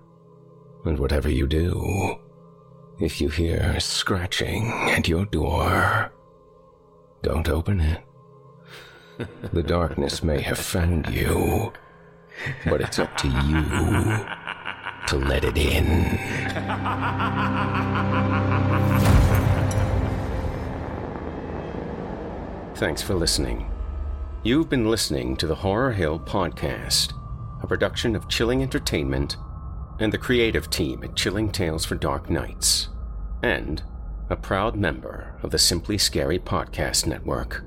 And 0.86 0.98
whatever 0.98 1.30
you 1.30 1.46
do, 1.46 2.16
if 3.00 3.22
you 3.22 3.30
hear 3.30 3.80
scratching 3.80 4.72
at 4.90 5.08
your 5.08 5.26
door, 5.26 6.12
don't 7.22 7.48
open 7.48 7.80
it. 7.80 8.04
The 9.52 9.64
darkness 9.64 10.24
may 10.24 10.42
have 10.42 10.58
found 10.58 11.10
you, 11.10 11.72
but 12.66 12.82
it's 12.82 12.98
up 12.98 13.16
to 13.18 13.28
you 13.28 13.64
to 15.08 15.18
let 15.18 15.44
it 15.44 15.58
in. 15.58 16.18
Thanks 22.76 23.02
for 23.02 23.14
listening. 23.14 23.70
You've 24.44 24.70
been 24.70 24.90
listening 24.90 25.38
to 25.38 25.48
the 25.48 25.56
Horror 25.56 25.92
Hill 25.92 26.20
Podcast, 26.20 27.14
a 27.62 27.68
production 27.68 28.16
of 28.16 28.28
Chilling 28.28 28.64
Entertainment 28.64 29.38
and 30.00 30.12
the 30.12 30.18
creative 30.18 30.70
team 30.70 31.04
at 31.04 31.16
Chilling 31.16 31.52
Tales 31.52 31.86
for 31.86 31.96
Dark 31.96 32.30
Nights, 32.30 32.90
and 33.44 33.84
a 34.30 34.36
proud 34.36 34.76
member 34.76 35.38
of 35.44 35.52
the 35.52 35.60
Simply 35.60 35.98
Scary 35.98 36.40
Podcast 36.40 37.06
Network. 37.06 37.64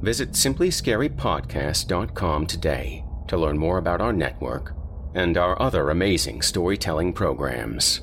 Visit 0.00 0.32
simplyscarypodcast.com 0.32 2.46
today 2.46 3.04
to 3.26 3.36
learn 3.36 3.58
more 3.58 3.78
about 3.78 4.00
our 4.00 4.12
network 4.12 4.74
and 5.14 5.36
our 5.36 5.60
other 5.60 5.90
amazing 5.90 6.42
storytelling 6.42 7.12
programs. 7.12 8.02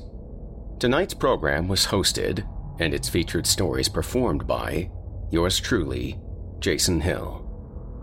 Tonight's 0.78 1.14
program 1.14 1.68
was 1.68 1.86
hosted 1.86 2.46
and 2.78 2.92
its 2.92 3.08
featured 3.08 3.46
stories 3.46 3.88
performed 3.88 4.46
by 4.46 4.90
yours 5.30 5.58
truly, 5.58 6.20
Jason 6.58 7.00
Hill. 7.00 7.42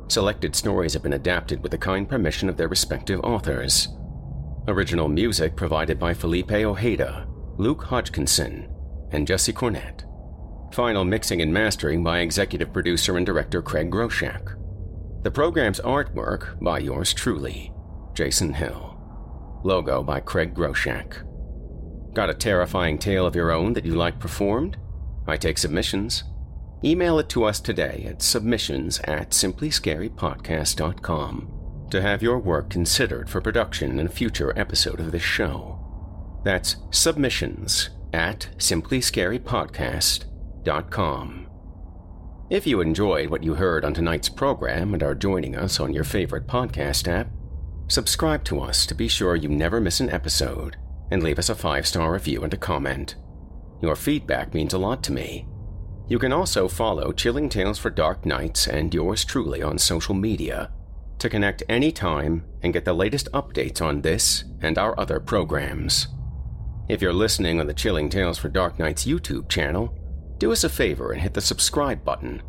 Selected 0.07 0.55
stories 0.55 0.93
have 0.93 1.03
been 1.03 1.13
adapted 1.13 1.61
with 1.61 1.71
the 1.71 1.77
kind 1.77 2.09
permission 2.09 2.49
of 2.49 2.57
their 2.57 2.67
respective 2.67 3.19
authors. 3.23 3.89
Original 4.67 5.07
music 5.07 5.55
provided 5.55 5.99
by 5.99 6.13
Felipe 6.13 6.51
Ojeda, 6.51 7.27
Luke 7.57 7.83
Hodgkinson, 7.83 8.69
and 9.11 9.27
Jesse 9.27 9.53
Cornett. 9.53 10.02
Final 10.73 11.05
mixing 11.05 11.41
and 11.43 11.53
mastering 11.53 12.03
by 12.03 12.21
executive 12.21 12.73
producer 12.73 13.15
and 13.15 13.27
director 13.27 13.61
Craig 13.61 13.91
Groshek. 13.91 14.59
The 15.21 15.29
program's 15.29 15.79
artwork 15.81 16.59
by 16.59 16.79
yours 16.79 17.13
truly, 17.13 17.71
Jason 18.15 18.53
Hill. 18.53 18.97
Logo 19.63 20.01
by 20.01 20.19
Craig 20.19 20.55
Groshek. 20.55 21.21
Got 22.15 22.31
a 22.31 22.33
terrifying 22.33 22.97
tale 22.97 23.27
of 23.27 23.35
your 23.35 23.51
own 23.51 23.73
that 23.73 23.85
you 23.85 23.93
like 23.93 24.19
performed? 24.19 24.77
I 25.27 25.37
take 25.37 25.59
submissions. 25.59 26.23
Email 26.83 27.19
it 27.19 27.29
to 27.29 27.43
us 27.43 27.59
today 27.59 28.07
at 28.09 28.23
submissions 28.23 28.99
at 29.01 29.29
simplyscarypodcast.com 29.29 31.87
to 31.91 32.01
have 32.01 32.23
your 32.23 32.39
work 32.39 32.71
considered 32.71 33.29
for 33.29 33.41
production 33.41 33.99
in 33.99 34.07
a 34.07 34.09
future 34.09 34.51
episode 34.57 34.99
of 34.99 35.11
this 35.11 35.21
show. 35.21 36.41
That's 36.43 36.77
submissions 36.89 37.91
at 38.11 38.49
simplyscarypodcast.com 38.57 40.32
if 42.53 42.68
you 42.68 42.81
enjoyed 42.81 43.30
what 43.30 43.44
you 43.44 43.56
heard 43.56 43.84
on 43.84 43.95
tonight's 43.95 44.30
program 44.30 44.94
and 44.94 45.02
are 45.02 45.15
joining 45.15 45.56
us 45.56 45.80
on 45.80 45.91
your 45.91 46.03
favorite 46.03 46.45
podcast 46.45 47.07
app, 47.07 47.27
subscribe 47.88 48.44
to 48.44 48.60
us 48.60 48.85
to 48.85 48.94
be 48.94 49.07
sure 49.07 49.35
you 49.35 49.49
never 49.49 49.81
miss 49.81 49.99
an 49.99 50.11
episode 50.11 50.77
and 51.10 51.23
leave 51.23 51.40
us 51.40 51.49
a 51.49 51.56
five 51.56 51.88
star 51.88 52.14
review 52.14 52.44
and 52.44 52.53
a 52.53 52.57
comment. 52.57 53.15
Your 53.81 53.95
feedback 53.95 54.53
means 54.53 54.73
a 54.73 54.77
lot 54.77 55.02
to 55.03 55.11
me. 55.11 55.48
You 56.07 56.19
can 56.19 56.31
also 56.31 56.68
follow 56.68 57.11
Chilling 57.11 57.49
Tales 57.49 57.80
for 57.80 57.90
Dark 57.90 58.23
Nights 58.23 58.68
and 58.68 58.94
yours 58.94 59.26
truly 59.26 59.64
on 59.64 59.80
social 59.80 60.14
media 60.14 60.72
to 61.18 61.30
connect 61.30 61.64
anytime 61.68 62.45
and 62.61 62.72
get 62.72 62.85
the 62.85 62.94
latest 62.94 63.31
updates 63.31 63.81
on 63.81 64.02
this 64.02 64.44
and 64.61 64.77
our 64.77 64.99
other 64.99 65.19
programs. 65.19 66.07
If 66.88 67.02
you're 67.02 67.14
listening 67.14 67.60
on 67.60 67.65
the 67.65 67.73
Chilling 67.73 68.10
Tales 68.10 68.38
for 68.38 68.49
Dark 68.49 68.77
Nights 68.77 69.06
YouTube 69.06 69.49
channel, 69.49 69.98
do 70.43 70.51
us 70.51 70.63
a 70.65 70.69
favor 70.69 71.13
and 71.13 71.21
hit 71.21 71.33
the 71.33 71.39
subscribe 71.39 72.03
button 72.03 72.41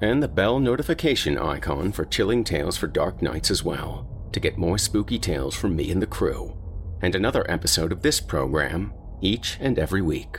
and 0.00 0.22
the 0.22 0.28
bell 0.28 0.60
notification 0.60 1.36
icon 1.36 1.90
for 1.90 2.04
Chilling 2.04 2.44
Tales 2.44 2.76
for 2.76 2.86
Dark 2.86 3.20
Nights 3.20 3.50
as 3.50 3.64
well 3.64 4.28
to 4.30 4.38
get 4.38 4.56
more 4.56 4.78
spooky 4.78 5.18
tales 5.18 5.56
from 5.56 5.74
me 5.74 5.90
and 5.90 6.00
the 6.00 6.06
crew, 6.06 6.56
and 7.02 7.16
another 7.16 7.44
episode 7.50 7.90
of 7.90 8.02
this 8.02 8.20
program 8.20 8.94
each 9.20 9.58
and 9.60 9.76
every 9.76 10.02
week. 10.02 10.38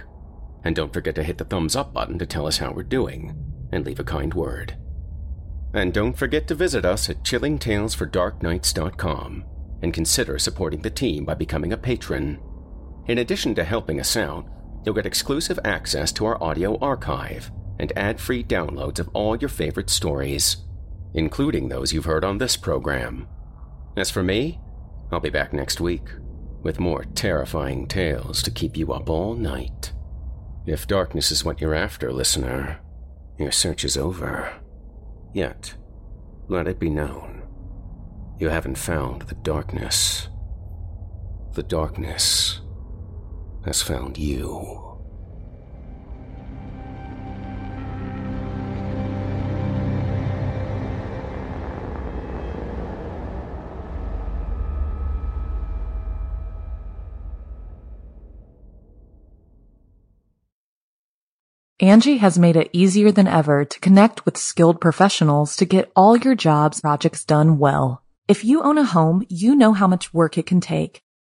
And 0.63 0.77
don't 0.77 0.93
forget 0.93 1.15
to 1.15 1.23
hit 1.23 1.38
the 1.38 1.43
thumbs 1.43 1.75
up 1.75 1.93
button 1.93 2.17
to 2.19 2.25
tell 2.25 2.47
us 2.47 2.59
how 2.59 2.71
we're 2.71 2.84
doing 2.84 3.35
and 3.73 3.85
leave 3.85 3.99
a 3.99 4.05
kind 4.05 4.34
word. 4.34 4.77
And 5.73 5.91
don't 5.91 6.17
forget 6.17 6.47
to 6.47 6.55
visit 6.55 6.85
us 6.85 7.09
at 7.09 7.23
chillingtalesfordarknights.com 7.23 9.43
and 9.81 9.93
consider 9.93 10.39
supporting 10.39 10.84
the 10.84 10.89
team 10.89 11.25
by 11.25 11.34
becoming 11.34 11.73
a 11.73 11.77
patron. 11.77 12.39
In 13.07 13.17
addition 13.17 13.53
to 13.55 13.65
helping 13.65 13.99
us 13.99 14.15
out, 14.15 14.47
you'll 14.85 14.95
get 14.95 15.05
exclusive 15.05 15.60
access 15.64 16.11
to 16.14 16.26
our 16.26 16.41
audio 16.43 16.77
archive 16.80 17.51
and 17.80 17.91
ad 17.95 18.19
free 18.19 18.43
downloads 18.43 18.99
of 18.99 19.10
all 19.14 19.35
your 19.35 19.49
favorite 19.49 19.89
stories, 19.89 20.57
including 21.14 21.69
those 21.69 21.93
you've 21.93 22.05
heard 22.05 22.23
on 22.23 22.38
this 22.38 22.57
program. 22.57 23.27
As 23.95 24.10
for 24.10 24.23
me, 24.23 24.60
I'll 25.11 25.19
be 25.19 25.30
back 25.30 25.53
next 25.53 25.80
week 25.80 26.07
with 26.61 26.80
more 26.80 27.03
terrifying 27.03 27.88
tales 27.88 28.41
to 28.43 28.51
keep 28.51 28.77
you 28.77 28.93
up 28.93 29.10
all 29.10 29.35
night. 29.35 29.91
If 30.65 30.88
darkness 30.88 31.30
is 31.30 31.43
what 31.43 31.60
you're 31.60 31.76
after, 31.76 32.11
listener, 32.11 32.80
your 33.38 33.51
search 33.51 33.84
is 33.84 33.97
over. 33.97 34.53
Yet, 35.34 35.76
let 36.47 36.68
it 36.68 36.80
be 36.80 36.89
known, 36.89 37.43
you 38.39 38.49
haven't 38.49 38.77
found 38.77 39.23
the 39.23 39.35
darkness. 39.35 40.30
The 41.53 41.64
darkness 41.64 42.61
has 43.65 43.81
found 43.81 44.18
you. 44.18 44.80
Angi 61.81 62.18
has 62.19 62.40
made 62.40 62.56
it 62.56 62.69
easier 62.72 63.11
than 63.11 63.27
ever 63.27 63.65
to 63.65 63.80
connect 63.81 64.26
with 64.26 64.38
skilled 64.38 64.80
professionals 64.80 65.57
to 65.57 65.65
get 65.65 65.91
all 65.98 66.15
your 66.15 66.34
jobs 66.34 66.80
projects 66.80 67.26
done 67.26 67.57
well. 67.57 68.03
If 68.27 68.45
you 68.45 68.64
own 68.64 68.77
a 68.77 68.85
home, 68.85 69.26
you 69.27 69.53
know 69.53 69.73
how 69.73 69.88
much 69.88 70.14
work 70.14 70.38
it 70.38 70.45
can 70.45 70.61
take 70.61 71.03